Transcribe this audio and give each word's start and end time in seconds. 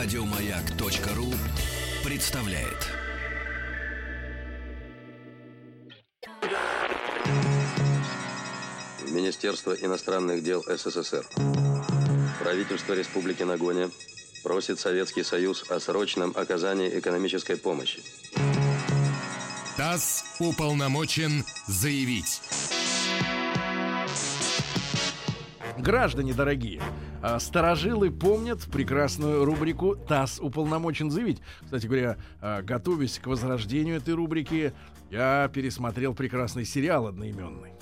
Радиомаяк.ру 0.00 1.34
представляет. 2.04 2.86
Министерство 9.10 9.72
иностранных 9.72 10.44
дел 10.44 10.62
СССР. 10.62 11.26
Правительство 12.38 12.92
Республики 12.92 13.42
Нагония 13.42 13.90
просит 14.44 14.78
Советский 14.78 15.24
Союз 15.24 15.68
о 15.68 15.80
срочном 15.80 16.32
оказании 16.36 16.96
экономической 16.96 17.56
помощи. 17.56 18.00
ТАСС 19.76 20.36
уполномочен 20.38 21.44
заявить. 21.66 22.40
Граждане 25.76 26.34
дорогие, 26.34 26.82
старожилы 27.38 28.10
помнят 28.10 28.60
прекрасную 28.70 29.44
рубрику 29.44 29.96
«ТАСС 29.96 30.38
уполномочен 30.40 31.10
заявить». 31.10 31.40
Кстати 31.64 31.86
говоря, 31.86 32.16
а, 32.40 32.62
готовясь 32.62 33.18
к 33.18 33.26
возрождению 33.26 33.96
этой 33.96 34.14
рубрики, 34.14 34.72
я 35.10 35.50
пересмотрел 35.52 36.14
прекрасный 36.14 36.64
сериал 36.64 37.06
одноименный. 37.06 37.72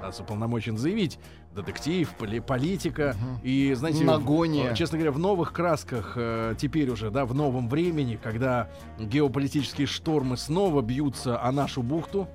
ТАСС 0.00 0.20
уполномочен 0.20 0.76
заявить. 0.76 1.18
Детектив, 1.54 2.08
поли- 2.18 2.40
политика. 2.40 3.14
И, 3.42 3.74
знаете, 3.74 4.04
Нагония. 4.04 4.72
в- 4.72 4.76
честно 4.76 4.96
говоря, 4.98 5.12
в 5.12 5.18
новых 5.18 5.52
красках 5.52 6.14
э, 6.16 6.54
теперь 6.58 6.88
уже, 6.90 7.10
да, 7.10 7.26
в 7.26 7.34
новом 7.34 7.68
времени, 7.68 8.18
когда 8.20 8.70
геополитические 8.98 9.86
штормы 9.86 10.36
снова 10.38 10.80
бьются 10.82 11.40
о 11.40 11.52
нашу 11.52 11.82
бухту, 11.82 12.26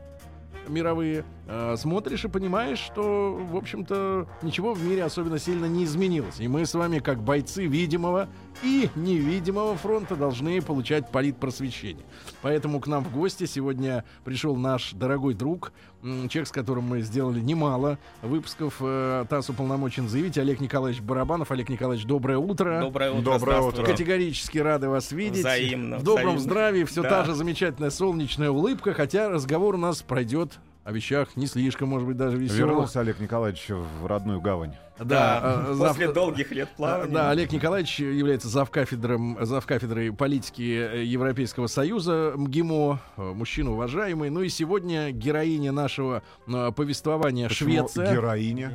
мировые, 0.67 1.25
э, 1.47 1.75
смотришь 1.77 2.25
и 2.25 2.27
понимаешь, 2.27 2.79
что, 2.79 3.33
в 3.51 3.55
общем-то, 3.55 4.27
ничего 4.41 4.73
в 4.73 4.83
мире 4.83 5.03
особенно 5.03 5.39
сильно 5.39 5.65
не 5.65 5.83
изменилось. 5.85 6.39
И 6.39 6.47
мы 6.47 6.65
с 6.65 6.73
вами, 6.73 6.99
как 6.99 7.21
бойцы 7.23 7.65
видимого 7.65 8.27
и 8.63 8.89
невидимого 8.95 9.75
фронта, 9.75 10.15
должны 10.15 10.61
получать 10.61 11.11
политпросвещение. 11.11 12.05
Поэтому 12.41 12.79
к 12.79 12.87
нам 12.87 13.03
в 13.03 13.11
гости 13.13 13.45
сегодня 13.45 14.03
пришел 14.23 14.55
наш 14.55 14.93
дорогой 14.93 15.33
друг, 15.35 15.71
человек, 16.01 16.47
с 16.47 16.51
которым 16.51 16.85
мы 16.85 17.01
сделали 17.01 17.39
немало 17.39 17.97
выпусков 18.21 18.75
э, 18.81 19.25
ТАСС 19.29 19.49
уполномочен 19.49 20.07
заявить, 20.07 20.37
Олег 20.37 20.59
Николаевич 20.59 21.01
Барабанов. 21.01 21.51
Олег 21.51 21.69
Николаевич, 21.69 22.05
доброе 22.05 22.37
утро. 22.37 22.79
Доброе 22.81 23.11
утро. 23.11 23.21
Доброе 23.33 23.61
утро. 23.61 23.83
Категорически 23.83 24.57
рады 24.59 24.89
вас 24.89 25.11
видеть. 25.11 25.39
Взаимно, 25.39 25.97
В 25.97 26.03
добром 26.03 26.35
взаимно. 26.35 26.39
здравии 26.41 26.83
все 26.83 27.01
Да. 27.03 27.09
та 27.09 27.23
же 27.25 27.33
замечательная 27.35 27.89
солнечная 27.89 28.49
улыбка, 28.51 28.93
хотя 28.93 29.29
разговор 29.29 29.75
у 29.75 29.77
нас 29.77 30.01
пройдет 30.01 30.59
о 30.87 30.91
вещах 30.93 31.35
не 31.35 31.47
слишком, 31.47 31.89
может 31.89 32.07
быть, 32.07 32.15
даже 32.15 32.37
веселых. 32.37 32.59
Вернулся 32.59 33.01
Олег 33.01 33.19
Николаевич 33.19 33.67
в 33.67 34.05
родную 34.05 34.39
гавань. 34.39 34.73
Да, 34.97 35.65
э, 35.67 35.75
После 35.77 36.05
зав- 36.07 36.13
долгих 36.13 36.51
лет 36.51 36.69
плавания. 36.77 37.13
Да, 37.13 37.29
Олег 37.29 37.51
Николаевич 37.51 37.99
является 37.99 38.47
завкафедром, 38.47 39.37
завкафедрой 39.41 40.13
политики 40.13 40.61
э, 40.61 41.03
Европейского 41.03 41.67
Союза 41.67 42.31
МГИМО, 42.37 43.01
э, 43.17 43.21
мужчина 43.21 43.73
уважаемый. 43.73 44.29
Ну 44.29 44.43
и 44.43 44.47
сегодня 44.47 45.11
героиня 45.11 45.73
нашего 45.73 46.23
повествования 46.45 47.49
Почему 47.49 47.69
Швеция. 47.71 48.13
Героиня. 48.13 48.71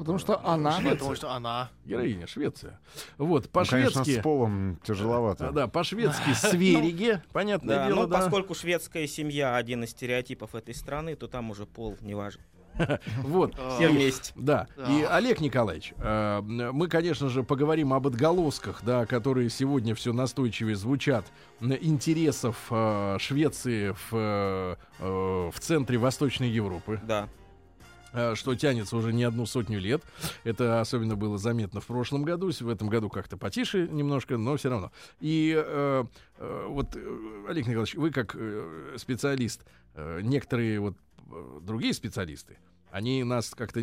Потому 0.00 0.16
что 0.16 0.40
она... 0.46 0.80
Потому 0.82 1.14
что 1.14 1.30
она. 1.32 1.70
Героиня 1.84 2.26
Швеция. 2.26 2.80
Вот, 3.18 3.44
Ну, 3.52 3.64
конечно, 3.64 3.90
по-шведски. 4.00 4.20
с 4.20 4.22
полом 4.22 4.78
тяжеловато. 4.82 5.48
а, 5.48 5.52
Да, 5.52 5.68
по-шведски 5.68 6.32
Свериге, 6.34 7.22
понятное 7.32 7.76
Да, 7.76 7.86
дело, 7.86 8.00
ну, 8.02 8.06
да. 8.06 8.18
поскольку 8.18 8.54
шведская 8.54 9.06
семья 9.06 9.56
один 9.56 9.84
из 9.84 9.90
стереотипов 9.90 10.54
этой 10.54 10.74
страны, 10.74 11.16
то 11.16 11.28
там 11.28 11.50
уже 11.50 11.66
пол 11.66 11.98
не 12.00 12.14
важен. 12.14 12.40
Вот. 13.22 13.54
Все 13.76 13.88
вместе. 13.90 14.32
Да. 14.36 14.66
И 14.88 15.02
Олег 15.02 15.40
Николаевич, 15.40 15.92
э, 15.98 16.40
мы, 16.40 16.88
конечно 16.88 17.28
же, 17.28 17.42
поговорим 17.42 17.92
об 17.92 18.06
отголосках, 18.06 18.80
да, 18.82 19.04
которые 19.04 19.50
сегодня 19.50 19.94
все 19.94 20.14
настойчивее 20.14 20.76
звучат 20.76 21.26
интересов 21.60 22.56
э, 22.70 23.16
Швеции 23.18 23.90
в, 24.10 24.76
э, 24.98 25.50
в 25.50 25.60
центре 25.60 25.98
Восточной 25.98 26.48
Европы, 26.48 27.00
Да. 27.04 27.28
Э, 28.12 28.34
что 28.34 28.54
тянется 28.54 28.96
уже 28.96 29.12
не 29.12 29.24
одну 29.24 29.46
сотню 29.46 29.78
лет. 29.78 30.02
Это 30.44 30.80
особенно 30.80 31.16
было 31.16 31.38
заметно 31.38 31.80
в 31.80 31.86
прошлом 31.86 32.22
году, 32.22 32.50
в 32.50 32.68
этом 32.68 32.88
году 32.88 33.08
как-то 33.08 33.36
потише 33.36 33.88
немножко, 33.88 34.36
но 34.36 34.56
все 34.56 34.70
равно. 34.70 34.92
И 35.20 35.54
э, 35.56 36.04
э, 36.38 36.66
вот, 36.68 36.96
э, 36.96 37.44
Олег 37.48 37.66
Николаевич, 37.66 37.94
вы 37.94 38.10
как 38.10 38.34
э, 38.34 38.96
специалист, 38.96 39.64
э, 39.94 40.20
некоторые 40.22 40.80
вот 40.80 40.96
э, 41.30 41.60
другие 41.62 41.94
специалисты, 41.94 42.58
они 42.90 43.22
нас 43.24 43.50
как-то 43.50 43.80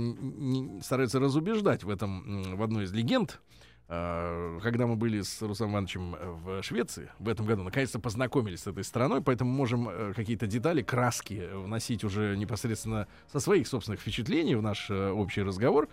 стараются 0.81 1.19
разубеждать 1.19 1.83
в 1.83 1.89
этом, 1.89 2.55
в 2.55 2.61
одной 2.61 2.85
из 2.85 2.93
легенд. 2.93 3.39
Э, 3.39 3.66
Когда 3.87 4.85
мы 4.85 4.97
были 4.97 5.21
с 5.21 5.41
Русланом 5.41 5.75
Ивановичем 5.75 6.15
э, 6.15 6.31
в 6.43 6.61
Швеции 6.61 7.09
в 7.19 7.29
этом 7.29 7.45
году, 7.45 7.63
наконец-то 7.63 7.99
познакомились 7.99 8.63
с 8.63 8.67
этой 8.67 8.83
страной, 8.83 9.21
поэтому 9.21 9.49
можем 9.49 9.87
э, 9.87 10.11
какие-то 10.13 10.45
детали, 10.45 10.81
краски 10.81 11.47
вносить 11.53 12.03
уже 12.03 12.35
непосредственно 12.35 13.07
со 13.31 13.39
своих 13.39 13.65
собственных 13.65 14.01
впечатлений 14.01 14.55
в 14.55 14.61
наш 14.61 14.89
э, 14.89 15.09
общий 15.11 15.41
разговор. 15.41 15.87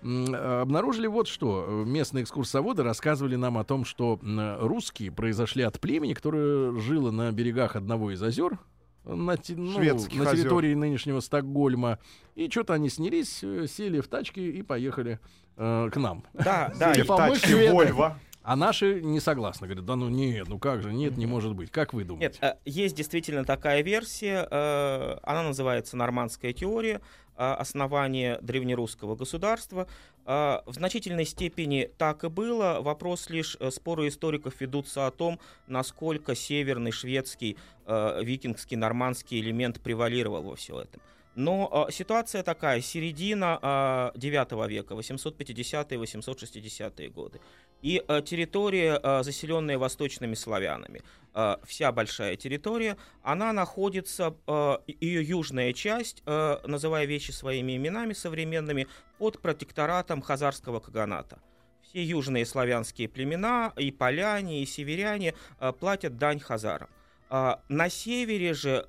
Обнаружили 0.00 1.06
вот 1.06 1.28
что. 1.28 1.84
Местные 1.86 2.24
экскурсоводы 2.24 2.82
рассказывали 2.82 3.36
нам 3.36 3.58
о 3.58 3.64
том, 3.64 3.84
что 3.84 4.18
русские 4.60 5.12
произошли 5.12 5.64
от 5.64 5.78
племени, 5.80 6.14
которое 6.14 6.78
жило 6.80 7.10
на 7.10 7.30
берегах 7.30 7.76
одного 7.76 8.10
из 8.10 8.22
озер, 8.22 8.58
на, 9.04 9.36
ну, 9.48 9.72
Шведских 9.74 10.18
на 10.18 10.30
озер. 10.30 10.40
территории 10.40 10.72
нынешнего 10.72 11.20
Стокгольма. 11.20 11.98
И 12.36 12.48
что-то 12.48 12.72
они 12.72 12.88
снялись, 12.88 13.44
сели 13.70 14.00
в 14.00 14.08
тачки 14.08 14.40
и 14.40 14.62
поехали 14.62 15.20
э, 15.56 15.90
к 15.92 15.96
нам. 15.96 16.24
Да, 16.32 16.72
да. 16.78 16.92
И 16.94 17.36
шведы. 17.36 17.72
Вольво. 17.72 18.18
А 18.44 18.56
наши 18.56 19.00
не 19.00 19.20
согласны. 19.20 19.66
Говорят, 19.66 19.86
да 19.86 19.96
ну 19.96 20.10
нет, 20.10 20.48
ну 20.48 20.58
как 20.58 20.82
же, 20.82 20.92
нет, 20.92 21.16
не 21.16 21.24
может 21.24 21.54
быть. 21.54 21.70
Как 21.70 21.94
вы 21.94 22.04
думаете? 22.04 22.38
Нет, 22.42 22.54
э, 22.54 22.58
есть 22.66 22.94
действительно 22.94 23.44
такая 23.44 23.82
версия. 23.82 24.46
э, 24.50 25.16
Она 25.22 25.42
называется 25.44 25.96
«Нормандская 25.96 26.52
теория» 26.52 27.00
э, 27.38 27.52
основания 27.52 28.38
древнерусского 28.42 29.16
государства. 29.16 29.88
В 30.26 30.62
значительной 30.68 31.26
степени 31.26 31.90
так 31.98 32.24
и 32.24 32.28
было. 32.30 32.78
Вопрос 32.80 33.28
лишь, 33.28 33.58
споры 33.70 34.08
историков 34.08 34.58
ведутся 34.58 35.06
о 35.06 35.10
том, 35.10 35.38
насколько 35.66 36.34
северный 36.34 36.92
шведский, 36.92 37.58
викингский, 37.86 38.78
нормандский 38.78 39.38
элемент 39.40 39.82
превалировал 39.82 40.42
во 40.42 40.56
всем 40.56 40.78
этом. 40.78 41.02
Но 41.34 41.86
э, 41.88 41.92
ситуация 41.92 42.42
такая, 42.42 42.80
середина 42.80 44.12
э, 44.14 44.18
9 44.18 44.68
века, 44.68 44.94
850-е, 44.94 45.98
860-е 45.98 47.08
годы. 47.08 47.40
И 47.82 48.02
э, 48.06 48.22
территория, 48.22 49.00
э, 49.02 49.22
заселенная 49.22 49.78
восточными 49.78 50.34
славянами, 50.34 51.02
э, 51.34 51.56
вся 51.66 51.90
большая 51.92 52.36
территория, 52.36 52.96
она 53.22 53.52
находится, 53.52 54.34
э, 54.46 54.78
ее 55.00 55.22
южная 55.24 55.72
часть, 55.72 56.22
э, 56.24 56.58
называя 56.66 57.04
вещи 57.06 57.32
своими 57.32 57.76
именами 57.76 58.12
современными, 58.12 58.86
под 59.18 59.40
протекторатом 59.40 60.22
Хазарского 60.22 60.80
каганата. 60.80 61.38
Все 61.82 62.02
южные 62.02 62.46
славянские 62.46 63.08
племена, 63.08 63.72
и 63.76 63.90
поляне, 63.90 64.62
и 64.62 64.66
северяне 64.66 65.34
платят 65.78 66.16
дань 66.16 66.40
хазарам. 66.40 66.88
А 67.30 67.60
на 67.68 67.88
севере 67.88 68.54
же 68.54 68.84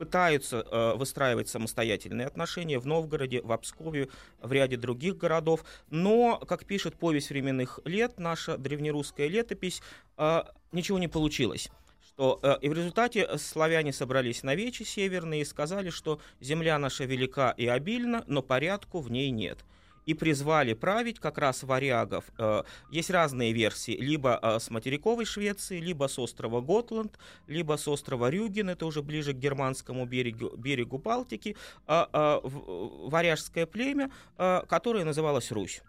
пытаются 0.00 0.66
э, 0.66 0.94
выстраивать 0.96 1.50
самостоятельные 1.50 2.26
отношения 2.26 2.78
в 2.78 2.86
Новгороде, 2.86 3.42
в 3.42 3.54
Пскове, 3.58 4.08
в 4.40 4.50
ряде 4.50 4.78
других 4.78 5.18
городов. 5.18 5.62
Но, 5.90 6.38
как 6.38 6.64
пишет 6.64 6.94
повесть 6.94 7.28
временных 7.28 7.80
лет, 7.84 8.18
наша 8.18 8.56
древнерусская 8.56 9.28
летопись, 9.28 9.82
э, 10.16 10.44
ничего 10.72 10.98
не 10.98 11.08
получилось. 11.08 11.68
Что, 12.02 12.40
э, 12.42 12.56
и 12.62 12.70
в 12.70 12.72
результате 12.72 13.36
славяне 13.36 13.92
собрались 13.92 14.42
на 14.42 14.54
вечи 14.54 14.84
северные 14.84 15.42
и 15.42 15.44
сказали, 15.44 15.90
что 15.90 16.18
земля 16.40 16.78
наша 16.78 17.04
велика 17.04 17.50
и 17.58 17.66
обильна, 17.66 18.24
но 18.26 18.40
порядку 18.40 19.00
в 19.00 19.10
ней 19.10 19.30
нет 19.30 19.66
и 20.10 20.14
призвали 20.14 20.74
править 20.74 21.20
как 21.20 21.38
раз 21.38 21.62
варягов. 21.62 22.24
Э, 22.36 22.64
Есть 22.90 23.10
разные 23.10 23.52
версии, 23.52 23.92
либо 23.92 24.40
э, 24.42 24.58
с 24.58 24.68
материковой 24.70 25.24
Швеции, 25.24 25.78
либо 25.78 26.08
с 26.08 26.18
острова 26.18 26.60
Готланд, 26.60 27.16
либо 27.46 27.76
с 27.76 27.86
острова 27.86 28.28
Рюген, 28.30 28.70
это 28.70 28.86
уже 28.86 29.02
ближе 29.02 29.32
к 29.32 29.36
германскому 29.36 30.06
берегу, 30.06 30.50
берегу 30.56 30.98
Балтики, 30.98 31.56
а, 31.86 32.08
а, 32.12 32.40
варяжское 32.42 33.66
племя, 33.66 34.10
э, 34.36 34.62
которое 34.68 35.04
называлось 35.04 35.52
Русь. 35.52 35.82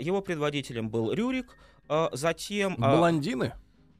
Его 0.00 0.22
предводителем 0.22 0.88
был 0.88 1.12
Рюрик, 1.12 1.56
затем... 2.12 2.76
Блондины? 2.76 3.52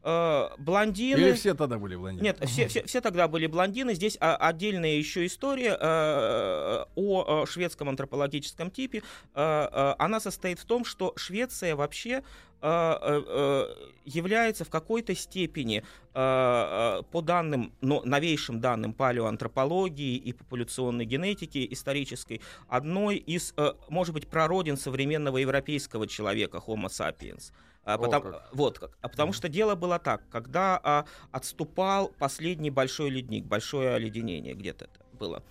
Э, 0.05 0.49
блондины. 0.59 1.19
Или 1.19 1.33
все 1.33 1.55
тогда 1.55 1.79
были 1.79 1.97
блондины? 1.97 2.25
Нет, 2.25 2.39
все, 2.45 2.69
все, 2.69 2.85
все 2.85 3.01
тогда 3.01 3.27
были 3.27 3.47
блондины. 3.47 3.95
Здесь 3.95 4.17
а, 4.21 4.37
отдельная 4.37 4.95
еще 4.95 5.27
история 5.27 5.77
э, 5.81 6.85
о, 6.95 7.43
э, 7.43 7.47
шведском 7.47 7.89
антропологическом 7.89 8.71
типе. 8.71 9.03
Э, 9.35 9.69
э, 9.71 9.95
она 9.99 10.21
состоит 10.21 10.59
в 10.59 10.65
том, 10.65 10.85
что 10.85 11.13
Швеция 11.17 11.75
вообще 11.75 12.11
э, 12.11 12.23
э, 12.63 13.23
э, 13.27 13.67
является 14.05 14.65
в 14.65 14.71
какой-то 14.71 15.15
степени, 15.15 15.79
э, 15.79 15.83
э, 16.15 17.03
по 17.11 17.21
данным, 17.23 17.73
но 17.81 18.03
новейшим 18.05 18.61
данным 18.61 18.93
палеоантропологии 18.93 20.17
и 20.17 20.33
популяционной 20.33 21.07
генетики 21.07 21.67
исторической, 21.71 22.41
одной 22.69 23.17
из, 23.17 23.55
э, 23.57 23.73
может 23.89 24.15
быть, 24.15 24.29
прародин 24.29 24.77
современного 24.77 25.39
европейского 25.39 26.07
человека 26.07 26.63
Homo 26.67 26.89
sapiens. 26.89 27.53
А, 27.85 27.95
О, 27.95 27.99
потом- 27.99 28.23
как. 28.23 28.49
вот, 28.53 28.79
как. 28.79 28.97
А 29.01 29.09
потому 29.09 29.33
что 29.33 29.49
дело 29.49 29.75
было 29.75 29.99
так, 29.99 30.23
когда 30.31 30.81
а, 30.83 31.05
отступал 31.33 32.09
последний 32.19 32.71
большой 32.71 33.11
ледник, 33.11 33.45
большое 33.45 33.95
оледенение 33.95 34.55
где-то 34.55 34.87
это 34.87 35.05
было 35.13 35.43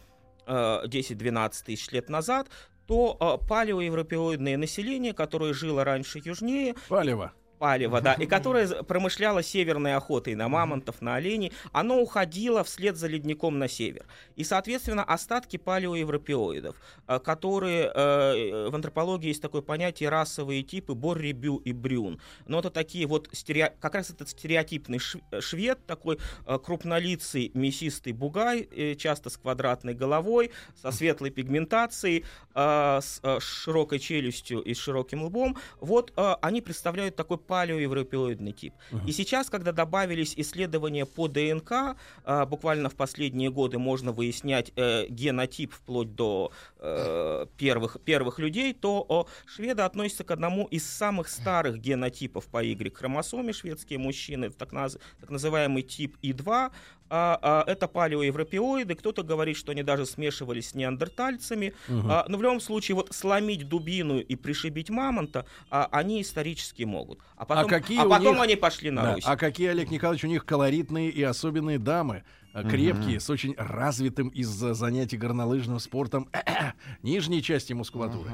э, 0.45 0.87
10-12 0.87 1.63
тысяч 1.65 1.91
лет 1.91 2.09
назад, 2.09 2.49
то 2.87 3.15
а, 3.19 3.37
палеоевропеоидное 3.37 4.57
население, 4.57 5.13
которое 5.13 5.53
жило 5.53 5.83
раньше 5.83 6.21
южнее, 6.23 6.75
Палево. 6.89 7.31
Палево, 7.63 8.01
да, 8.01 8.13
и 8.15 8.25
которое 8.25 8.67
промышляло 8.83 9.41
северной 9.41 9.95
охотой 9.95 10.35
на 10.35 10.49
мамонтов, 10.49 11.01
на 11.01 11.15
оленей, 11.15 11.53
оно 11.71 12.01
уходило 12.01 12.61
вслед 12.65 12.97
за 12.97 13.07
ледником 13.07 13.57
на 13.57 13.69
север. 13.69 14.05
И, 14.35 14.43
соответственно, 14.43 15.01
остатки 15.01 15.55
палеоевропеоидов, 15.55 16.75
э, 17.07 17.19
которые 17.19 17.85
э, 17.85 18.69
в 18.69 18.75
антропологии 18.75 19.29
есть 19.29 19.41
такое 19.41 19.61
понятие 19.61 20.09
расовые 20.09 20.61
типы 20.63 20.93
Борри, 20.93 21.31
Бю 21.31 21.55
и 21.55 21.71
Брюн. 21.71 22.19
Но 22.47 22.59
это 22.59 22.69
такие 22.69 23.05
вот, 23.07 23.29
стерео- 23.31 23.71
как 23.79 23.95
раз 23.95 24.09
этот 24.09 24.27
стереотипный 24.27 24.97
шв- 24.97 25.23
э, 25.31 25.39
швед, 25.39 25.85
такой 25.85 26.19
э, 26.45 26.59
крупнолицый 26.61 27.49
мясистый 27.53 28.11
бугай, 28.11 28.67
э, 28.71 28.95
часто 28.95 29.29
с 29.29 29.37
квадратной 29.37 29.93
головой, 29.93 30.51
со 30.81 30.91
светлой 30.91 31.29
пигментацией, 31.29 32.25
э, 32.55 32.99
с 33.01 33.21
э, 33.23 33.39
широкой 33.39 33.99
челюстью 33.99 34.59
и 34.59 34.73
с 34.73 34.77
широким 34.77 35.23
лбом. 35.23 35.55
Вот 35.79 36.11
э, 36.17 36.35
они 36.41 36.59
представляют 36.59 37.15
такой 37.15 37.37
палеоевропеоидный 37.53 38.51
тип. 38.51 38.73
И 39.05 39.11
сейчас, 39.11 39.49
когда 39.51 39.71
добавились 39.71 40.33
исследования 40.37 41.05
по 41.05 41.27
ДНК, 41.27 41.95
э, 42.25 42.45
буквально 42.47 42.89
в 42.89 42.95
последние 42.95 43.51
годы 43.51 43.77
можно 43.77 44.11
выяснять 44.11 44.71
э, 44.75 45.05
генотип 45.07 45.71
вплоть 45.71 46.15
до 46.15 46.51
э, 46.83 47.45
первых, 47.57 47.97
первых 48.03 48.39
людей, 48.39 48.73
то 48.73 49.05
о, 49.07 49.27
шведы 49.45 49.81
относятся 49.83 50.23
к 50.23 50.31
одному 50.31 50.65
из 50.65 50.85
самых 50.87 51.29
старых 51.29 51.79
генотипов 51.79 52.45
по 52.47 52.61
Y-хромосоме, 52.61 53.53
шведские 53.53 53.99
мужчины, 53.99 54.49
так, 54.49 54.73
наз- 54.73 54.99
так 55.21 55.29
называемый 55.29 55.81
тип 55.83 56.17
И2, 56.21 56.71
а, 57.09 57.39
а, 57.41 57.63
это 57.67 57.87
палеоевропеоиды. 57.87 58.95
Кто-то 58.95 59.23
говорит, 59.23 59.55
что 59.55 59.71
они 59.71 59.83
даже 59.83 60.05
смешивались 60.05 60.69
с 60.69 60.75
неандертальцами. 60.75 61.73
А, 61.89 62.25
но 62.27 62.37
в 62.37 62.41
любом 62.41 62.59
случае, 62.59 62.95
вот 62.95 63.13
сломить 63.13 63.67
дубину 63.69 64.19
и 64.19 64.35
пришибить 64.35 64.89
мамонта 64.89 65.45
а, 65.69 65.87
они 65.91 66.21
исторически 66.21 66.83
могут. 66.83 67.19
А 67.35 67.45
потом, 67.45 67.69
какие 67.69 67.99
а 67.99 68.05
потом 68.09 68.33
них- 68.33 68.41
они 68.43 68.55
пошли 68.55 68.89
на 68.89 69.03
Да. 69.03 69.13
Русь. 69.15 69.23
А 69.27 69.37
какие, 69.37 69.69
Олег 69.69 69.89
Николаевич, 69.91 70.23
у 70.23 70.27
них 70.27 70.45
колоритные 70.45 71.09
и 71.09 71.21
особенные 71.23 71.77
дамы. 71.79 72.23
Э, 72.53 72.69
Крепкие, 72.69 73.19
с 73.19 73.29
очень 73.29 73.55
развитым 73.57 74.29
из-за 74.29 74.73
занятий 74.73 75.17
горнолыжным 75.17 75.79
спортом 75.79 76.29
нижней 77.01 77.41
части 77.41 77.73
мускулатуры. 77.73 78.29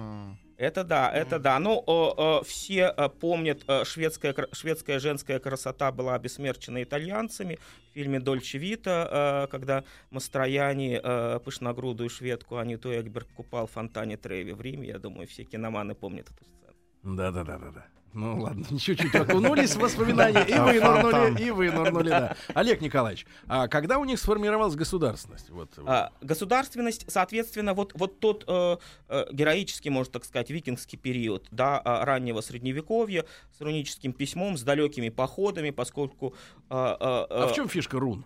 Это 0.60 0.83
да, 0.83 1.10
это 1.10 1.39
да. 1.39 1.57
Ну, 1.57 1.81
о, 1.88 2.13
о, 2.18 2.44
все 2.44 2.94
э, 2.95 3.07
помнят, 3.07 3.63
э, 3.68 3.86
шведская, 3.86 4.36
шведская 4.51 5.00
женская 5.00 5.39
красота 5.39 5.94
была 5.94 6.16
обесмерчена 6.16 6.83
итальянцами 6.83 7.60
в 7.89 7.94
фильме 7.94 8.19
«Дольче 8.19 8.57
Вита», 8.57 9.45
э, 9.45 9.48
когда 9.51 9.86
Мастрояни 10.10 11.00
э, 11.01 11.39
пышногрудую 11.39 12.10
шведку 12.10 12.57
Аниту 12.57 12.92
Эгберг 12.92 13.30
купал 13.38 13.68
в 13.68 13.72
фонтане 13.72 14.18
Треви 14.18 14.51
в 14.51 14.60
Риме. 14.60 14.89
Я 14.89 15.00
думаю, 15.00 15.30
все 15.30 15.45
киноманы 15.45 15.95
помнят 15.95 16.30
эту 16.30 16.44
сцену. 16.44 16.69
Да-да-да-да-да. 17.04 17.86
Ну 18.13 18.42
ладно, 18.42 18.66
чуть-чуть 18.80 19.13
окунулись 19.13 19.75
в 19.75 19.80
воспоминания, 19.80 20.44
и 20.44 20.57
вы 20.57 20.80
нырнули, 20.80 21.42
и 21.42 21.51
вы 21.51 21.72
нырнули, 21.72 22.10
да. 22.10 22.36
Олег 22.54 22.81
Николаевич, 22.81 23.28
а 23.48 23.68
когда 23.68 24.00
у 24.00 24.06
них 24.06 24.19
сформировалась 24.19 24.75
государственность? 24.75 25.50
Вот. 25.50 25.72
А, 25.86 26.12
государственность, 26.22 27.06
соответственно, 27.07 27.74
вот, 27.74 27.94
вот 27.94 28.19
тот 28.19 28.46
э, 28.48 28.78
э, 29.10 29.25
героический, 29.31 29.90
можно 29.90 30.13
так 30.13 30.25
сказать, 30.25 30.50
викингский 30.50 30.98
период 30.98 31.48
да, 31.51 31.80
а, 31.84 32.04
раннего 32.04 32.42
средневековья 32.42 33.25
с 33.56 33.62
руническим 33.62 34.13
письмом, 34.13 34.57
с 34.57 34.63
далекими 34.63 35.10
походами, 35.10 35.69
поскольку... 35.69 36.34
э, 36.69 36.74
э, 36.74 36.98
а 37.00 37.48
в 37.48 37.51
э, 37.51 37.56
чем 37.56 37.69
фишка 37.69 38.00
рун? 38.00 38.25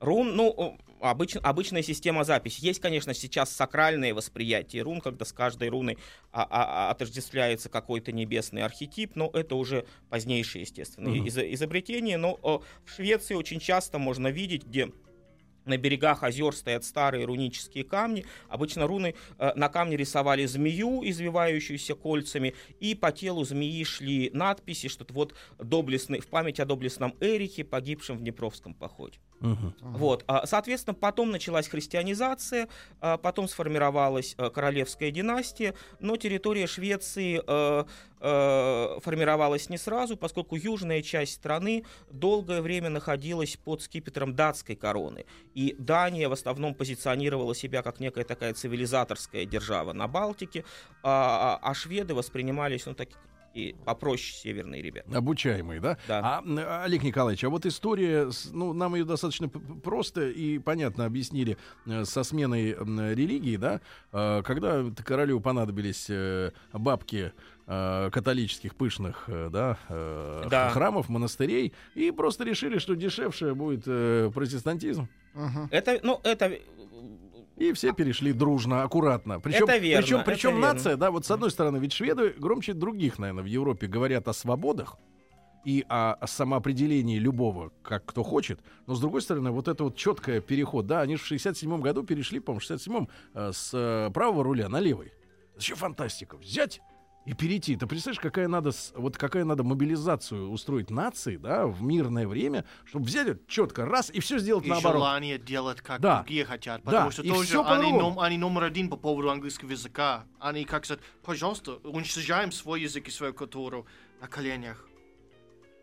Рун, 0.00 0.34
ну, 0.34 0.78
обыч- 1.00 1.38
обычная 1.42 1.82
система 1.82 2.24
записи. 2.24 2.64
Есть, 2.64 2.80
конечно, 2.80 3.14
сейчас 3.14 3.50
сакральное 3.50 4.14
восприятие 4.14 4.82
рун, 4.82 5.00
когда 5.00 5.24
с 5.24 5.32
каждой 5.32 5.68
руной 5.68 5.98
а, 6.32 6.42
а, 6.42 6.88
а, 6.88 6.90
отождествляется 6.90 7.68
какой-то 7.68 8.12
небесный 8.12 8.62
архетип, 8.62 9.16
но 9.16 9.30
это 9.32 9.54
уже 9.56 9.86
позднейшее, 10.10 10.62
естественно, 10.62 11.10
Мгм. 11.10 11.26
изо- 11.26 11.52
изобретение. 11.54 12.16
Но 12.16 12.38
о, 12.42 12.62
в 12.84 12.90
Швеции 12.90 13.34
очень 13.34 13.60
часто 13.60 13.98
можно 13.98 14.28
видеть, 14.28 14.64
где 14.64 14.90
на 15.64 15.76
берегах 15.76 16.22
озер 16.22 16.54
стоят 16.56 16.84
старые 16.84 17.26
рунические 17.26 17.84
камни. 17.84 18.24
Обычно 18.48 18.86
руны 18.86 19.14
э, 19.38 19.52
на 19.54 19.68
камне 19.68 19.98
рисовали 19.98 20.46
змею, 20.46 21.02
извивающуюся 21.04 21.94
кольцами, 21.94 22.54
и 22.80 22.94
по 22.94 23.12
телу 23.12 23.44
змеи 23.44 23.84
шли 23.84 24.30
надписи, 24.32 24.88
что 24.88 25.04
это 25.04 25.12
вот 25.12 25.34
доблестный, 25.58 26.20
в 26.20 26.28
память 26.28 26.58
о 26.58 26.64
доблестном 26.64 27.14
Эрихе, 27.20 27.64
погибшем 27.64 28.16
в 28.16 28.20
Днепровском 28.20 28.72
походе. 28.72 29.18
Мгм. 29.40 29.74
Вот, 29.80 30.24
а, 30.26 30.46
соответственно, 30.46 30.94
потом 30.94 31.30
началась 31.30 31.68
христианизация, 31.68 32.68
а, 33.00 33.16
потом 33.16 33.48
сформировалась 33.48 34.34
э, 34.36 34.50
королевская 34.50 35.10
династия, 35.10 35.74
но 36.00 36.16
территория 36.16 36.66
Швеции 36.66 37.40
формировалась 39.00 39.68
не 39.70 39.78
сразу, 39.78 40.16
поскольку 40.16 40.56
южная 40.56 41.02
часть 41.02 41.34
страны 41.34 41.84
долгое 42.10 42.62
время 42.62 42.88
находилась 42.88 43.56
под 43.56 43.80
скипетром 43.80 44.34
датской 44.34 44.74
короны. 44.74 45.24
И 45.54 45.76
Дания 45.78 46.28
в 46.28 46.32
основном 46.32 46.74
позиционировала 46.74 47.54
себя 47.54 47.82
как 47.82 48.00
некая 48.00 48.24
такая 48.24 48.54
цивилизаторская 48.54 49.44
держава 49.44 49.92
на 49.92 50.08
Балтике, 50.08 50.64
а, 51.04 51.58
а- 51.62 51.70
а 51.70 51.74
шведы 51.74 52.14
воспринимались, 52.14 52.86
ну, 52.86 52.94
такие 53.58 53.70
и 53.70 53.72
попроще 53.84 54.32
северные 54.34 54.82
ребята. 54.82 55.16
Обучаемый, 55.16 55.80
да? 55.80 55.96
Да. 56.06 56.42
А, 56.44 56.82
Олег 56.84 57.02
Николаевич, 57.02 57.44
а 57.44 57.48
вот 57.50 57.66
история, 57.66 58.28
ну, 58.52 58.72
нам 58.72 58.94
ее 58.94 59.04
достаточно 59.04 59.48
просто 59.48 60.28
и 60.28 60.58
понятно 60.58 61.04
объяснили 61.04 61.56
э, 61.86 62.04
со 62.04 62.22
сменой 62.22 62.72
религии, 63.14 63.56
да? 63.56 63.80
Э, 64.12 64.42
Когда 64.44 64.84
королю 65.04 65.40
понадобились 65.40 66.06
э, 66.08 66.52
бабки 66.72 67.32
э, 67.66 68.10
католических 68.12 68.74
пышных, 68.74 69.24
да, 69.28 69.78
Да. 69.88 70.70
храмов, 70.70 71.08
монастырей, 71.08 71.72
и 71.94 72.10
просто 72.10 72.44
решили, 72.44 72.78
что 72.78 72.94
дешевше 72.94 73.54
будет 73.54 73.84
протестантизм. 74.34 75.08
Мгм. 75.34 75.68
Это, 75.70 76.00
ну, 76.02 76.20
это 76.24 76.58
И 77.58 77.72
все 77.72 77.92
перешли 77.92 78.32
дружно, 78.32 78.82
аккуратно. 78.84 79.40
Причем, 79.40 79.64
Это 79.64 79.78
верно, 79.78 80.02
причем, 80.02 80.16
это 80.18 80.30
причем 80.30 80.50
верно. 80.50 80.72
нация, 80.72 80.96
да, 80.96 81.10
вот 81.10 81.26
с 81.26 81.30
одной 81.30 81.50
стороны, 81.50 81.78
ведь 81.78 81.92
шведы 81.92 82.30
громче 82.38 82.72
других, 82.72 83.18
наверное, 83.18 83.42
в 83.42 83.46
Европе 83.46 83.88
говорят 83.88 84.28
о 84.28 84.32
свободах 84.32 84.96
и 85.64 85.84
о, 85.88 86.14
о 86.14 86.26
самоопределении 86.28 87.18
любого, 87.18 87.72
как 87.82 88.06
кто 88.06 88.22
хочет. 88.22 88.60
Но 88.86 88.94
с 88.94 89.00
другой 89.00 89.22
стороны, 89.22 89.50
вот 89.50 89.66
это 89.66 89.84
вот 89.84 89.96
четкое 89.96 90.40
переход, 90.40 90.86
да, 90.86 91.00
они 91.00 91.16
в 91.16 91.26
67 91.26 91.80
году 91.80 92.04
перешли, 92.04 92.38
по-моему, 92.38 92.60
в 92.60 92.62
67 92.62 93.06
э, 93.34 93.50
с 93.52 93.70
э, 93.74 94.10
правого 94.14 94.44
руля 94.44 94.68
на 94.68 94.78
левый. 94.78 95.08
Это 95.54 95.60
еще 95.60 95.74
фантастика. 95.74 96.36
Взять 96.36 96.80
и 97.28 97.34
перейти. 97.34 97.76
Ты 97.76 97.86
представляешь, 97.86 98.20
какая 98.20 98.48
надо, 98.48 98.70
вот 98.94 99.18
какая 99.18 99.44
надо 99.44 99.62
мобилизацию 99.62 100.48
устроить 100.50 100.88
нации, 100.88 101.36
да, 101.36 101.66
в 101.66 101.82
мирное 101.82 102.26
время, 102.26 102.64
чтобы 102.86 103.04
взять 103.04 103.46
четко 103.46 103.84
раз 103.84 104.08
и 104.10 104.20
все 104.20 104.38
сделать 104.38 104.64
И 104.64 104.70
наоборот. 104.70 104.96
желание 105.02 105.38
делать, 105.38 105.82
как 105.82 106.00
Да. 106.00 106.20
другие 106.20 106.46
хотят. 106.46 106.80
Да, 106.84 106.90
Потому 106.90 107.10
что 107.10 107.22
и 107.22 107.28
тоже 107.28 107.60
они, 107.60 107.92
ном- 107.92 108.18
они 108.18 108.38
номер 108.38 108.64
один 108.64 108.88
по 108.88 108.96
поводу 108.96 109.28
английского 109.30 109.70
языка. 109.70 110.24
Они 110.40 110.64
как 110.64 110.86
сказать, 110.86 111.02
пожалуйста, 111.22 111.72
уничтожаем 111.84 112.50
свой 112.50 112.80
язык 112.80 113.08
и 113.08 113.10
свою 113.10 113.34
культуру 113.34 113.86
на 114.22 114.26
коленях. 114.26 114.86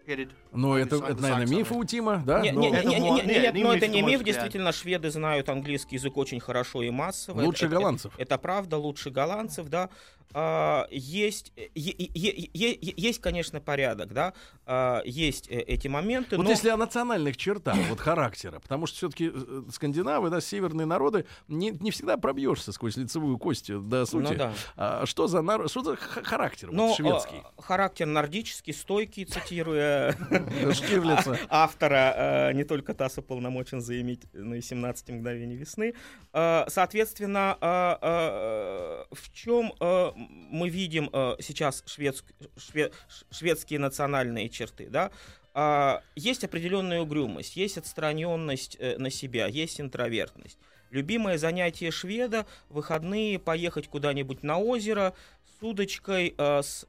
Перед 0.07 0.29
Но 0.51 0.77
это, 0.77 0.97
это, 0.97 1.19
наверное, 1.19 1.47
миф 1.47 1.71
у 1.71 1.83
Тима, 1.83 2.21
да? 2.23 2.39
Не- 2.41 2.51
Но 2.51 2.61
не- 2.61 2.69
не- 2.69 2.77
Это 2.77 2.87
не- 2.89 2.99
мо- 2.99 3.05
не- 3.05 3.21
нет, 3.25 3.25
Нет, 3.41 3.53
не 3.55 3.63
но 3.63 3.73
это 3.73 3.87
не 3.87 4.01
миф. 4.03 4.23
Действительно, 4.23 4.71
шведы 4.71 5.09
знают 5.09 5.49
английский 5.49 5.95
язык 5.95 6.15
очень 6.17 6.39
хорошо 6.39 6.83
и 6.83 6.91
массово. 6.91 7.41
Лучше 7.41 7.65
Это- 7.65 7.73
это- 7.73 7.75
голландцев. 7.75 8.13
Это 8.19 8.37
правда, 8.37 8.77
лучше 8.77 9.09
голландцев, 9.09 9.67
да. 9.67 9.89
А, 10.33 10.87
Есть, 10.91 11.53
е- 11.75 12.77
есть, 12.97 13.21
конечно, 13.21 13.61
порядок, 13.61 14.13
да. 14.13 14.33
А, 14.65 15.01
Есть 15.05 15.47
э, 15.49 15.59
эти 15.59 15.87
моменты, 15.87 16.37
Вот 16.37 16.43
но... 16.43 16.49
если 16.49 16.69
о 16.69 16.77
национальных 16.77 17.37
чертах, 17.37 17.77
вот 17.89 17.99
характера, 17.99 18.59
потому 18.59 18.87
что 18.87 18.97
все-таки 18.97 19.31
скандинавы, 19.71 20.29
да, 20.29 20.41
северные 20.41 20.85
народы, 20.85 21.25
не, 21.47 21.71
не 21.71 21.91
всегда 21.91 22.17
пробьешься 22.17 22.71
сквозь 22.71 22.97
лицевую 22.97 23.37
кость 23.37 23.71
до 23.71 24.05
сути. 24.05 24.31
Ну 24.33 24.37
да. 24.37 24.53
А 24.75 25.05
что 25.05 25.27
за 25.27 25.41
народ, 25.41 25.69
что 25.69 25.83
за 25.83 25.95
характер 25.95 26.67
вот 26.69 26.75
Но 26.75 26.95
шведский? 26.95 27.41
а, 27.57 27.61
характер 27.61 28.05
нордический, 28.05 28.73
стойкий, 28.73 29.25
цитируя 29.25 30.15
автора 31.49 32.13
э, 32.49 32.53
не 32.53 32.63
только 32.63 32.93
ТАСС 32.93 33.17
уполномочен 33.19 33.81
заиметь, 33.81 34.23
но 34.33 34.55
и 34.55 34.61
17 34.61 35.09
мгновений 35.09 35.55
весны. 35.55 35.93
Э, 36.33 36.65
Соответственно, 36.67 37.57
э, 37.61 37.95
э, 38.01 39.05
в 39.11 39.31
чем 39.33 39.73
э, 39.79 40.11
мы 40.15 40.69
видим 40.69 41.09
э, 41.11 41.35
сейчас 41.41 41.83
шведск- 41.85 42.33
шве- 42.57 42.91
ш- 43.09 43.25
шведские 43.31 43.79
национальные 43.79 44.49
черты, 44.49 44.87
да? 44.89 45.11
А, 45.53 46.01
Есть 46.15 46.43
определенная 46.43 47.01
угрюмость, 47.01 47.55
есть 47.55 47.77
отстраненность 47.77 48.77
э, 48.79 48.97
на 48.97 49.09
себя, 49.09 49.47
есть 49.47 49.79
интровертность. 49.79 50.57
Любимое 50.91 51.37
занятие 51.37 51.91
шведа— 51.91 52.45
выходные 52.69 53.39
поехать 53.39 53.87
куда-нибудь 53.87 54.43
на 54.43 54.59
озеро 54.59 55.13
с 55.59 55.63
удочкой, 55.63 56.35
э, 56.37 56.61
с 56.61 56.85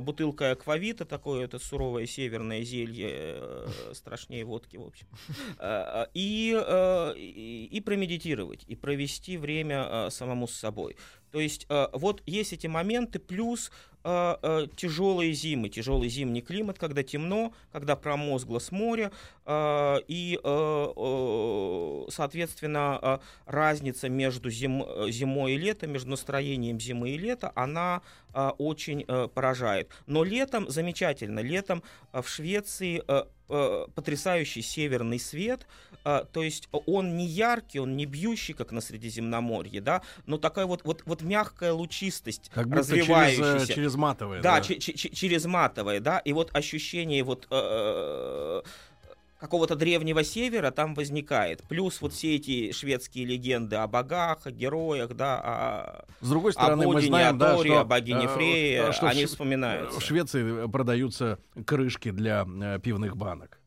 бутылкой 0.00 0.52
аквавита, 0.52 1.04
такое 1.04 1.44
это 1.44 1.58
суровое 1.58 2.06
северное 2.06 2.62
зелье, 2.62 3.68
страшнее 3.94 4.44
водки, 4.44 4.76
в 4.76 4.82
общем, 4.86 5.06
и, 6.14 6.52
и, 7.16 7.68
и 7.70 7.80
промедитировать, 7.80 8.64
и 8.66 8.74
провести 8.74 9.36
время 9.36 10.08
самому 10.10 10.46
с 10.48 10.54
собой. 10.54 10.96
То 11.36 11.40
есть 11.40 11.66
э, 11.68 11.88
вот 11.92 12.22
есть 12.24 12.54
эти 12.54 12.66
моменты, 12.66 13.18
плюс 13.18 13.70
э, 14.06 14.36
э, 14.42 14.66
тяжелые 14.76 15.32
зимы, 15.32 15.68
тяжелый 15.68 16.08
зимний 16.08 16.40
климат, 16.42 16.78
когда 16.78 17.02
темно, 17.02 17.52
когда 17.72 17.96
промозгло 17.96 18.60
с 18.60 18.70
моря, 18.72 19.10
э, 19.44 19.96
и, 20.08 20.38
э, 20.42 20.92
э, 20.96 22.04
соответственно, 22.10 22.98
э, 23.02 23.18
разница 23.46 24.08
между 24.08 24.50
зим, 24.50 24.84
зимой 25.10 25.54
и 25.54 25.58
летом, 25.58 25.90
между 25.92 26.10
настроением 26.10 26.78
зимы 26.80 27.10
и 27.10 27.18
лета, 27.18 27.52
она 27.54 28.00
э, 28.34 28.48
очень 28.58 29.04
э, 29.06 29.28
поражает. 29.34 29.90
Но 30.06 30.24
летом 30.24 30.68
замечательно, 30.70 31.40
летом 31.40 31.82
э, 32.12 32.22
в 32.22 32.28
Швеции 32.28 33.02
потрясающий 33.94 34.60
северный 34.60 35.20
свет, 35.20 35.68
то 36.02 36.42
есть 36.42 36.68
он 36.72 37.16
не 37.16 37.26
яркий, 37.26 37.78
он 37.78 37.96
не 37.96 38.04
бьющий, 38.04 38.54
как 38.54 38.72
на 38.72 38.80
Средиземноморье, 38.80 39.80
да, 39.80 40.02
но 40.26 40.36
такая 40.36 40.66
вот, 40.66 40.82
вот, 40.84 41.02
вот 41.06 41.22
мягкая 41.22 41.72
лучистость, 41.72 42.50
Как 42.52 42.66
будто 42.68 42.82
через, 42.82 42.98
развивающаяся. 42.98 43.72
э, 43.72 43.74
через 43.74 43.94
матовое. 43.96 44.40
Да, 44.42 44.60
че- 44.60 44.78
че- 44.78 44.92
че- 44.94 45.10
через 45.10 45.44
матовое, 45.46 46.00
да, 46.00 46.18
и 46.18 46.32
вот 46.32 46.50
ощущение 46.54 47.22
вот 47.22 47.46
э, 47.50 48.62
какого-то 49.40 49.76
древнего 49.76 50.24
севера 50.24 50.70
там 50.70 50.94
возникает. 50.94 51.62
Плюс 51.68 52.00
вот 52.00 52.12
все 52.12 52.36
эти 52.36 52.72
шведские 52.72 53.26
легенды 53.26 53.76
о 53.76 53.86
богах, 53.86 54.46
о 54.46 54.50
героях, 54.50 55.14
да, 55.14 55.40
о, 55.42 56.04
С 56.24 56.28
другой 56.30 56.50
о 56.50 56.54
стороны, 56.54 56.86
мы 56.86 56.94
Бодине, 56.94 57.08
знаем, 57.10 57.36
о 57.36 57.38
да, 57.38 57.54
Торе, 57.56 57.70
что, 57.70 57.80
о 57.80 57.84
богине 57.84 58.24
э, 58.24 58.28
Фрее, 58.28 58.92
что 58.92 59.06
в 59.06 59.08
они 59.10 59.22
Ш- 59.22 59.26
вспоминаются. 59.28 60.00
В 60.00 60.02
Швеции 60.02 60.66
продаются 60.68 61.38
крышки 61.66 62.10
для 62.10 62.46
э, 62.46 62.78
пивных 62.82 63.16
банок. 63.16 63.60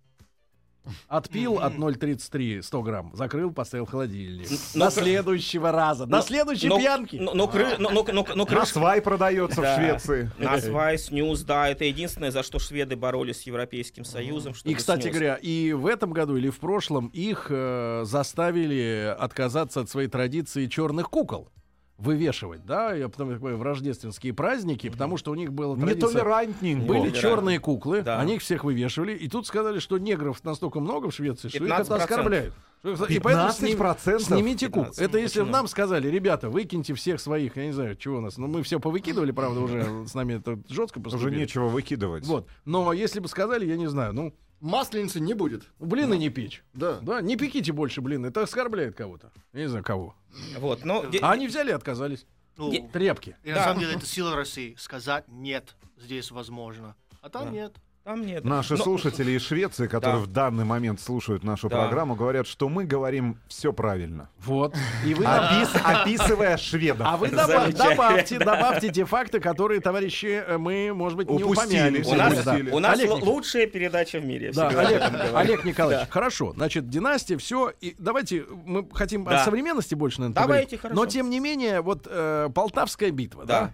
Отпил 1.07 1.59
от 1.59 1.73
0,33 1.73 2.61
100 2.63 2.81
грамм, 2.81 3.11
закрыл, 3.15 3.51
поставил 3.51 3.85
в 3.85 3.91
холодильник. 3.91 4.47
но 4.73 4.85
До 4.85 4.91
следующего 4.91 5.71
раза, 5.71 6.05
до 6.05 6.17
но- 6.17 6.21
следующей 6.21 6.67
но- 6.67 6.79
пьянки. 6.79 7.17
Но, 7.17 7.33
но, 7.33 7.45
кры- 7.45 7.75
но, 7.77 7.89
но, 7.91 8.03
но, 8.11 8.25
но 8.27 8.35
На 8.35 8.45
крышка- 8.45 8.65
свай 8.65 9.01
продается 9.01 9.61
Да. 9.61 9.75
в 9.75 9.79
Швеции. 9.79 10.31
На 10.39 10.59
свай, 10.59 10.97
снюс, 10.97 11.41
да, 11.41 11.67
это 11.69 11.85
единственное, 11.85 12.31
за 12.31 12.41
что 12.43 12.57
шведы 12.59 12.95
боролись 12.95 13.41
с 13.41 13.43
Европейским 13.43 14.03
Союзом. 14.05 14.53
И, 14.63 14.73
кстати 14.73 15.03
снюс. 15.03 15.13
говоря, 15.13 15.35
и 15.35 15.73
в 15.73 15.85
этом 15.85 16.11
году 16.11 16.37
или 16.37 16.49
в 16.49 16.59
прошлом 16.59 17.07
их 17.07 17.47
э, 17.49 18.03
заставили 18.05 19.15
отказаться 19.19 19.81
от 19.81 19.89
своей 19.89 20.07
традиции 20.07 20.67
черных 20.67 21.09
кукол 21.09 21.49
вывешивать, 21.99 22.65
да, 22.65 22.93
я 22.93 23.09
потом 23.09 23.29
так 23.29 23.39
понимаю, 23.39 23.57
в 23.57 23.63
рождественские 23.63 24.33
праздники, 24.33 24.89
потому 24.89 25.17
что 25.17 25.31
у 25.31 25.35
них 25.35 25.49
традиция... 25.49 26.09
Нетолерантненько. 26.09 26.85
Были 26.87 27.11
черные 27.11 27.59
куклы, 27.59 28.01
Да. 28.01 28.19
они 28.19 28.35
их 28.35 28.41
всех 28.41 28.63
вывешивали, 28.63 29.13
и 29.13 29.27
тут 29.27 29.45
сказали, 29.47 29.79
что 29.79 29.97
негров 29.97 30.43
настолько 30.43 30.79
много 30.79 31.09
в 31.09 31.13
Швеции, 31.13 31.49
что 31.49 31.57
их 31.63 31.69
это 31.71 31.81
15%. 31.81 31.95
оскорбляют. 31.97 32.53
Что 32.81 33.05
их- 33.05 33.11
и 33.11 33.19
поэтому 33.19 33.51
сним- 33.51 33.77
15%? 33.77 34.19
Снимите 34.19 34.69
кук. 34.69 34.85
15. 34.85 35.01
Это 35.01 35.17
если 35.17 35.39
Почему? 35.41 35.51
нам 35.51 35.67
сказали, 35.67 36.07
ребята, 36.07 36.49
выкиньте 36.49 36.93
всех 36.93 37.19
своих, 37.19 37.57
я 37.57 37.65
не 37.65 37.73
знаю, 37.73 37.95
чего 37.97 38.19
у 38.19 38.21
нас, 38.21 38.37
ну 38.37 38.47
мы 38.47 38.63
все 38.63 38.79
повыкидывали, 38.79 39.31
правда, 39.31 39.59
уже 39.59 40.05
с 40.07 40.13
нами 40.13 40.35
это 40.35 40.57
жестко 40.69 40.99
Уже 40.99 41.09
поступили. 41.09 41.39
нечего 41.39 41.67
выкидывать. 41.67 42.25
Вот. 42.25 42.47
Но 42.63 42.93
если 42.93 43.19
бы 43.19 43.27
сказали, 43.27 43.65
я 43.65 43.75
не 43.75 43.87
знаю, 43.89 44.13
ну, 44.13 44.33
Масленицы 44.61 45.19
не 45.19 45.33
будет. 45.33 45.63
блины 45.79 46.17
не 46.17 46.29
печь. 46.29 46.63
Да. 46.73 46.99
Да, 47.01 47.21
не 47.21 47.37
пеките 47.37 47.71
больше 47.71 48.01
блины, 48.01 48.27
это 48.27 48.41
оскорбляет 48.43 48.95
кого-то. 48.95 49.31
Я 49.53 49.61
не 49.61 49.67
знаю 49.67 49.83
кого. 49.83 50.15
Вот, 50.57 50.83
но 50.83 51.05
А 51.21 51.31
они 51.31 51.47
взяли 51.47 51.69
и 51.69 51.73
отказались. 51.73 52.25
Ну, 52.57 52.71
Тряпки. 52.91 53.37
и 53.43 53.49
на 53.49 53.55
Да. 53.55 53.63
самом 53.65 53.79
деле 53.79 53.93
это 53.95 54.05
сила 54.05 54.35
России. 54.35 54.75
Сказать 54.77 55.25
нет 55.29 55.75
здесь 55.97 56.29
возможно. 56.31 56.95
А 57.21 57.29
там 57.29 57.45
Да. 57.45 57.51
нет. 57.51 57.75
Там 58.09 58.25
нет. 58.25 58.43
Наши 58.43 58.75
Но- 58.75 58.83
слушатели 58.83 59.31
из 59.33 59.43
Швеции, 59.45 59.85
которые 59.95 60.19
Да. 60.19 60.25
в 60.25 60.27
данный 60.27 60.65
момент 60.65 60.99
слушают 60.99 61.43
нашу 61.43 61.69
Да. 61.69 61.77
программу, 61.77 62.15
говорят, 62.15 62.47
что 62.47 62.67
мы 62.67 62.85
говорим 62.85 63.37
все 63.47 63.71
правильно. 63.71 64.29
Вот. 64.39 64.75
И 65.05 65.13
вы 65.13 65.25
Опис- 65.25 65.79
описывая 65.83 66.57
шведов. 66.57 67.05
А 67.07 67.17
вы 67.17 67.27
доба- 67.27 67.45
Замечательно. 67.45 67.89
добавьте, 67.89 68.39
добавьте 68.39 68.89
те 68.89 69.05
факты, 69.05 69.39
которые, 69.39 69.79
товарищи, 69.79 70.43
э, 70.47 70.57
мы, 70.57 70.91
может 70.93 71.17
быть, 71.17 71.29
не 71.29 71.43
Упустили. 71.43 71.99
упомяли. 71.99 72.03
У 72.03 72.15
нас, 72.15 72.33
упустили. 72.33 72.71
у 72.71 72.79
нас 72.79 72.99
Олег 72.99 73.11
лучшая 73.21 73.67
передача 73.67 74.19
в 74.19 74.25
мире. 74.25 74.51
Да, 74.55 74.69
Олег. 74.69 75.03
Олег 75.35 75.63
Николаевич, 75.63 76.07
Да. 76.07 76.11
хорошо. 76.11 76.53
Значит, 76.55 76.89
династия, 76.89 77.37
все. 77.37 77.71
И 77.79 77.95
давайте, 77.99 78.43
мы 78.65 78.87
хотим 78.91 79.23
Да. 79.23 79.41
о 79.41 79.45
современности 79.45 79.93
больше, 79.93 80.21
наверное, 80.21 80.41
Давайте, 80.41 80.77
хорошо. 80.79 80.95
Но, 80.99 81.05
тем 81.05 81.29
не 81.29 81.39
менее, 81.39 81.81
вот 81.81 82.07
э, 82.09 82.49
Полтавская 82.55 83.11
битва, 83.11 83.45
да? 83.45 83.59
Да. 83.61 83.71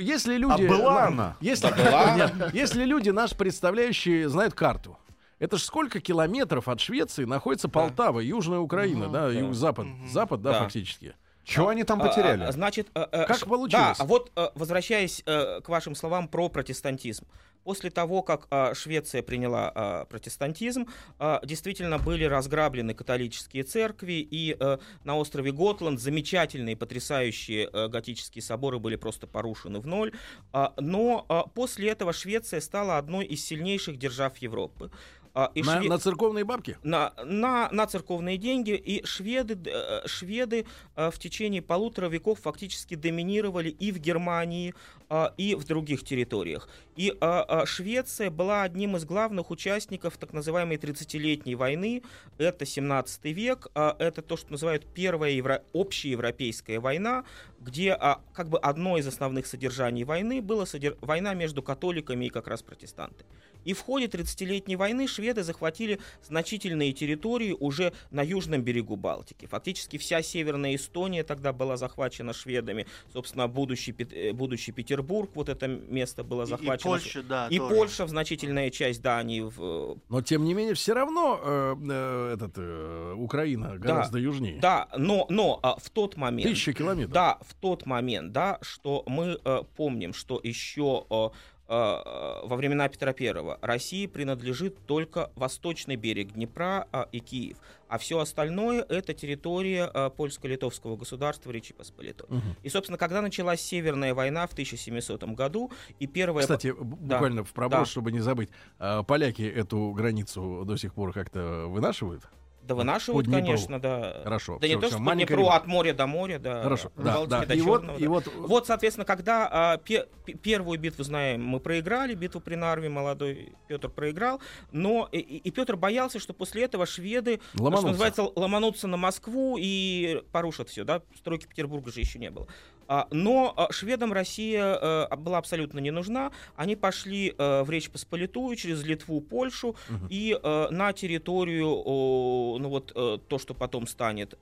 Если 0.00 0.36
люди... 0.36 0.64
А 0.64 0.68
была 0.68 0.94
на- 0.94 1.06
она? 1.06 1.36
Если, 1.40 1.68
была. 1.70 2.14
Нет, 2.14 2.54
если 2.54 2.84
люди, 2.84 3.10
наши 3.10 3.36
представляющие, 3.36 4.28
знают 4.28 4.54
карту, 4.54 4.98
это 5.38 5.56
ж 5.58 5.62
сколько 5.62 6.00
километров 6.00 6.68
от 6.68 6.80
Швеции 6.80 7.24
находится 7.24 7.68
Полтава, 7.68 8.20
Южная 8.20 8.58
Украина, 8.58 9.08
да, 9.08 9.28
юг-запад, 9.30 9.86
запад, 10.10 10.42
да, 10.42 10.52
Да. 10.52 10.58
фактически. 10.64 11.14
Чего 11.44 11.68
они 11.68 11.84
там 11.84 12.00
А, 12.02 12.08
потеряли? 12.08 12.42
а, 12.44 12.52
Значит, 12.52 12.88
э, 12.94 13.06
э, 13.10 13.24
Как 13.24 13.38
ш- 13.38 13.46
получилось? 13.46 13.96
Да, 13.98 14.04
а 14.04 14.06
вот 14.06 14.30
э, 14.36 14.48
возвращаясь 14.54 15.22
к 15.24 15.62
вашим 15.68 15.94
словам 15.94 16.28
про 16.28 16.48
протестантизм. 16.50 17.24
После 17.68 17.90
того, 17.90 18.22
как 18.22 18.46
э, 18.50 18.72
Швеция 18.72 19.22
приняла 19.22 19.70
э, 19.74 20.06
протестантизм, 20.08 20.86
э, 21.18 21.38
действительно 21.44 21.98
были 21.98 22.24
разграблены 22.24 22.94
католические 22.94 23.62
церкви, 23.62 24.26
и 24.30 24.56
э, 24.58 24.78
на 25.04 25.18
острове 25.18 25.52
Готланд 25.52 26.00
замечательные, 26.00 26.78
потрясающие 26.78 27.68
э, 27.70 27.88
готические 27.88 28.40
соборы 28.42 28.78
были 28.78 28.96
просто 28.96 29.26
порушены 29.26 29.80
в 29.80 29.86
ноль. 29.86 30.12
А, 30.50 30.72
но 30.78 31.26
а, 31.28 31.42
после 31.42 31.90
этого 31.90 32.14
Швеция 32.14 32.62
стала 32.62 32.96
одной 32.96 33.26
из 33.26 33.44
сильнейших 33.44 33.98
держав 33.98 34.38
Европы. 34.38 34.90
А, 35.34 35.50
и 35.54 35.62
На, 35.62 35.80
Шве- 35.80 35.88
на 35.88 35.98
церковные 35.98 36.44
бабки? 36.44 36.76
на, 36.82 37.12
на, 37.24 37.68
на 37.70 37.86
церковные 37.86 38.36
деньги, 38.36 38.70
и 38.70 39.04
шведы, 39.04 39.58
э, 39.64 40.06
шведы 40.06 40.66
э, 40.96 41.10
в 41.10 41.18
течение 41.18 41.62
полутора 41.62 42.08
веков 42.08 42.40
фактически 42.40 42.94
доминировали 42.94 43.68
и 43.68 43.92
в 43.92 43.98
Германии, 43.98 44.74
а, 45.10 45.32
и 45.36 45.54
в 45.54 45.64
других 45.64 46.04
территориях. 46.04 46.68
И 46.96 47.16
а, 47.20 47.64
Швеция 47.64 48.30
была 48.30 48.62
одним 48.62 48.96
из 48.96 49.04
главных 49.04 49.50
участников 49.50 50.18
так 50.18 50.32
называемой 50.32 50.76
30-летней 50.76 51.54
войны. 51.54 52.02
Это 52.36 52.66
17 52.66 53.24
век, 53.26 53.68
это 53.74 54.20
то, 54.22 54.36
что 54.36 54.50
называют 54.50 54.86
Первая 54.94 55.30
евро... 55.30 55.62
общеевропейская 55.72 56.80
война, 56.80 57.24
где 57.60 57.96
как 58.34 58.48
бы 58.48 58.58
одно 58.58 58.98
из 58.98 59.06
основных 59.06 59.46
содержаний 59.46 60.04
войны 60.04 60.42
было 60.42 60.64
содер... 60.64 60.96
война 61.00 61.34
между 61.34 61.62
католиками 61.62 62.26
и 62.26 62.28
как 62.28 62.48
раз 62.48 62.62
протестантами. 62.62 63.28
И 63.64 63.72
в 63.74 63.80
ходе 63.80 64.06
30-летней 64.06 64.76
войны 64.76 65.06
шведы 65.28 65.42
захватили 65.42 66.00
значительные 66.22 66.92
территории 66.92 67.54
уже 67.58 67.92
на 68.10 68.22
южном 68.22 68.62
берегу 68.62 68.96
Балтики. 68.96 69.46
Фактически 69.46 69.98
вся 69.98 70.22
северная 70.22 70.74
Эстония 70.74 71.22
тогда 71.22 71.52
была 71.52 71.76
захвачена 71.76 72.32
шведами. 72.32 72.86
Собственно, 73.12 73.46
будущий, 73.46 73.94
э, 73.98 74.32
будущий 74.32 74.72
Петербург, 74.72 75.30
вот 75.34 75.48
это 75.50 75.66
место 75.68 76.24
было 76.24 76.42
И- 76.42 76.46
И, 76.46 76.48
захвачено. 76.48 76.90
Польша, 76.92 77.22
да. 77.22 77.48
И 77.50 77.58
тоже. 77.58 77.74
Польша, 77.74 78.04
в 78.06 78.08
значительная 78.08 78.70
часть 78.70 79.02
Дании. 79.02 79.42
В, 79.42 79.60
э, 79.60 79.96
Но, 80.08 80.22
тем 80.22 80.44
не 80.44 80.54
менее, 80.54 80.72
все 80.74 80.94
равно 80.94 81.38
э, 81.42 81.74
э, 81.90 82.34
этот, 82.34 82.54
э, 82.56 83.14
Украина 83.16 83.76
гораздо 83.76 84.18
южнее. 84.18 84.60
да, 84.60 84.88
но, 84.96 85.26
но 85.28 85.60
а, 85.62 85.76
в 85.78 85.90
тот 85.90 86.16
момент... 86.16 86.48
Тысяча 86.50 86.72
километров. 86.72 87.12
Да, 87.12 87.38
в 87.42 87.54
тот 87.54 87.84
момент, 87.86 88.32
да, 88.32 88.58
что 88.62 89.04
мы 89.06 89.38
э, 89.44 89.62
помним, 89.76 90.14
что 90.14 90.40
еще 90.42 91.04
э, 91.10 91.28
во 91.68 92.56
времена 92.56 92.88
Петра 92.88 93.12
Первого 93.12 93.58
России 93.60 94.06
принадлежит 94.06 94.78
только 94.86 95.30
восточный 95.36 95.96
берег 95.96 96.32
Днепра 96.32 96.88
э, 96.92 97.04
и 97.12 97.20
Киев, 97.20 97.58
а 97.88 97.98
все 97.98 98.18
остальное 98.18 98.82
это 98.88 99.12
территория 99.12 99.90
э, 99.92 100.10
польско-литовского 100.16 100.96
государства 100.96 101.50
Речи 101.50 101.74
Посполитой. 101.74 102.26
Мгм. 102.30 102.56
И, 102.62 102.68
собственно, 102.70 102.96
когда 102.96 103.20
началась 103.20 103.60
Северная 103.60 104.14
война 104.14 104.46
в 104.46 104.52
1700 104.52 105.24
году, 105.34 105.70
и 105.98 106.06
первая... 106.06 106.42
Кстати, 106.42 106.72
буквально 106.72 107.44
в 107.44 107.52
проброс, 107.52 107.80
Да. 107.80 107.90
чтобы 107.90 108.12
не 108.12 108.20
забыть, 108.20 108.48
а, 108.78 109.02
поляки 109.02 109.42
эту 109.42 109.92
границу 109.92 110.64
до 110.64 110.76
сих 110.76 110.94
пор 110.94 111.12
как-то 111.12 111.66
вынашивают? 111.68 112.24
Да 112.68 112.74
вынашивают, 112.74 113.26
Днепру. 113.26 113.44
конечно, 113.46 113.80
да. 113.80 114.20
Хорошо. 114.24 114.58
Да 114.60 114.68
не 114.68 114.74
всё, 114.74 114.80
то, 114.80 114.88
что 114.88 115.04
по 115.04 115.14
Днепру, 115.14 115.46
от 115.48 115.66
моря 115.66 115.92
до 115.94 116.06
моря, 116.06 116.38
да. 116.38 116.62
Хорошо, 116.62 116.92
да, 116.96 117.24
да. 117.26 117.44
до 117.46 117.54
И 117.54 117.60
вот, 117.60 117.84
и 117.98 118.06
вот, 118.06 118.26
Вот, 118.36 118.66
соответственно, 118.66 119.04
когда 119.04 119.48
а, 119.50 119.76
пе- 119.78 120.06
пе- 120.24 120.34
первую 120.34 120.78
битву, 120.78 121.02
знаем, 121.04 121.44
мы 121.44 121.60
проиграли, 121.60 122.14
битву 122.14 122.40
при 122.40 122.54
Нарве 122.54 122.88
молодой 122.88 123.52
Петр 123.66 123.88
проиграл, 123.88 124.40
но 124.72 125.08
и, 125.10 125.18
и 125.18 125.50
Петр 125.50 125.76
боялся, 125.76 126.18
что 126.18 126.32
после 126.34 126.64
этого 126.64 126.86
шведы, 126.86 127.40
что 127.54 127.62
Ломанутся. 127.64 127.88
называется, 127.88 128.22
ломанутся 128.36 128.86
на 128.88 128.96
Москву 128.96 129.56
и 129.58 130.22
порушат 130.32 130.68
все, 130.68 130.84
да, 130.84 131.02
стройки 131.16 131.46
Петербурга 131.46 131.90
же 131.90 132.00
еще 132.00 132.18
не 132.18 132.30
было. 132.30 132.46
А, 132.88 133.06
Но 133.10 133.52
а, 133.54 133.70
шведам 133.70 134.12
Россия 134.14 134.64
э, 134.64 135.16
была 135.16 135.38
абсолютно 135.38 135.78
не 135.78 135.90
нужна. 135.90 136.32
Они 136.56 136.74
пошли 136.74 137.34
э, 137.36 137.62
в 137.62 137.70
Речь 137.70 137.90
Посполитую 137.90 138.56
через 138.56 138.82
Литву, 138.82 139.20
Польшу 139.20 139.76
и 140.08 140.38
э, 140.42 140.68
на 140.70 140.92
территорию, 140.94 141.68
ну 141.68 142.68
вот 142.68 142.92
то, 143.28 143.38
что 143.38 143.54
потом 143.54 143.86
станет 143.86 144.38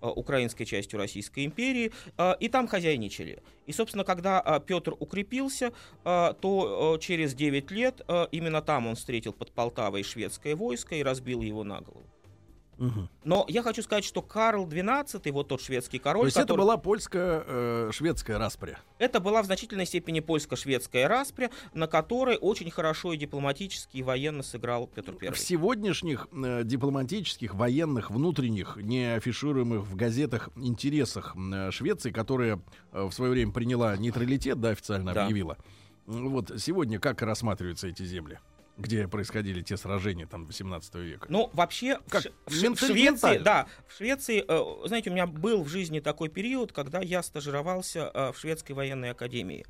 украинской 0.00 0.64
частью 0.64 0.98
Российской 0.98 1.44
империи, 1.44 1.92
и 2.40 2.48
там 2.48 2.66
хозяйничали. 2.66 3.42
И, 3.66 3.72
собственно, 3.72 4.04
когда 4.04 4.62
Петр 4.66 4.94
укрепился, 4.98 5.72
то 6.02 6.98
через 7.00 7.34
9 7.34 7.70
лет 7.70 8.00
именно 8.30 8.62
там 8.62 8.86
он 8.86 8.94
встретил 8.94 9.32
под 9.32 9.52
Полтавой 9.52 10.02
шведское 10.02 10.56
войско 10.56 10.94
и 10.94 11.02
разбил 11.02 11.42
его 11.42 11.64
на 11.64 11.80
голову. 11.80 12.11
Но 13.24 13.44
я 13.48 13.62
хочу 13.62 13.82
сказать, 13.82 14.04
что 14.04 14.22
Карл 14.22 14.66
XII, 14.66 15.30
вот 15.32 15.48
тот 15.48 15.60
шведский 15.60 15.98
король, 15.98 16.22
То 16.22 16.26
есть 16.26 16.36
это 16.36 16.46
который- 16.48 16.60
была 16.60 16.76
польско-шведская 16.76 18.38
распря. 18.38 18.78
это 18.98 19.20
была 19.20 19.42
в 19.42 19.46
значительной 19.46 19.86
степени 19.86 20.20
польско-шведская 20.20 21.06
распря, 21.08 21.50
на 21.74 21.86
которой 21.86 22.36
очень 22.36 22.70
хорошо 22.70 23.12
и 23.12 23.16
дипломатически, 23.16 23.98
и 23.98 24.02
военно 24.02 24.42
сыграл 24.42 24.86
Петр 24.86 25.14
I. 25.20 25.30
В 25.30 25.38
сегодняшних 25.38 26.28
э, 26.32 26.62
дипломатических, 26.64 27.54
военных, 27.54 28.10
внутренних, 28.10 28.76
не 28.76 29.14
афишируемых 29.14 29.82
в 29.84 29.96
газетах 29.96 30.50
интересах 30.56 31.34
э, 31.36 31.70
Швеции, 31.70 32.10
которая 32.10 32.60
э, 32.92 33.04
в 33.04 33.12
свое 33.12 33.30
время 33.32 33.52
приняла 33.52 33.96
нейтралитет, 33.96 34.60
да, 34.60 34.70
официально 34.70 35.12
Да. 35.12 35.24
объявила. 35.24 35.56
Вот 36.06 36.50
сегодня 36.58 36.98
как 36.98 37.22
рассматриваются 37.22 37.86
эти 37.86 38.02
земли, 38.02 38.40
где 38.78 39.06
происходили 39.08 39.62
те 39.62 39.76
сражения 39.76 40.26
там 40.26 40.46
18 40.46 40.94
века? 40.96 41.26
Ну, 41.28 41.50
вообще, 41.52 41.98
Как 42.08 42.22
в, 42.46 42.54
Ш- 42.54 42.70
в 42.74 42.78
Швеции, 42.78 43.38
да, 43.38 43.66
в 43.86 43.96
Швеции, 43.96 44.44
э, 44.46 44.86
знаете, 44.88 45.10
у 45.10 45.12
меня 45.12 45.26
был 45.26 45.62
в 45.62 45.68
жизни 45.68 46.00
такой 46.00 46.28
период, 46.28 46.72
когда 46.72 47.00
я 47.00 47.22
стажировался 47.22 48.10
э, 48.12 48.32
в 48.32 48.38
шведской 48.38 48.74
военной 48.74 49.10
академии. 49.10 49.66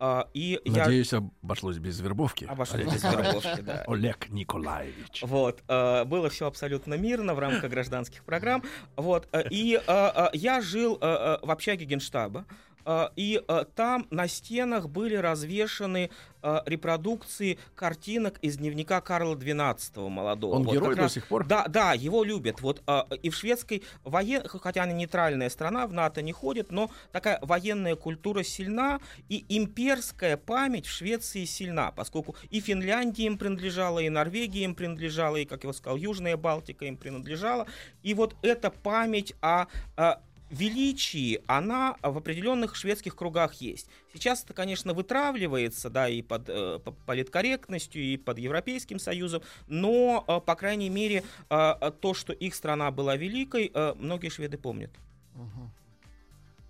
А, 0.00 0.28
и 0.34 0.60
Надеюсь, 0.66 1.12
обошлось 1.14 1.78
без 1.78 2.00
вербовки. 2.00 2.44
я 2.44 2.50
обошел 2.50 2.76
Олег 2.76 2.92
без 2.92 3.02
вербовки, 3.04 3.60
да. 3.62 3.84
Олег 3.86 4.28
Николаевич. 4.28 5.22
Вот, 5.22 5.62
э, 5.68 6.04
было 6.04 6.28
все 6.30 6.46
абсолютно 6.46 6.94
мирно 6.94 7.34
в 7.34 7.38
рамках 7.38 7.70
гражданских 7.70 8.24
программ. 8.24 8.62
Вот, 8.96 9.28
э, 9.32 9.44
и 9.50 9.76
э, 9.76 9.80
э, 9.86 10.28
я 10.34 10.60
жил 10.60 10.98
э, 11.00 11.06
э, 11.40 11.46
в 11.46 11.50
общаге 11.50 11.84
Генштаба. 11.84 12.44
Э, 12.84 13.08
И 13.16 13.42
э, 13.46 13.64
там 13.74 14.06
на 14.10 14.28
стенах 14.28 14.88
были 14.88 15.14
развешаны 15.16 16.10
э, 16.42 16.60
репродукции 16.66 17.58
картинок 17.74 18.38
из 18.42 18.56
дневника 18.58 19.00
Карла 19.00 19.34
XII 19.34 20.08
молодого. 20.08 20.56
Он 20.56 20.64
Вот 20.64 20.72
герой 20.72 20.88
как 20.90 20.96
до 20.96 21.02
раз- 21.02 21.12
сих 21.14 21.26
пор? 21.26 21.46
Да, 21.46 21.66
да, 21.68 21.92
его 21.94 22.24
любят. 22.24 22.60
Вот 22.60 22.82
и 23.22 23.30
в 23.30 23.34
шведской 23.34 23.82
воен, 24.04 24.42
хотя 24.46 24.82
она 24.84 24.92
нейтральная 24.92 25.48
страна, 25.50 25.86
в 25.86 25.92
НАТО 25.92 26.22
не 26.22 26.32
ходит, 26.32 26.70
но 26.70 26.90
такая 27.12 27.38
военная 27.42 27.96
культура 27.96 28.42
сильна 28.42 29.00
и 29.28 29.44
имперская 29.48 30.36
память 30.36 30.86
в 30.86 30.90
Швеции 30.90 31.44
сильна, 31.44 31.90
поскольку 31.92 32.36
и 32.50 32.60
Финляндия 32.60 33.24
им 33.26 33.38
принадлежала, 33.38 33.98
и 34.00 34.08
Норвегия 34.08 34.64
им 34.64 34.74
принадлежала, 34.74 35.36
и, 35.36 35.44
как 35.44 35.64
я 35.64 35.72
сказал, 35.72 35.96
Южная 35.96 36.36
Балтика 36.36 36.84
им 36.84 36.96
принадлежала. 36.96 37.66
И 38.02 38.14
вот 38.14 38.36
эта 38.42 38.70
память 38.70 39.34
о, 39.40 39.66
о 39.96 40.20
величии, 40.54 41.42
она 41.46 41.96
в 42.02 42.16
определенных 42.16 42.76
шведских 42.76 43.16
кругах 43.16 43.54
есть. 43.54 43.88
Сейчас 44.12 44.44
это, 44.44 44.54
конечно, 44.54 44.94
вытравливается, 44.94 45.90
да, 45.90 46.08
и 46.08 46.22
под 46.22 46.48
э, 46.48 46.78
по- 46.78 46.92
политкорректностью, 46.92 48.02
и 48.02 48.16
под 48.16 48.38
Европейским 48.38 48.98
Союзом, 48.98 49.42
но, 49.66 50.24
э, 50.26 50.40
по 50.40 50.54
крайней 50.54 50.90
мере, 50.90 51.24
э, 51.50 51.74
э, 51.80 51.90
то, 52.00 52.14
что 52.14 52.32
их 52.32 52.54
страна 52.54 52.90
была 52.90 53.16
великой, 53.16 53.70
э, 53.74 53.94
многие 53.98 54.28
шведы 54.28 54.58
помнят. 54.58 54.90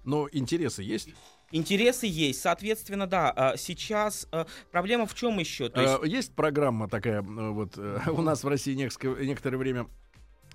Но 0.04 0.28
интересы 0.32 0.82
есть? 0.82 1.08
Интересы 1.50 2.06
есть, 2.06 2.40
соответственно, 2.40 3.06
да. 3.06 3.32
э, 3.54 3.56
Сейчас 3.56 4.26
э, 4.32 4.44
проблема 4.70 5.06
в 5.06 5.14
чем 5.14 5.38
еще? 5.38 5.68
То 5.68 5.80
есть, 5.80 6.14
Есть 6.14 6.34
программа 6.34 6.88
такая, 6.88 7.22
вот 7.22 7.78
у 8.08 8.22
нас 8.22 8.42
в 8.44 8.48
России 8.48 8.74
некоторое 8.74 9.56
время 9.56 9.86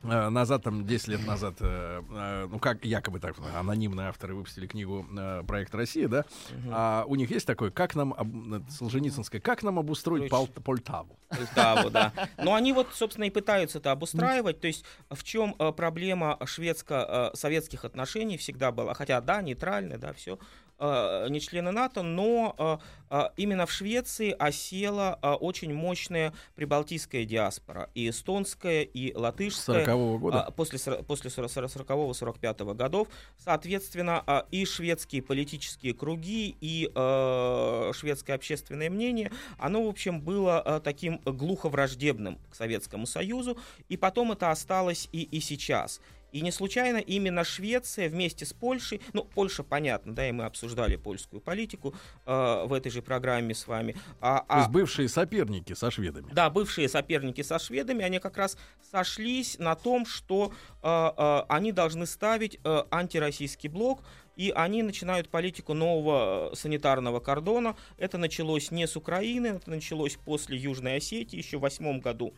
назад, 0.03 0.63
там 0.63 0.85
10 0.85 1.07
лет 1.09 1.25
назад, 1.25 1.55
э, 1.59 2.01
э, 2.09 2.47
ну 2.49 2.59
как 2.59 2.85
якобы 2.85 3.19
так, 3.19 3.35
анонимные 3.55 4.07
авторы 4.09 4.35
выпустили 4.35 4.67
книгу 4.67 5.05
э, 5.17 5.43
«Проект 5.47 5.75
Россия», 5.75 6.07
да? 6.07 6.25
А 6.71 7.03
у 7.07 7.15
них 7.15 7.31
есть 7.31 7.45
такой, 7.45 7.71
как 7.71 7.95
нам, 7.95 8.13
э, 8.13 8.61
Солженицынская, 8.69 9.41
как 9.41 9.63
нам 9.63 9.79
обустроить 9.79 10.29
Пол- 10.29 10.47
Полтаву? 10.47 11.17
Полтаву, 11.29 11.89
да. 11.89 12.13
Но 12.37 12.53
они 12.55 12.73
вот, 12.73 12.87
собственно, 12.93 13.25
и 13.25 13.29
пытаются 13.29 13.79
это 13.79 13.91
обустраивать. 13.91 14.59
То 14.61 14.67
есть 14.67 14.85
в 15.09 15.23
чем 15.23 15.55
э, 15.59 15.71
проблема 15.71 16.37
шведско-советских 16.45 17.85
отношений 17.85 18.37
всегда 18.37 18.71
была, 18.71 18.93
хотя, 18.93 19.21
да, 19.21 19.41
нейтральная, 19.41 19.97
да, 19.97 20.13
все, 20.13 20.39
не 20.79 21.39
члены 21.41 21.71
НАТО, 21.71 22.01
но 22.03 22.55
э, 22.57 22.77
э, 23.09 23.29
именно 23.37 23.65
в 23.65 23.71
Швеции 23.71 24.35
осела 24.37 25.19
э, 25.21 25.31
очень 25.31 25.73
мощная 25.73 26.33
прибалтийская 26.55 27.25
диаспора, 27.25 27.89
и 27.95 28.09
эстонская, 28.09 28.83
и 28.83 29.13
латышская. 29.13 29.85
40-го 29.85 30.17
года? 30.17 30.43
А, 30.43 30.51
после, 30.51 30.79
после 31.03 31.29
40-45 31.29 32.73
годов. 32.75 33.07
Соответственно, 33.37 34.23
и 34.51 34.65
шведские 34.65 35.21
политические 35.21 35.93
круги, 35.93 36.55
и 36.61 36.89
э, 36.93 37.91
шведское 37.93 38.35
общественное 38.35 38.89
мнение, 38.89 39.31
оно, 39.57 39.83
в 39.83 39.87
общем, 39.87 40.21
было 40.21 40.61
э, 40.65 40.81
таким 40.83 41.19
глухо 41.25 41.69
враждебным 41.69 42.37
к 42.49 42.55
Советскому 42.55 43.05
Союзу, 43.05 43.57
и 43.89 43.97
потом 43.97 44.31
это 44.31 44.51
осталось 44.51 45.09
и, 45.11 45.23
и 45.23 45.39
сейчас. 45.39 45.99
И 46.31 46.41
не 46.41 46.51
случайно 46.51 46.97
именно 46.97 47.43
Швеция 47.43 48.09
вместе 48.09 48.45
с 48.45 48.53
Польшей, 48.53 49.01
ну, 49.13 49.23
Польша, 49.23 49.63
понятно, 49.63 50.13
да, 50.13 50.27
и 50.27 50.31
мы 50.31 50.45
обсуждали 50.45 50.95
польскую 50.95 51.41
политику 51.41 51.95
э, 52.25 52.63
в 52.65 52.73
этой 52.73 52.91
же 52.91 53.01
программе 53.01 53.53
с 53.55 53.67
вами. 53.67 53.95
А, 54.21 54.39
То 54.39 54.45
а- 54.47 54.59
есть 54.59 54.69
бывшие 54.71 55.09
соперники 55.09 55.73
со 55.73 55.91
шведами. 55.91 56.31
да, 56.31 56.49
бывшие 56.49 56.87
соперники 56.89 57.41
со 57.41 57.59
шведами, 57.59 58.03
они 58.03 58.19
как 58.19 58.37
раз 58.37 58.57
сошлись 58.91 59.57
на 59.59 59.75
том, 59.75 60.05
что 60.05 60.53
э, 60.83 61.11
э, 61.17 61.43
они 61.49 61.71
должны 61.71 62.05
ставить 62.05 62.59
э, 62.63 62.83
антироссийский 62.91 63.69
блок, 63.69 64.03
и 64.35 64.53
они 64.55 64.83
начинают 64.83 65.29
политику 65.29 65.73
нового 65.73 66.51
э, 66.51 66.55
санитарного 66.55 67.19
кордона. 67.19 67.75
Это 67.97 68.17
началось 68.17 68.71
не 68.71 68.87
с 68.87 68.95
Украины, 68.95 69.47
это 69.47 69.69
началось 69.69 70.15
после 70.15 70.57
Южной 70.57 70.97
Осетии 70.97 71.37
еще 71.37 71.57
в 71.57 71.61
восьмом 71.61 71.99
году. 71.99 72.33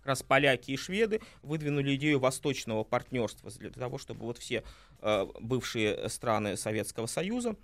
Как 0.00 0.08
раз 0.08 0.22
поляки 0.22 0.72
и 0.72 0.76
шведы 0.76 1.20
выдвинули 1.42 1.94
идею 1.94 2.18
восточного 2.18 2.84
партнерства 2.84 3.50
для 3.50 3.70
того, 3.70 3.98
чтобы 3.98 4.24
вот 4.24 4.38
все 4.38 4.64
э, 5.00 5.26
бывшие 5.40 6.08
страны 6.08 6.56
Советского 6.56 7.06
Союза 7.06 7.56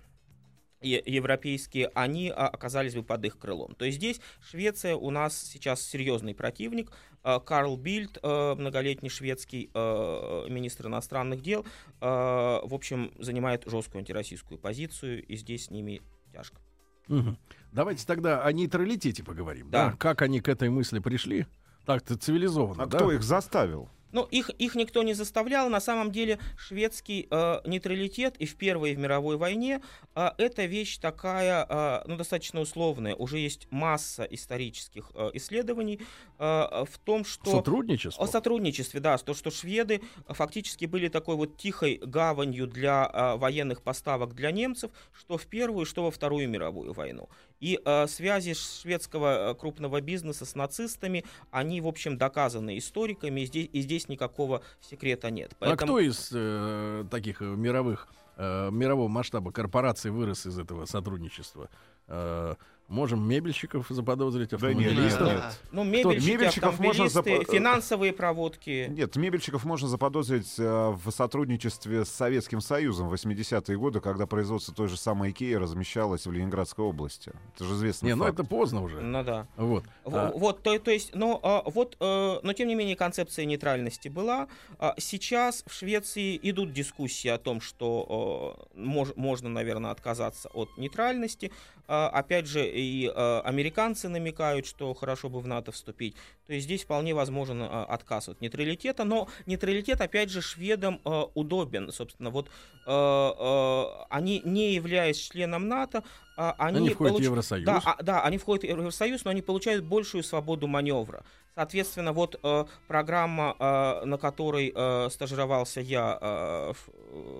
и 0.81 1.01
европейские, 1.05 1.89
они 1.95 2.29
а, 2.29 2.47
оказались 2.47 2.93
бы 2.93 3.03
под 3.03 3.25
их 3.25 3.37
крылом. 3.39 3.73
То 3.75 3.85
есть 3.85 3.97
здесь 3.97 4.21
Швеция 4.41 4.95
у 4.95 5.09
нас 5.09 5.35
сейчас 5.35 5.81
серьезный 5.81 6.35
противник. 6.35 6.91
А, 7.23 7.39
Карл 7.39 7.75
Бильд, 7.77 8.19
э, 8.21 8.55
многолетний 8.55 9.09
шведский 9.09 9.71
э, 9.73 10.45
министр 10.49 10.87
иностранных 10.87 11.41
дел, 11.41 11.65
э, 11.99 12.05
в 12.05 12.73
общем, 12.73 13.11
занимает 13.17 13.63
жесткую 13.65 13.99
антироссийскую 13.99 14.59
позицию, 14.59 15.25
и 15.25 15.35
здесь 15.35 15.65
с 15.65 15.71
ними 15.71 16.01
тяжко. 16.31 16.61
Мгм. 17.07 17.37
Давайте 17.71 18.05
тогда 18.05 18.43
о 18.43 18.51
нейтралитете 18.51 19.23
поговорим. 19.23 19.69
Да. 19.69 19.91
Да. 19.91 19.97
Как 19.97 20.21
они 20.21 20.41
к 20.41 20.47
этой 20.47 20.69
мысли 20.69 20.99
пришли? 20.99 21.47
Так-то 21.87 22.17
цивилизованно, 22.17 22.83
А 22.83 22.85
да? 22.85 22.97
кто 22.97 23.11
их 23.13 23.23
заставил? 23.23 23.87
Ну, 24.11 24.23
их, 24.23 24.49
их 24.49 24.75
никто 24.75 25.03
не 25.03 25.13
заставлял. 25.13 25.69
На 25.69 25.79
самом 25.79 26.11
деле, 26.11 26.39
шведский 26.57 27.27
э, 27.29 27.59
нейтралитет 27.65 28.37
и 28.37 28.45
в 28.45 28.55
Первой, 28.55 28.91
и 28.91 28.95
в 28.95 28.99
мировой 28.99 29.37
войне 29.37 29.81
э, 30.15 30.29
это 30.37 30.65
вещь 30.65 30.97
такая, 30.97 31.65
э, 31.67 32.03
ну, 32.07 32.17
достаточно 32.17 32.61
условная. 32.61 33.15
Уже 33.15 33.37
есть 33.37 33.67
масса 33.71 34.23
исторических 34.23 35.11
э, 35.13 35.31
исследований 35.33 36.01
э, 36.39 36.43
в 36.43 36.97
том, 37.03 37.25
что... 37.25 37.51
Сотрудничество? 37.51 38.23
О 38.23 38.27
сотрудничестве, 38.27 38.99
да, 38.99 39.17
то, 39.17 39.33
что 39.33 39.51
шведы 39.51 40.01
фактически 40.27 40.85
были 40.85 41.07
такой 41.09 41.35
вот 41.35 41.57
тихой 41.57 41.99
гаванью 42.01 42.67
для 42.67 43.05
а, 43.05 43.37
военных 43.37 43.81
поставок 43.81 44.33
для 44.33 44.51
немцев, 44.51 44.91
что 45.13 45.37
в 45.37 45.45
Первую, 45.47 45.85
что 45.85 46.03
во 46.03 46.11
Вторую 46.11 46.47
мировую 46.49 46.93
войну. 46.93 47.29
И 47.59 47.79
а, 47.85 48.07
связи 48.07 48.53
шведского 48.53 49.49
а, 49.49 49.53
крупного 49.55 50.01
бизнеса 50.01 50.45
с 50.45 50.55
нацистами, 50.55 51.25
они, 51.51 51.81
в 51.81 51.87
общем, 51.87 52.17
доказаны 52.17 52.77
историками, 52.77 53.41
и 53.41 53.45
здесь, 53.45 53.69
и 53.73 53.81
здесь 53.81 53.96
никакого 54.07 54.61
секрета 54.81 55.31
нет. 55.31 55.55
А 55.59 55.75
кто 55.75 55.99
из 55.99 56.29
э, 56.33 57.05
таких 57.09 57.41
э, 57.41 57.45
мировых, 57.45 58.07
э, 58.37 58.69
мирового 58.71 59.07
масштаба 59.07 59.51
корпораций 59.51 60.11
вырос 60.11 60.45
из 60.45 60.59
этого 60.59 60.85
сотрудничества? 60.85 61.69
Э, 62.07 62.55
Можем 62.87 63.27
мебельщиков 63.27 63.85
заподозрить, 63.89 64.51
Да 64.51 64.73
нет, 64.73 64.87
автомобилистов. 64.91 65.27
нет. 65.33 65.43
Ну, 65.73 65.83
мебельщики, 65.83 66.31
мебельщиков 66.31 66.79
можно 66.79 67.03
автомобилисты, 67.05 67.51
запо- 67.51 67.51
финансовые 67.57 68.13
проводки. 68.13 68.87
Нет, 68.89 69.15
мебельщиков 69.17 69.65
можно 69.65 69.89
заподозрить 69.89 70.53
э, 70.57 70.63
в 71.03 71.11
сотрудничестве 71.11 72.05
с 72.05 72.09
Советским 72.09 72.61
Союзом 72.61 73.09
в 73.09 73.13
80-е 73.13 73.77
годы, 73.77 73.99
когда 73.99 74.25
производство 74.25 74.73
той 74.73 74.87
же 74.87 74.95
самой 74.95 75.31
Икеи 75.31 75.55
размещалось 75.55 76.25
в 76.25 76.31
Ленинградской 76.31 76.85
области. 76.85 77.33
Это 77.55 77.65
же 77.65 77.73
известный 77.73 78.07
Не, 78.07 78.15
ну 78.15 78.23
факт. 78.23 78.39
это 78.39 78.47
поздно 78.47 78.81
уже. 78.81 79.01
Ну 79.01 79.21
да. 79.23 79.47
Вот. 79.57 79.83
В- 80.05 80.15
А, 80.15 80.31
Вот, 80.33 80.63
то, 80.63 80.79
то 80.79 80.89
есть, 80.91 81.13
но 81.13 81.41
а, 81.43 81.63
вот, 81.69 81.97
э, 81.99 82.39
но 82.41 82.53
тем 82.53 82.69
не 82.69 82.75
менее 82.75 82.95
концепция 82.95 83.43
нейтральности 83.43 84.07
была. 84.07 84.47
А, 84.79 84.95
Сейчас 84.97 85.63
в 85.67 85.73
Швеции 85.73 86.39
идут 86.41 86.71
дискуссии 86.71 87.27
о 87.27 87.37
том, 87.37 87.59
что 87.59 88.55
э, 88.73 88.79
мож- 88.79 89.11
можно, 89.17 89.49
наверное, 89.49 89.91
отказаться 89.91 90.47
от 90.53 90.69
нейтральности. 90.77 91.51
А, 91.87 92.09
Опять 92.09 92.47
же, 92.47 92.67
и 92.67 93.07
э, 93.07 93.41
американцы 93.43 94.09
намекают, 94.09 94.65
что 94.65 94.93
хорошо 94.93 95.29
бы 95.29 95.39
в 95.39 95.47
НАТО 95.47 95.71
вступить. 95.71 96.15
То 96.45 96.53
есть 96.53 96.65
здесь 96.65 96.83
вполне 96.83 97.13
возможен 97.13 97.61
э, 97.61 97.65
отказ 97.65 98.29
от 98.29 98.41
нейтралитета, 98.41 99.03
но 99.03 99.29
нейтралитет, 99.45 100.01
опять 100.01 100.29
же, 100.29 100.41
шведам 100.41 101.01
удобен. 101.33 101.91
Собственно, 101.91 102.29
вот 102.29 102.49
они, 102.85 104.41
не 104.45 104.73
являясь 104.73 105.17
членом 105.17 105.67
НАТО, 105.67 106.03
а, 106.37 106.55
они, 106.59 106.77
Они 106.77 106.89
входят 106.91 107.15
в 107.15 107.17
получ- 107.17 107.23
Евросоюз. 107.23 107.65
Да, 107.65 107.81
а- 107.83 108.03
да, 108.03 108.21
они 108.21 108.37
входят 108.37 108.63
в 108.63 108.67
Евросоюз, 108.67 109.25
но 109.25 109.31
они 109.31 109.41
получают 109.41 109.83
большую 109.83 110.23
свободу 110.23 110.67
маневра. 110.67 111.23
Соответственно, 111.55 112.13
вот 112.13 112.39
э, 112.43 112.65
программа, 112.87 113.55
э, 113.57 114.05
на 114.05 114.17
которой 114.19 114.71
э, 114.75 115.09
стажировался 115.09 115.81
я 115.81 116.19
э, 116.21 116.73
в, 116.73 116.89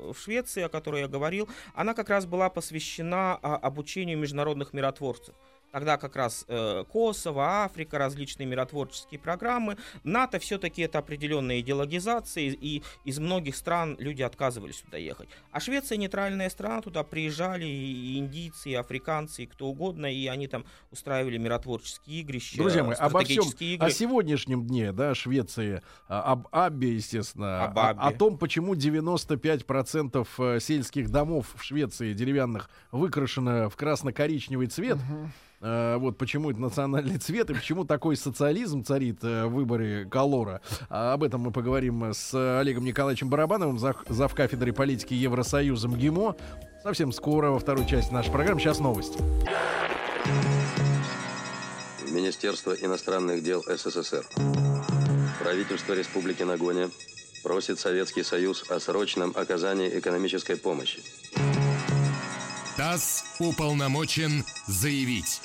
э, 0.10 0.14
в 0.14 0.20
Швеции, 0.20 0.64
о 0.64 0.70
которой 0.70 1.02
я 1.02 1.08
говорил, 1.08 1.48
она 1.76 1.94
как 1.94 2.10
раз 2.10 2.26
была 2.26 2.50
посвящена 2.50 3.38
а, 3.44 3.58
обучению 3.58 4.18
международных 4.18 4.74
миротворцев. 4.74 5.36
Тогда 5.72 5.98
как 5.98 6.16
раз 6.16 6.46
э, 6.48 6.86
Косово, 6.92 7.64
Африка, 7.66 7.98
различные 7.98 8.46
миротворческие 8.48 9.20
программы. 9.20 9.78
НАТО 10.04 10.40
все-таки 10.40 10.82
это 10.82 11.00
определенная 11.00 11.60
идеологизация, 11.60 12.46
и, 12.46 12.52
и 12.78 12.84
из 13.04 13.20
многих 13.20 13.56
стран 13.56 13.96
люди 14.00 14.22
отказывались 14.22 14.78
сюда 14.78 14.98
ехать. 14.98 15.28
А 15.52 15.60
Швеция 15.60 15.98
нейтральная 15.98 16.50
страна, 16.50 16.82
туда 16.82 17.04
приезжали 17.04 17.66
и, 17.66 18.18
индийцы, 18.18 18.70
и 18.70 18.74
африканцы, 18.76 19.44
и 19.44 19.46
кто 19.46 19.68
угодно, 19.68 20.06
и 20.12 20.28
они 20.28 20.48
там 20.48 20.66
устраивали 20.92 21.38
миротворческие 21.38 22.22
игрища, 22.22 22.58
Друзья 22.58 22.84
мои, 22.84 22.96
обо 22.96 23.20
всем, 23.24 23.42
стратегические 23.44 23.76
игры. 23.76 23.88
о 23.88 23.92
сегодняшнем 23.92 24.66
дне, 24.66 24.94
да, 24.94 25.14
Швеции, 25.16 25.82
а, 26.08 26.32
об 26.32 26.48
Аббе, 26.52 26.94
естественно, 26.96 27.66
Об 27.66 27.78
о- 27.78 27.90
Аббе. 27.90 28.02
о, 28.02 28.12
том, 28.18 28.38
почему 28.38 28.74
95% 28.74 30.28
э, 30.38 30.60
сельских 30.60 31.10
домов 31.10 31.48
в 31.56 31.64
Швеции 31.64 32.14
деревянных 32.14 32.70
выкрашено 32.92 33.70
в 33.70 33.76
красно-коричневый 33.76 34.68
цвет. 34.68 34.98
Э, 35.68 35.98
вот 35.98 36.18
почему 36.18 36.52
это 36.52 36.60
национальный 36.62 37.18
цвет 37.20 37.50
и 37.50 37.54
почему 37.54 37.84
такой 37.84 38.16
социализм 38.16 38.84
царит 38.84 39.24
э, 39.24 39.46
в 39.46 39.54
выборе 39.54 40.06
колора. 40.06 40.62
А 40.90 41.14
об 41.14 41.24
этом 41.24 41.42
мы 41.42 41.52
поговорим 41.52 42.14
с 42.14 42.34
Олегом 42.60 42.86
Николаевичем 42.86 43.30
Барабановым, 43.30 43.78
зав, 43.78 44.36
кафедрой 44.36 44.74
политики 44.74 45.14
Евросоюза 45.14 45.90
МГИМО. 45.90 46.36
Совсем 46.84 47.12
скоро 47.12 47.52
во 47.52 47.60
второй 47.60 47.86
части 47.86 48.14
нашей 48.14 48.32
программы. 48.32 48.62
Сейчас 48.62 48.80
новости. 48.80 49.20
Министерство 52.10 52.72
иностранных 52.72 53.44
дел 53.44 53.62
СССР. 53.64 54.26
Правительство 55.42 55.94
Республики 55.94 56.44
Нагоня 56.44 56.90
просит 57.44 57.80
Советский 57.80 58.24
Союз 58.24 58.64
о 58.70 58.80
срочном 58.80 59.34
оказании 59.36 60.00
экономической 60.00 60.56
помощи. 60.56 61.02
ТАСС 62.78 63.24
уполномочен 63.40 64.46
заявить. 64.68 65.42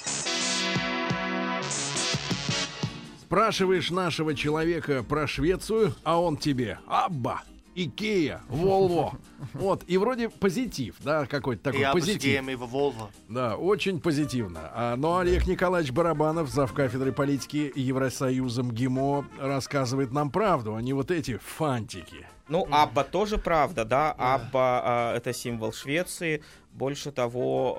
Спрашиваешь 3.23 3.91
нашего 3.91 4.35
человека 4.35 5.03
про 5.03 5.27
Швецию, 5.27 5.95
а 6.05 6.21
он 6.21 6.37
тебе 6.37 6.79
Абба, 6.87 7.43
Икея, 7.75 8.41
Волво. 8.49 9.15
Вот, 9.55 9.85
и 9.87 9.97
вроде 9.99 10.29
позитив, 10.29 10.97
да, 11.01 11.27
какой-то 11.27 11.65
такой 11.65 11.81
Я 11.81 11.93
позитив. 11.93 12.43
в 12.45 12.75
Volvo. 12.75 13.09
Да, 13.29 13.57
очень 13.57 14.01
позитивно. 14.01 14.71
А, 14.75 14.97
но 14.97 15.19
Олег 15.19 15.47
Николаевич 15.47 15.93
Барабанов, 15.93 16.49
зав. 16.49 16.73
кафедры 16.73 17.13
политики 17.13 17.73
Евросоюза 17.75 18.63
МГИМО, 18.63 19.27
рассказывает 19.41 20.13
нам 20.13 20.31
правду, 20.31 20.75
а 20.75 20.83
не 20.83 20.93
вот 20.93 21.11
эти 21.11 21.39
фантики. 21.39 22.27
Ну, 22.49 22.67
Абба 22.71 23.05
тоже 23.05 23.39
правда, 23.39 23.85
да. 23.85 24.13
Абба 24.13 24.83
а, 24.85 25.17
это 25.17 25.33
символ 25.33 25.73
Швеции. 25.73 26.43
Больше 26.73 27.13
того, 27.13 27.77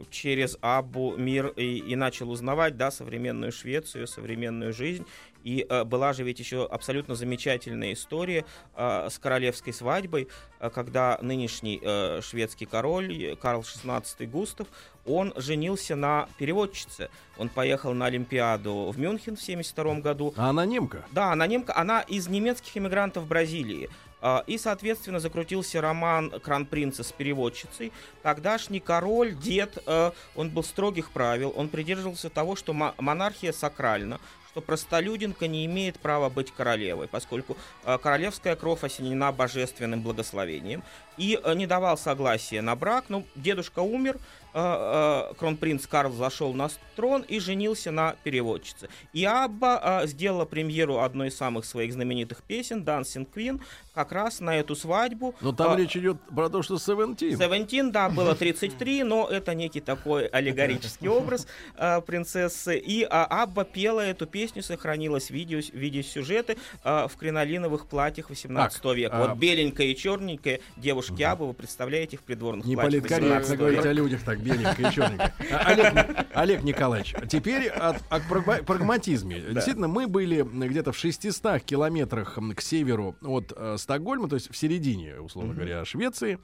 э, 0.00 0.04
через 0.10 0.56
Аббу 0.60 1.16
мир 1.16 1.48
и, 1.48 1.78
и 1.78 1.96
начал 1.96 2.30
узнавать, 2.30 2.76
да, 2.76 2.92
современную 2.92 3.50
Швецию, 3.50 4.06
современную 4.06 4.72
жизнь. 4.72 5.04
И 5.44 5.66
э, 5.68 5.84
была 5.84 6.12
же 6.12 6.22
ведь 6.24 6.38
еще 6.38 6.66
абсолютно 6.66 7.14
замечательная 7.14 7.92
история 7.92 8.44
э, 8.76 9.08
с 9.10 9.18
королевской 9.18 9.72
свадьбой, 9.72 10.28
э, 10.60 10.70
когда 10.70 11.18
нынешний 11.22 11.80
э, 11.82 12.20
шведский 12.22 12.66
король 12.66 13.12
э, 13.24 13.36
Карл 13.36 13.62
XVI 13.62 14.26
Густав, 14.26 14.66
он 15.04 15.32
женился 15.36 15.96
на 15.96 16.28
переводчице. 16.38 17.10
Он 17.36 17.48
поехал 17.48 17.92
на 17.92 18.06
Олимпиаду 18.06 18.90
в 18.94 18.98
Мюнхен 18.98 19.36
в 19.36 19.42
72 19.42 19.94
году. 20.00 20.32
А 20.36 20.50
она 20.50 20.64
немка. 20.64 21.04
Да, 21.10 21.32
она 21.32 21.46
немка, 21.46 21.76
она 21.76 22.02
из 22.02 22.28
немецких 22.28 22.76
иммигрантов 22.76 23.26
Бразилии. 23.26 23.90
А, 24.24 24.44
И, 24.46 24.56
соответственно, 24.58 25.18
закрутился 25.18 25.80
роман 25.80 26.30
Кронпринца 26.30 27.02
с 27.02 27.10
переводчицей. 27.10 27.90
Тогдашний 28.22 28.78
король, 28.78 29.34
дед, 29.34 29.78
э, 29.84 30.12
он 30.36 30.50
был 30.50 30.62
строгих 30.62 31.10
правил, 31.10 31.52
он 31.56 31.68
придерживался 31.68 32.30
того, 32.30 32.54
что 32.54 32.72
мо- 32.72 32.94
монархия 32.98 33.50
сакральна, 33.50 34.20
что 34.52 34.60
простолюдинка 34.60 35.46
не 35.46 35.64
имеет 35.64 35.98
права 35.98 36.28
быть 36.28 36.50
королевой, 36.52 37.08
поскольку 37.08 37.56
э, 37.84 37.96
королевская 37.96 38.54
кровь 38.54 38.84
осенена 38.84 39.32
божественным 39.32 40.02
благословением, 40.02 40.82
и 41.16 41.40
э, 41.42 41.54
не 41.54 41.66
давал 41.66 41.96
согласия 41.96 42.60
на 42.60 42.76
брак. 42.76 43.06
Ну, 43.08 43.24
дедушка 43.34 43.80
умер, 43.80 44.18
э, 44.52 45.32
кронпринц 45.38 45.86
Карл 45.86 46.12
зашел 46.12 46.52
на 46.52 46.68
трон 46.96 47.22
и 47.22 47.40
женился 47.40 47.90
на 47.90 48.16
переводчице. 48.24 48.90
И 49.14 49.24
Абба 49.24 50.02
сделала 50.04 50.44
премьеру 50.44 50.98
одной 50.98 51.28
из 51.28 51.36
самых 51.36 51.64
своих 51.64 51.94
знаменитых 51.94 52.42
песен 52.42 52.84
«Dancing 52.84 53.26
Queen» 53.34 53.58
как 53.94 54.12
раз 54.12 54.40
на 54.40 54.56
эту 54.56 54.74
свадьбу. 54.74 55.34
Но 55.40 55.52
там 55.52 55.72
А, 55.72 55.76
речь 55.76 55.96
идет 55.96 56.16
про 56.34 56.48
то, 56.48 56.62
что 56.62 56.78
Севентин. 56.78 57.38
Seventeen, 57.38 57.90
да, 57.90 58.08
было 58.08 58.34
33, 58.36 59.02
но 59.04 59.28
это 59.28 59.54
некий 59.54 59.80
такой 59.80 60.26
аллегорический 60.26 61.08
образ 61.08 61.46
э, 61.76 62.00
принцессы. 62.00 62.78
И 62.78 63.06
а, 63.08 63.24
Абба 63.42 63.64
пела 63.64 64.00
эту 64.00 64.26
песню, 64.26 64.62
сохранилось 64.62 65.30
видео, 65.30 65.60
видеосюжеты 65.72 66.56
э, 66.84 67.06
в 67.08 67.16
кринолиновых 67.16 67.86
платьях 67.86 68.30
18 68.30 68.80
Так, 68.82 68.96
века. 68.96 69.16
а- 69.16 69.28
Вот 69.28 69.38
беленькая 69.38 69.88
и 69.88 69.96
черненькая 69.96 70.60
девушки 70.76 71.22
Аббы, 71.22 71.46
вы 71.46 71.52
представляете 71.52 72.16
в 72.16 72.22
придворных 72.22 72.64
Не 72.66 72.74
платьях 72.76 73.02
политкорректно 73.02 73.38
18 73.40 73.58
говорить 73.58 73.84
о 73.86 73.92
людях 73.92 74.22
так 74.24 74.40
беленько 74.40 74.82
и 74.82 74.90
черненько. 74.92 75.32
А, 75.50 75.56
Олег, 75.68 76.26
Олег 76.32 76.62
Николаевич, 76.62 77.14
теперь 77.28 77.68
от- 77.68 78.00
о 78.08 78.18
прагма- 78.20 78.62
прагматизме. 78.64 79.40
Действительно, 79.40 79.88
мы 79.88 80.06
были 80.06 80.42
где-то 80.42 80.92
в 80.92 80.96
600 80.98 81.62
километрах 81.62 82.38
к 82.56 82.60
северу 82.62 83.16
от 83.22 83.52
э, 83.54 83.76
Стокгольма, 83.82 84.28
то 84.28 84.36
есть 84.36 84.50
в 84.50 84.56
середине, 84.56 85.20
условно 85.20 85.54
говоря, 85.54 85.84
Швеции. 85.84 86.38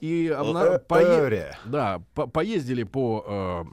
И 0.00 0.28
обна- 0.28 0.78
пое- 0.86 1.26
Эре. 1.26 1.56
да, 1.64 2.02
по- 2.14 2.26
поездили 2.26 2.82
по 2.82 3.24
э, 3.26 3.64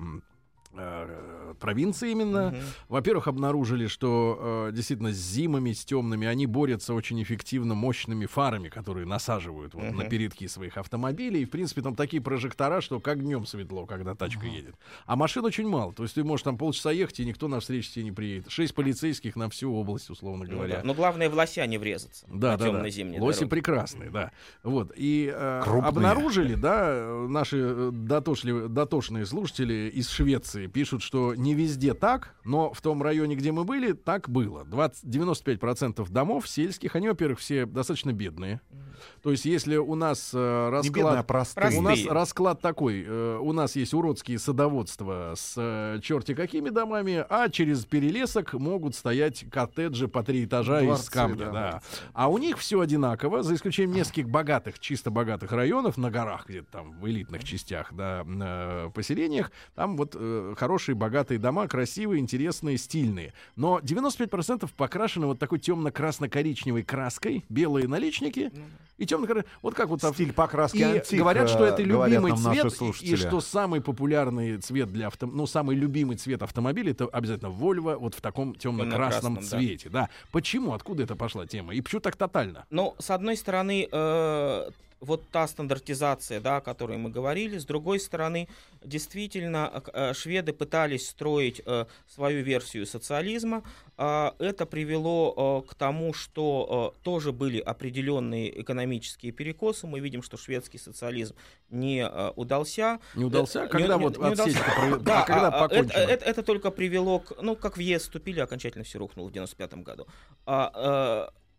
э, 0.79 1.53
провинции 1.59 2.11
именно. 2.11 2.49
Мгм. 2.51 2.59
Во-первых, 2.89 3.27
обнаружили, 3.27 3.87
что 3.87 4.67
э, 4.69 4.71
действительно 4.73 5.11
с 5.11 5.15
зимами, 5.17 5.71
с 5.71 5.83
темными, 5.85 6.27
они 6.27 6.45
борются 6.45 6.93
очень 6.93 7.21
эффективно 7.21 7.73
мощными 7.75 8.25
фарами, 8.25 8.69
которые 8.69 9.05
насаживают 9.05 9.73
вот, 9.73 9.83
на 9.83 9.91
Мгм. 10.03 10.09
передки 10.09 10.47
своих 10.47 10.77
автомобилей. 10.77 11.41
И, 11.41 11.45
в 11.45 11.49
принципе, 11.49 11.81
там 11.81 11.95
такие 11.95 12.21
прожектора, 12.21 12.81
что 12.81 12.99
как 12.99 13.21
днем 13.21 13.45
светло, 13.45 13.85
когда 13.85 14.15
тачка 14.15 14.45
едет. 14.45 14.75
А 15.05 15.15
машин 15.15 15.43
очень 15.45 15.67
мало. 15.67 15.93
То 15.93 16.03
есть 16.03 16.15
ты 16.15 16.23
можешь 16.23 16.43
там 16.43 16.57
полчаса 16.57 16.91
ехать, 16.91 17.19
и 17.19 17.25
никто 17.25 17.47
на 17.47 17.59
встречу 17.59 17.91
тебе 17.91 18.05
не 18.05 18.11
приедет. 18.11 18.49
Шесть 18.51 18.75
полицейских 18.75 19.35
на 19.35 19.49
всю 19.49 19.73
область, 19.73 20.09
условно 20.09 20.45
Ну 20.47 20.51
говоря. 20.57 20.77
да. 20.77 20.81
Но 20.83 20.93
главное 20.93 21.29
в 21.29 21.33
лося 21.35 21.65
не 21.65 21.77
врезаться. 21.77 22.25
Да, 22.29 22.51
на 22.51 22.57
да, 22.57 22.71
да. 22.71 22.81
Лоси 22.83 23.03
дороге. 23.39 23.47
прекрасные, 23.47 24.09
да. 24.09 24.31
Вот. 24.63 24.91
И 24.95 25.31
э, 25.33 25.61
Крупные. 25.63 25.87
обнаружили, 25.89 26.55
да, 26.55 26.85
э, 26.89 27.27
наши 27.27 27.57
э, 27.59 27.89
дотошливые, 27.93 28.67
дотошные 28.67 29.25
слушатели 29.25 29.91
из 29.93 30.09
Швеции 30.09 30.66
пишут, 30.67 31.01
что 31.01 31.35
не 31.35 31.53
везде 31.53 31.93
так, 31.93 32.35
но 32.43 32.73
в 32.73 32.81
том 32.81 33.01
районе, 33.01 33.35
где 33.35 33.51
мы 33.51 33.63
были, 33.63 33.93
так 33.93 34.29
было. 34.29 34.65
20, 34.65 35.03
95% 35.05 36.09
домов 36.09 36.47
сельских, 36.47 36.95
они, 36.95 37.07
во-первых, 37.09 37.39
все 37.39 37.65
достаточно 37.65 38.13
бедные. 38.13 38.61
То 39.27 39.31
есть, 39.31 39.43
если 39.43 39.75
у 39.75 39.95
нас 39.95 40.31
э, 40.33 40.79
Не 40.83 40.89
бедная, 40.89 41.19
а 41.19 41.25
расклад... 41.27 41.53
простые. 41.53 41.79
У 41.79 41.81
нас 41.81 42.05
расклад 42.05 42.61
такой. 42.61 43.03
э, 43.05 43.37
у 43.41 43.51
нас 43.51 43.75
есть 43.75 43.93
уродские 43.93 44.39
садоводства 44.39 45.33
с 45.35 45.55
э, 45.57 45.99
черти 46.01 46.33
какими 46.33 46.69
домами, 46.69 47.25
а 47.27 47.49
через 47.49 47.83
перелесок 47.83 48.53
могут 48.53 48.95
стоять 48.95 49.43
коттеджи 49.51 50.07
по 50.07 50.23
три 50.23 50.45
этажа 50.45 50.79
из 50.79 50.85
Дворцы, 50.85 51.11
камня. 51.11 51.45
да, 51.47 51.51
Да. 51.51 51.81
А 52.13 52.29
у 52.29 52.37
них 52.37 52.57
все 52.57 52.79
одинаково, 52.79 53.43
за 53.43 53.55
исключением 53.55 53.97
нескольких 53.97 54.29
богатых, 54.29 54.79
чисто 54.79 55.11
богатых 55.11 55.51
районов 55.51 55.97
на 55.97 56.09
горах, 56.09 56.47
где-то 56.47 56.71
там 56.71 56.97
в 56.97 57.05
элитных 57.09 57.43
частях, 57.43 57.93
да, 57.93 58.23
на 58.23 58.91
поселениях. 58.93 59.51
Там 59.75 59.97
вот 59.97 60.15
э, 60.17 60.53
хорошие, 60.57 60.95
богатые 60.95 61.37
дома, 61.37 61.67
красивые, 61.67 62.21
интересные, 62.21 62.77
стильные. 62.77 63.33
Но 63.57 63.79
95% 63.79 64.69
покрашены 64.77 65.25
вот 65.25 65.37
такой 65.37 65.59
темно-красно-коричневой 65.59 66.83
краской, 66.83 67.43
белые 67.49 67.89
наличники 67.89 68.53
и 68.97 69.05
темно 69.05 69.16
Вот 69.61 69.73
как 69.73 69.89
вот 69.89 70.01
Стиль 70.01 70.33
покраски 70.33 70.77
и 70.77 70.83
антик, 70.83 71.19
говорят, 71.19 71.49
что 71.49 71.65
это 71.65 71.81
любимый 71.81 72.31
цвет, 72.35 72.65
и- 73.01 73.05
и 73.13 73.15
что 73.15 73.41
самый 73.41 73.81
популярный 73.81 74.57
цвет 74.57 74.91
для 74.91 75.07
авто, 75.07 75.27
ну 75.27 75.47
самый 75.47 75.75
любимый 75.75 76.17
цвет 76.17 76.41
автомобиля 76.43 76.91
это 76.91 77.05
обязательно 77.05 77.49
Volvo 77.49 77.95
вот 77.97 78.15
в 78.15 78.21
таком 78.21 78.55
темно-красном 78.55 78.87
Темно-красном, 78.87 79.35
да. 79.35 79.41
цвете, 79.41 79.89
да. 79.89 80.09
Почему, 80.31 80.73
откуда 80.73 81.03
это 81.03 81.15
пошла 81.15 81.45
тема 81.45 81.73
и 81.73 81.81
почему 81.81 82.01
так 82.01 82.15
тотально? 82.15 82.65
Но 82.69 82.95
с 82.99 83.09
одной 83.09 83.37
стороны, 83.37 83.87
э, 83.91 84.69
вот 84.99 85.23
та 85.29 85.47
стандартизация, 85.47 86.39
да, 86.41 86.57
о 86.57 86.61
которой 86.61 86.97
мы 86.97 87.09
говорили, 87.09 87.57
с 87.57 87.65
другой 87.65 87.99
стороны, 87.99 88.47
действительно, 88.83 89.71
э, 89.93 90.09
э, 90.11 90.13
шведы 90.13 90.53
пытались 90.53 91.07
строить 91.09 91.61
э, 91.65 91.85
свою 92.07 92.43
версию 92.43 92.85
социализма. 92.85 93.63
А, 93.97 94.35
это 94.39 94.65
привело 94.65 95.61
к 95.61 95.75
тому, 95.75 96.13
что 96.13 96.93
тоже 97.03 97.31
были 97.31 97.59
определенные 97.59 98.61
экономические 98.61 99.31
перекосы. 99.31 99.87
Мы 99.87 99.99
видим, 99.99 100.21
что 100.23 100.37
шведский 100.37 100.77
социализм 100.77 101.35
не 101.69 102.07
удался. 102.35 102.99
Не 103.15 103.25
удался? 103.25 103.67
Когда 103.67 103.97
не- 103.97 104.03
вот 104.03 104.17
не 104.17 104.23
удался. 104.23 104.43
отсечка 104.43 104.71
прове- 104.71 104.99
Да, 104.99 105.23
а 105.23 105.25
когда 105.25 105.47
а, 105.49 105.65
а, 105.65 105.67
это, 105.73 105.93
это- 105.99 106.25
это 106.25 106.43
только 106.43 106.71
привело 106.71 107.19
к, 107.19 107.41
ну, 107.41 107.55
как 107.55 107.77
в 107.77 107.79
ЕС 107.79 108.03
вступили, 108.03 108.39
окончательно 108.39 108.83
все 108.83 108.99
рухнуло 108.99 109.27
в 109.27 109.31
95 109.31 109.83
году. 109.83 110.07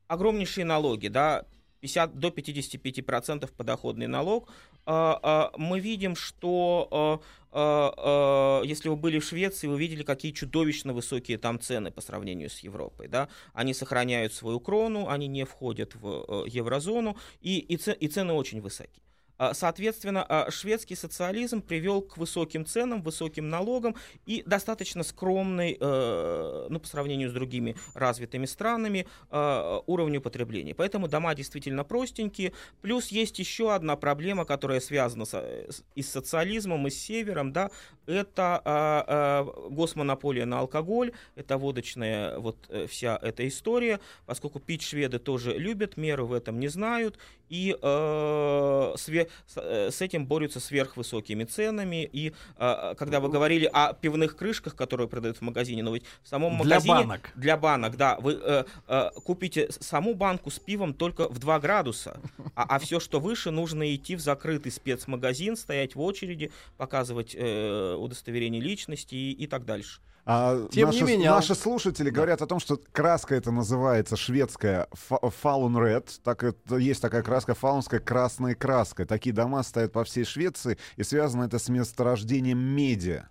Огромнейшие 0.07 0.65
налоги, 0.65 1.09
да, 1.09 1.45
50, 1.81 2.19
до 2.19 2.29
55% 2.29 3.51
подоходный 3.57 4.07
налог. 4.07 4.49
А, 4.87 5.19
а, 5.23 5.53
мы 5.57 5.81
видим, 5.81 6.17
что 6.17 7.23
а, 7.53 8.63
если 8.65 8.89
вы 8.89 8.97
были 8.97 9.19
в 9.19 9.25
Швеции, 9.25 9.67
вы 9.69 9.79
видели, 9.79 10.03
какие 10.03 10.33
чудовищно 10.33 10.93
высокие 10.93 11.39
там 11.39 11.59
цены 11.61 11.91
по 11.91 12.01
сравнению 12.01 12.51
с 12.51 12.61
Европой. 12.61 13.09
Да? 13.09 13.29
Они 13.53 13.75
сохраняют 13.75 14.33
свою 14.33 14.61
крону, 14.61 15.09
они 15.09 15.29
не 15.29 15.45
входят 15.45 15.95
в 15.95 16.25
э, 16.29 16.49
еврозону, 16.49 17.17
и, 17.41 17.59
и, 17.59 17.77
це- 17.77 17.97
и 18.01 18.09
цены 18.09 18.33
очень 18.33 18.61
высокие. 18.61 19.03
А, 19.39 19.55
Соответственно, 19.55 20.25
а, 20.29 20.51
шведский 20.51 20.97
социализм 20.97 21.63
привел 21.63 22.03
к 22.03 22.17
высоким 22.19 22.67
ценам, 22.67 23.03
высоким 23.03 23.49
налогам 23.49 23.95
и 24.27 24.43
достаточно 24.45 25.05
скромной, 25.05 25.77
э, 25.81 26.67
ну, 26.69 26.81
по 26.81 26.87
сравнению 26.87 27.31
с 27.31 27.33
другими 27.33 27.77
развитыми 27.95 28.47
странами, 28.47 29.07
э, 29.31 29.81
уровню 29.87 30.21
потребления. 30.21 30.75
Поэтому 30.75 31.09
дома 31.09 31.35
действительно 31.35 31.85
простенькие. 31.85 32.53
Плюс 32.83 33.09
есть 33.09 33.39
еще 33.39 33.73
одна 33.75 33.97
проблема, 33.97 34.45
которая 34.45 34.81
связана 34.81 35.25
с- 35.25 35.85
и 35.95 36.03
с 36.03 36.11
социализмом, 36.11 36.87
и 36.87 36.91
с 36.91 36.99
севером, 37.01 37.53
да, 37.53 37.71
это 38.07 38.61
а, 38.65 39.05
а, 39.07 39.45
госмонополия 39.71 40.47
на 40.47 40.61
алкоголь, 40.61 41.13
это 41.37 41.59
водочная 41.59 42.39
вот 42.39 42.57
э, 42.71 42.87
вся 42.87 43.19
эта 43.23 43.47
история, 43.47 44.01
поскольку 44.27 44.59
пить 44.61 44.83
шведы 44.83 45.19
тоже 45.19 45.57
любят, 45.57 45.97
меры 45.97 46.25
в 46.25 46.33
этом 46.33 46.59
не 46.59 46.69
знают, 46.69 47.19
и 47.49 47.77
э, 47.81 48.95
све- 48.97 49.28
с, 49.47 49.57
э, 49.57 49.91
с 49.91 50.01
этим 50.01 50.27
борются 50.27 50.61
сверхвысокими 50.61 51.45
ценами. 51.45 52.09
И 52.13 52.33
э, 52.57 52.95
когда 52.97 53.21
вы 53.21 53.29
говорили 53.29 53.69
о 53.73 53.93
пивных 53.93 54.37
крышках, 54.37 54.77
которые 54.77 55.09
продают 55.09 55.39
в 55.39 55.43
магазине, 55.43 55.83
но 55.83 55.95
ведь 55.95 56.05
в 56.23 56.29
самом 56.29 56.57
Для 56.57 56.77
магазине... 56.77 56.95
банок. 56.95 57.33
Для 57.35 57.57
банок, 57.57 57.97
да. 57.97 58.17
Вы 58.21 58.39
э, 58.43 58.65
э, 58.89 59.11
купите 59.25 59.69
саму 59.71 60.15
банку 60.15 60.51
с 60.51 60.59
пивом 60.59 60.95
только 60.95 61.29
в 61.29 61.39
2 61.39 61.61
градуса, 61.61 62.21
а, 62.55 62.79
все, 62.79 63.01
что 63.01 63.21
выше, 63.21 63.51
нужно 63.51 63.95
идти 63.95 64.17
в 64.17 64.21
закрытый 64.21 64.73
спецмагазин, 64.73 65.57
стоять 65.57 65.95
в 65.95 66.01
очереди, 66.01 66.51
показывать 66.77 67.35
удостоверение 67.35 68.61
личности 68.61 69.15
и, 69.15 69.33
и 69.33 69.47
так 69.47 69.65
дальше. 69.65 70.01
А 70.31 70.69
Тем 70.69 70.89
наши, 70.89 70.99
не 70.99 71.05
менее, 71.05 71.31
наши 71.31 71.55
слушатели 71.55 72.11
говорят 72.11 72.43
о 72.43 72.47
том, 72.47 72.61
что 72.61 72.79
краска 72.93 73.35
это 73.35 73.51
называется 73.51 74.15
шведская 74.15 74.87
Falun 75.11 75.77
Red. 75.77 76.21
Так 76.23 76.45
это, 76.45 76.77
есть 76.77 77.01
такая 77.01 77.23
краска 77.23 77.55
фалунская 77.55 77.99
красная 77.99 78.55
краска. 78.55 79.07
Такие 79.07 79.35
дома 79.35 79.63
стоят 79.63 79.93
по 79.93 80.05
всей 80.05 80.25
Швеции, 80.25 80.77
и 80.97 81.03
связано 81.03 81.45
это 81.45 81.59
с 81.59 81.71
месторождением 81.71 82.59
меди 82.59 83.25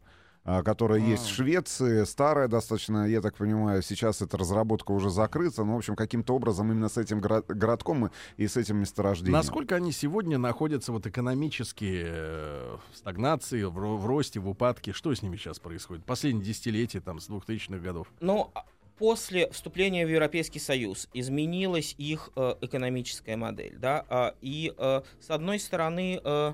а, 0.47 0.63
которая 0.63 0.99
есть 1.01 1.25
в 1.25 1.35
Швеции, 1.35 2.05
старая 2.05 2.47
достаточно, 2.47 3.05
я 3.05 3.19
так 3.19 3.35
понимаю, 3.35 3.81
сейчас 3.81 4.21
эта 4.21 4.37
разработка 4.37 4.91
уже 4.91 5.09
закрыта, 5.09 5.65
но, 5.65 5.73
в 5.73 5.77
общем, 5.77 5.97
каким-то 5.97 6.35
образом 6.35 6.71
именно 6.71 6.87
с 6.87 6.97
этим 6.97 7.19
гора- 7.19 7.43
городком 7.45 8.11
и, 8.37 8.47
с 8.47 8.55
этим 8.55 8.77
месторождением. 8.77 9.33
Насколько 9.33 9.75
они 9.75 9.91
сегодня 9.91 10.37
находятся 10.37 10.93
вот 10.93 11.05
экономически 11.05 12.01
э, 12.01 12.77
в 12.93 12.97
стагнации, 12.97 13.63
в, 13.63 13.77
ро- 13.77 13.97
в 13.97 14.05
росте, 14.05 14.39
в 14.39 14.47
упадке? 14.47 14.93
Что 14.93 15.13
с 15.13 15.21
ними 15.21 15.35
сейчас 15.35 15.59
происходит? 15.59 16.05
Последние 16.05 16.45
десятилетия, 16.45 17.01
там, 17.01 17.19
с 17.19 17.29
2000-х 17.29 17.79
годов. 17.79 18.07
Но 18.21 18.49
а, 18.55 18.63
после 18.97 19.49
вступления 19.51 20.05
в 20.05 20.09
Европейский 20.09 20.59
Союз 20.59 21.09
изменилась 21.13 21.93
их 21.97 22.29
э, 22.37 22.55
экономическая 22.61 23.35
модель. 23.35 23.75
Да? 23.77 24.05
а, 24.07 24.33
И 24.39 24.73
э, 24.77 25.01
с 25.19 25.29
одной 25.29 25.59
стороны, 25.59 26.21
э, 26.23 26.53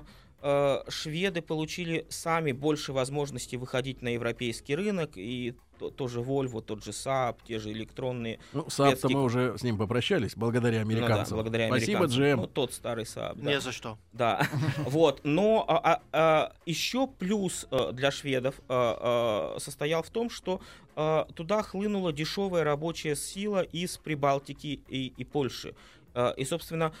шведы 0.88 1.40
получили 1.42 2.06
сами 2.10 2.52
больше 2.52 2.92
возможностей 2.92 3.56
выходить 3.56 4.02
на 4.02 4.08
европейский 4.08 4.74
рынок, 4.76 5.12
и 5.16 5.54
то- 5.78 5.90
тоже 5.90 6.20
Volvo, 6.20 6.60
тот 6.62 6.84
же 6.84 6.90
Saab, 6.90 7.36
те 7.46 7.58
же 7.58 7.72
электронные. 7.72 8.38
Ну, 8.52 8.62
Saab-то 8.62 9.08
Шведский- 9.08 9.14
мы 9.14 9.22
уже 9.24 9.58
с 9.58 9.62
ним 9.62 9.78
попрощались, 9.78 10.36
благодаря 10.36 10.84
ну 10.84 10.90
да, 10.90 10.96
американцам. 10.96 11.36
благодаря 11.36 11.68
Спасибо, 11.68 11.98
американцам. 12.04 12.22
GM. 12.22 12.36
Ну, 12.36 12.46
тот 12.46 12.72
старый 12.72 13.04
Saab. 13.04 13.40
да. 13.40 13.50
Не 13.50 13.60
за 13.60 13.72
что. 13.72 13.98
Да, 14.12 14.46
вот. 14.86 15.20
Но 15.24 15.64
а, 15.66 15.78
а, 15.78 16.02
а, 16.12 16.52
еще 16.66 17.06
плюс 17.06 17.66
э, 17.70 17.92
для 17.92 18.10
шведов 18.10 18.54
э, 18.68 19.54
э, 19.56 19.58
состоял 19.58 20.02
в 20.02 20.10
том, 20.10 20.30
что 20.30 20.60
э, 20.94 21.24
туда 21.34 21.62
хлынула 21.62 22.12
дешевая 22.12 22.64
рабочая 22.64 23.16
сила 23.16 23.62
из 23.62 23.96
Прибалтики 23.98 24.80
и, 24.88 25.12
и 25.16 25.24
Польши. 25.24 25.74
Э, 26.14 26.32
и, 26.36 26.44
собственно, 26.44 26.92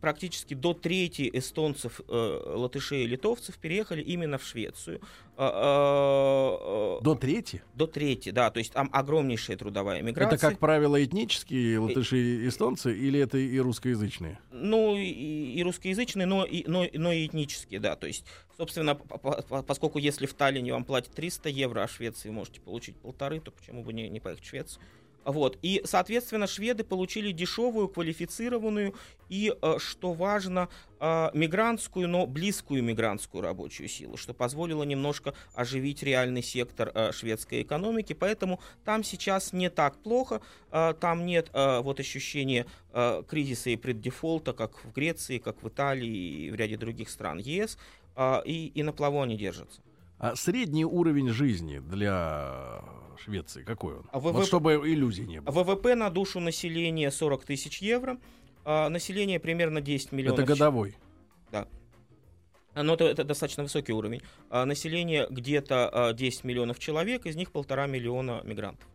практически 0.00 0.54
до 0.54 0.74
трети 0.74 1.30
эстонцев, 1.32 2.00
э, 2.08 2.42
латышей 2.54 3.04
и 3.04 3.06
литовцев 3.06 3.58
переехали 3.58 4.02
именно 4.02 4.38
в 4.38 4.44
Швецию. 4.44 5.00
Э, 5.36 5.42
э, 5.42 6.98
э, 6.98 7.02
До 7.02 7.14
трети? 7.14 7.62
до 7.74 7.86
трети, 7.86 8.30
да, 8.30 8.50
то 8.50 8.58
есть 8.58 8.72
там 8.72 8.88
огромнейшая 8.92 9.56
трудовая 9.56 10.02
миграция. 10.02 10.36
Это, 10.36 10.48
как 10.50 10.58
правило, 10.58 11.02
этнические 11.02 11.78
латыши 11.78 12.16
и 12.18 12.48
эстонцы, 12.48 12.96
или 12.96 13.20
это 13.20 13.38
и 13.38 13.58
русскоязычные? 13.58 14.38
Ну, 14.50 14.96
и, 14.96 15.54
и 15.54 15.62
русскоязычные, 15.62 16.26
но 16.26 16.44
и, 16.44 16.64
но, 16.66 16.86
но 16.92 17.12
и 17.12 17.26
этнические, 17.26 17.80
да. 17.80 17.96
То 17.96 18.06
есть, 18.06 18.24
собственно, 18.56 18.94
по- 18.94 19.18
по- 19.18 19.42
по- 19.42 19.62
поскольку 19.62 19.98
если 19.98 20.26
в 20.26 20.34
Таллине 20.34 20.72
вам 20.72 20.84
платят 20.84 21.12
300 21.14 21.48
евро, 21.50 21.82
а 21.82 21.86
в 21.86 21.92
Швеции 21.92 22.30
можете 22.30 22.60
получить 22.60 22.96
полторы, 22.96 23.40
то 23.40 23.50
почему 23.50 23.82
бы 23.82 23.92
не, 23.92 24.08
не 24.08 24.20
поехать 24.20 24.44
в 24.44 24.48
Швецию? 24.48 24.82
Вот. 25.26 25.58
И, 25.60 25.82
соответственно, 25.84 26.46
шведы 26.46 26.84
получили 26.84 27.32
дешевую, 27.32 27.88
квалифицированную 27.88 28.94
и, 29.28 29.52
э, 29.60 29.78
что 29.78 30.12
важно, 30.12 30.68
э, 31.00 31.30
мигрантскую, 31.34 32.08
но 32.08 32.28
близкую 32.28 32.84
мигрантскую 32.84 33.42
рабочую 33.42 33.88
силу, 33.88 34.16
что 34.16 34.34
позволило 34.34 34.84
немножко 34.84 35.34
оживить 35.52 36.04
реальный 36.04 36.44
сектор 36.44 36.92
э, 36.94 37.10
шведской 37.10 37.62
экономики. 37.62 38.12
Поэтому 38.12 38.60
там 38.84 39.02
сейчас 39.02 39.52
не 39.52 39.68
так 39.68 39.98
плохо, 39.98 40.40
там 40.70 41.26
нет 41.26 41.50
вот 41.52 42.00
ощущения 42.00 42.66
кризиса 43.28 43.70
и 43.70 43.76
преддефолта, 43.76 44.52
как 44.52 44.84
в 44.84 44.92
Греции, 44.92 45.38
как 45.38 45.62
в 45.62 45.68
Италии 45.68 46.46
и 46.46 46.50
в 46.50 46.54
ряде 46.54 46.76
других 46.76 47.08
стран 47.10 47.38
ЕС, 47.38 47.78
и, 48.44 48.72
и 48.74 48.82
на 48.82 48.92
плаву 48.92 49.22
они 49.22 49.36
держатся. 49.36 49.80
А 50.18 50.34
средний 50.34 50.84
уровень 50.84 51.28
жизни 51.28 51.78
для 51.78 52.82
Швеции 53.18 53.62
какой 53.62 53.96
он? 53.96 54.08
А 54.12 54.18
Вот 54.18 54.34
ВВП 54.34 54.46
чтобы 54.46 54.74
иллюзий 54.74 55.26
не 55.26 55.40
было. 55.40 55.52
ВВП 55.52 55.94
на 55.94 56.10
душу 56.10 56.40
населения 56.40 57.10
40 57.10 57.44
тысяч 57.44 57.82
евро, 57.82 58.18
а 58.64 58.88
население 58.88 59.38
примерно 59.38 59.80
10 59.80 60.12
миллионов. 60.12 60.38
Это 60.38 60.48
годовой. 60.48 60.96
А, 61.52 62.82
Но 62.82 62.94
это, 62.94 63.04
это 63.04 63.24
достаточно 63.24 63.62
высокий 63.62 63.92
уровень. 63.92 64.20
А 64.50 64.66
население 64.66 65.26
где-то 65.30 66.08
а, 66.08 66.12
10 66.12 66.44
миллионов 66.44 66.78
человек, 66.78 67.24
из 67.24 67.34
них 67.34 67.50
полтора 67.50 67.86
миллиона 67.86 68.42
мигрантов. 68.44 68.86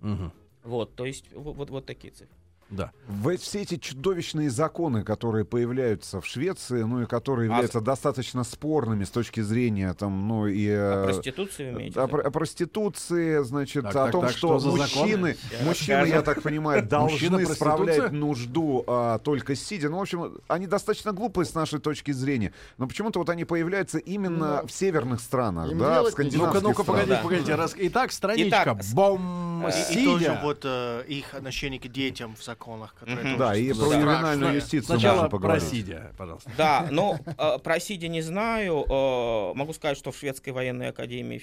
Мгм. 0.00 0.32
Вот, 0.64 0.96
то 0.96 1.06
есть 1.06 1.32
вот, 1.32 1.56
вот, 1.56 1.70
вот 1.70 1.86
такие 1.86 2.12
цифры. 2.12 2.34
Да. 2.68 2.90
В 3.06 3.36
все 3.36 3.62
эти 3.62 3.76
чудовищные 3.76 4.50
законы, 4.50 5.04
которые 5.04 5.44
появляются 5.44 6.20
в 6.20 6.26
Швеции, 6.26 6.82
ну 6.82 7.02
и 7.02 7.06
которые 7.06 7.48
А 7.48 7.52
являются 7.52 7.80
достаточно 7.80 8.42
спорными 8.42 9.04
с 9.04 9.10
точки 9.10 9.40
зрения 9.40 9.94
там, 9.94 10.26
ну 10.26 10.46
и 10.48 10.66
А 10.68 11.02
э, 11.02 11.04
проституцию 11.04 11.74
вы 11.74 11.80
имеете? 11.80 12.00
о, 12.00 12.04
о 12.04 12.30
проституции, 12.30 13.42
значит, 13.44 13.84
Так, 13.84 13.90
о 13.92 13.94
так, 14.04 14.12
том, 14.12 14.22
так, 14.22 14.30
что, 14.32 14.58
что 14.58 14.70
мужчины, 14.70 15.36
мужчины, 15.64 16.06
я 16.06 16.22
так 16.22 16.42
понимаю, 16.42 16.82
должны 16.86 17.46
справлять 17.46 18.10
нужду 18.10 18.82
а, 18.86 19.18
только 19.20 19.54
сидя. 19.54 19.88
Ну, 19.88 19.98
в 19.98 20.02
общем, 20.02 20.38
они 20.48 20.66
достаточно 20.66 21.12
глупые 21.12 21.46
с 21.46 21.54
нашей 21.54 21.78
точки 21.78 22.10
зрения, 22.10 22.52
но 22.78 22.88
почему-то 22.88 23.20
вот 23.20 23.30
они 23.30 23.44
появляются 23.44 23.98
именно 23.98 24.60
Ну, 24.62 24.66
в 24.66 24.72
северных 24.72 25.20
странах, 25.20 25.68
да, 25.68 26.02
в. 26.02 26.04
Ну-ка, 26.06 26.10
скандинавских 26.10 26.62
ну-ка, 26.62 26.82
странах. 26.82 26.86
погодите, 26.86 27.14
Да. 27.16 27.22
погодите. 27.22 27.54
Раз... 27.54 27.74
Итак, 27.78 28.12
страничка. 28.12 28.62
Итак, 28.64 28.78
Бом, 28.94 29.66
э, 29.66 29.70
И, 29.90 30.00
и 30.00 30.04
тоже 30.04 30.18
сидя. 30.24 30.40
вот 30.42 30.60
э, 30.64 31.04
их 31.06 31.34
отношение 31.34 31.78
к 31.80 31.86
детям 31.88 32.34
в 32.34 32.42
законах, 32.56 32.94
которые 32.94 33.22
тоже 33.22 33.36
Да, 33.36 33.54
и 33.54 33.72
про 33.72 33.86
ювенальную 33.86 34.54
юстицию 34.54 34.98
Сначала 34.98 35.16
можно 35.16 35.28
про 35.28 35.38
поговорить. 35.38 35.68
сидя, 35.68 36.12
пожалуйста. 36.16 36.50
Да, 36.56 36.86
но 36.90 37.18
э, 37.26 37.58
про 37.62 37.80
Сиди 37.80 38.08
не 38.08 38.22
знаю. 38.22 38.84
Э, 38.88 39.54
могу 39.54 39.72
сказать, 39.72 39.98
что 39.98 40.10
в 40.10 40.16
шведской 40.16 40.52
военной 40.52 40.88
академии 40.88 41.42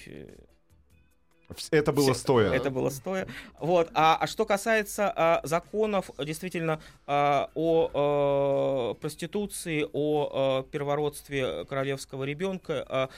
Это 1.70 1.92
было 1.92 2.12
Всё, 2.12 2.14
стоя. 2.14 2.52
Это 2.52 2.70
было 2.70 2.90
стоя. 2.90 3.28
Вот. 3.60 3.90
А, 3.94 4.16
а 4.20 4.26
что 4.26 4.44
касается 4.44 5.12
а, 5.14 5.40
законов, 5.44 6.10
действительно, 6.18 6.80
а, 7.06 7.50
о 7.54 8.94
э, 8.94 9.00
проституции, 9.00 9.86
о 9.92 10.64
э, 10.64 10.70
первородстве 10.72 11.64
королевского 11.66 12.24
ребенка, 12.24 13.08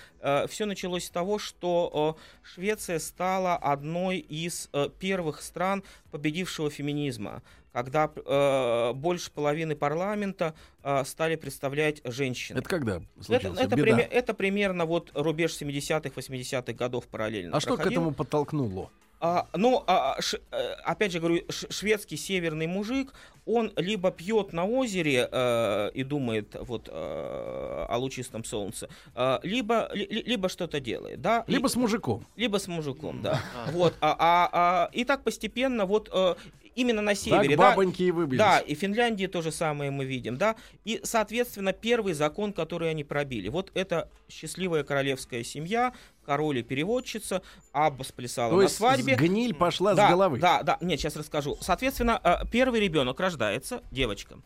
все 0.48 0.66
началось 0.66 1.04
с 1.06 1.10
того, 1.10 1.38
что 1.38 2.18
э, 2.18 2.46
Швеция 2.54 2.98
стала 2.98 3.56
одной 3.56 4.18
из 4.18 4.68
э, 4.72 4.88
первых 4.98 5.40
стран 5.40 5.84
победившего 6.10 6.68
феминизма 6.68 7.42
когда 7.76 8.10
э, 8.16 8.92
больше 8.94 9.30
половины 9.30 9.76
парламента 9.76 10.54
э, 10.82 11.04
стали 11.04 11.36
представлять 11.36 12.00
женщины. 12.04 12.58
Это 12.60 12.68
когда 12.70 12.96
Это, 12.96 13.04
случилось? 13.24 13.58
это, 13.60 13.76
Беда. 13.76 13.82
пример- 13.82 14.08
это 14.10 14.32
примерно 14.32 14.86
вот 14.86 15.10
рубеж 15.14 15.50
70-х, 15.60 16.08
80-х 16.18 16.72
годов 16.72 17.06
параллельно. 17.06 17.54
А 17.54 17.60
что 17.60 17.76
к 17.76 17.84
этому 17.86 18.12
подтолкнуло? 18.12 18.88
А, 19.20 19.46
ну, 19.54 19.82
а, 19.86 20.16
ш- 20.20 20.38
э, 20.52 20.72
опять 20.84 21.12
же 21.12 21.20
говорю, 21.20 21.42
ш- 21.50 21.66
шведский 21.70 22.16
северный 22.16 22.66
мужик, 22.66 23.12
он 23.46 23.72
либо 23.76 24.10
пьет 24.10 24.52
на 24.54 24.64
озере 24.66 25.28
э, 25.30 25.90
и 25.94 26.02
думает 26.02 26.56
вот 26.60 26.88
э, 26.90 27.86
о 27.88 27.96
лучистом 27.98 28.44
солнце, 28.44 28.88
э, 29.14 29.38
либо 29.42 29.88
ли- 29.94 30.06
ли- 30.06 30.22
либо 30.22 30.48
что-то 30.48 30.80
делает, 30.80 31.20
да, 31.22 31.44
И- 31.46 31.52
Либо 31.52 31.68
с 31.68 31.76
мужиком. 31.76 32.26
либо 32.36 32.58
с 32.58 32.68
мужиком, 32.68 33.20
да. 33.22 33.40
Да. 33.66 33.72
Вот, 33.72 33.94
а, 34.00 34.16
а- 34.18 34.48
а- 34.52 34.90
и 34.92 35.04
так 35.04 35.22
постепенно 35.24 35.84
вот 35.86 36.10
э, 36.12 36.34
именно 36.76 37.02
на 37.02 37.16
севере, 37.16 37.48
Так 37.48 37.58
да, 37.58 37.70
бабоньки 37.70 38.02
и 38.04 38.10
выбились. 38.12 38.38
да, 38.38 38.58
и 38.60 38.76
в 38.76 38.78
Финляндии 38.78 39.26
то 39.26 39.42
же 39.42 39.50
самое 39.50 39.90
мы 39.90 40.04
видим, 40.04 40.36
да. 40.36 40.54
И, 40.84 41.00
соответственно, 41.02 41.72
первый 41.72 42.12
закон, 42.12 42.52
который 42.52 42.88
они 42.90 43.02
пробили, 43.02 43.48
вот 43.48 43.72
это 43.74 44.08
счастливая 44.28 44.84
королевская 44.84 45.42
семья, 45.42 45.92
король 46.24 46.58
и 46.58 46.62
переводчица, 46.62 47.42
Абба 47.72 48.04
сплясала 48.04 48.50
То 48.50 48.56
на 48.58 48.62
есть 48.62 48.76
свадьбе. 48.76 49.16
гниль 49.16 49.54
пошла 49.54 49.94
да, 49.94 50.06
с 50.06 50.10
головы. 50.10 50.38
Да, 50.38 50.62
да, 50.62 50.78
нет, 50.80 51.00
сейчас 51.00 51.16
расскажу. 51.16 51.56
Соответственно, 51.60 52.20
э, 52.22 52.46
первый 52.52 52.78
ребенок 52.80 53.18
рождается, 53.18 53.82
девочка. 53.90 54.38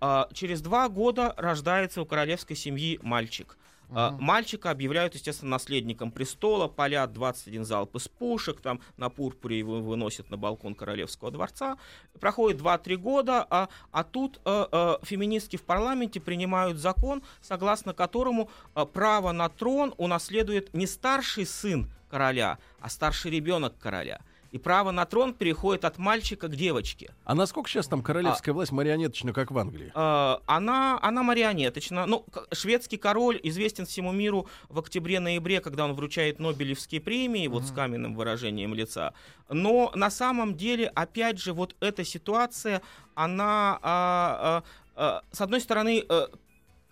А, 0.00 0.28
Через 0.32 0.60
два 0.60 0.88
года 0.88 1.34
рождается 1.36 2.02
у 2.02 2.06
королевской 2.06 2.56
семьи 2.56 2.98
мальчик. 3.02 3.56
А, 3.90 4.12
Мальчика 4.18 4.70
объявляют, 4.70 5.14
естественно, 5.14 5.52
наследником 5.52 6.10
престола, 6.10 6.68
палят 6.68 7.12
21 7.12 7.64
залп 7.64 7.96
из 7.96 8.08
пушек, 8.08 8.60
там 8.60 8.80
на 8.96 9.10
пурпуре 9.10 9.58
его 9.58 9.80
выносят 9.80 10.30
на 10.30 10.36
балкон 10.36 10.74
королевского 10.74 11.30
дворца. 11.30 11.76
Проходит 12.20 12.60
2-3 12.60 12.96
года, 12.96 13.46
а, 13.48 13.68
а 13.92 14.04
тут 14.04 14.40
э, 14.44 14.66
э, 14.70 14.96
феминистки 15.02 15.56
в 15.56 15.62
парламенте 15.62 16.20
принимают 16.20 16.78
закон, 16.78 17.22
согласно 17.40 17.94
которому 17.94 18.50
э, 18.74 18.84
право 18.86 19.32
на 19.32 19.48
трон 19.48 19.94
унаследует 19.96 20.72
не 20.74 20.86
старший 20.86 21.46
сын 21.46 21.90
короля, 22.10 22.58
а 22.80 22.88
старший 22.88 23.30
ребенок 23.30 23.78
короля. 23.78 24.20
И 24.54 24.58
право 24.58 24.92
на 24.92 25.04
трон 25.04 25.34
переходит 25.34 25.84
от 25.84 25.98
мальчика 25.98 26.46
к 26.46 26.54
девочке. 26.54 27.10
А 27.24 27.34
насколько 27.34 27.68
сейчас 27.68 27.88
там 27.88 28.02
королевская 28.02 28.54
власть 28.54 28.70
марионеточна, 28.70 29.32
как 29.32 29.50
в 29.50 29.58
Англии? 29.58 29.90
Э, 29.96 30.38
она, 30.46 30.96
она 31.02 31.24
марионеточна. 31.24 32.06
Ну, 32.06 32.24
шведский 32.52 32.96
король 32.96 33.40
известен 33.42 33.84
всему 33.84 34.12
миру 34.12 34.46
в 34.68 34.78
октябре-ноябре, 34.78 35.60
когда 35.60 35.84
он 35.86 35.94
вручает 35.94 36.38
Нобелевские 36.38 37.00
премии, 37.00 37.48
вот 37.48 37.64
с 37.64 37.72
каменным 37.72 38.14
выражением 38.14 38.74
лица. 38.74 39.12
Но 39.48 39.90
на 39.96 40.08
самом 40.08 40.56
деле, 40.56 40.86
опять 40.86 41.40
же, 41.40 41.52
вот 41.52 41.74
эта 41.80 42.04
ситуация, 42.04 42.80
она, 43.16 43.80
а, 43.82 44.62
а, 44.62 44.62
а, 44.94 45.22
с 45.32 45.40
одной 45.40 45.60
стороны, 45.62 46.04
э, 46.08 46.26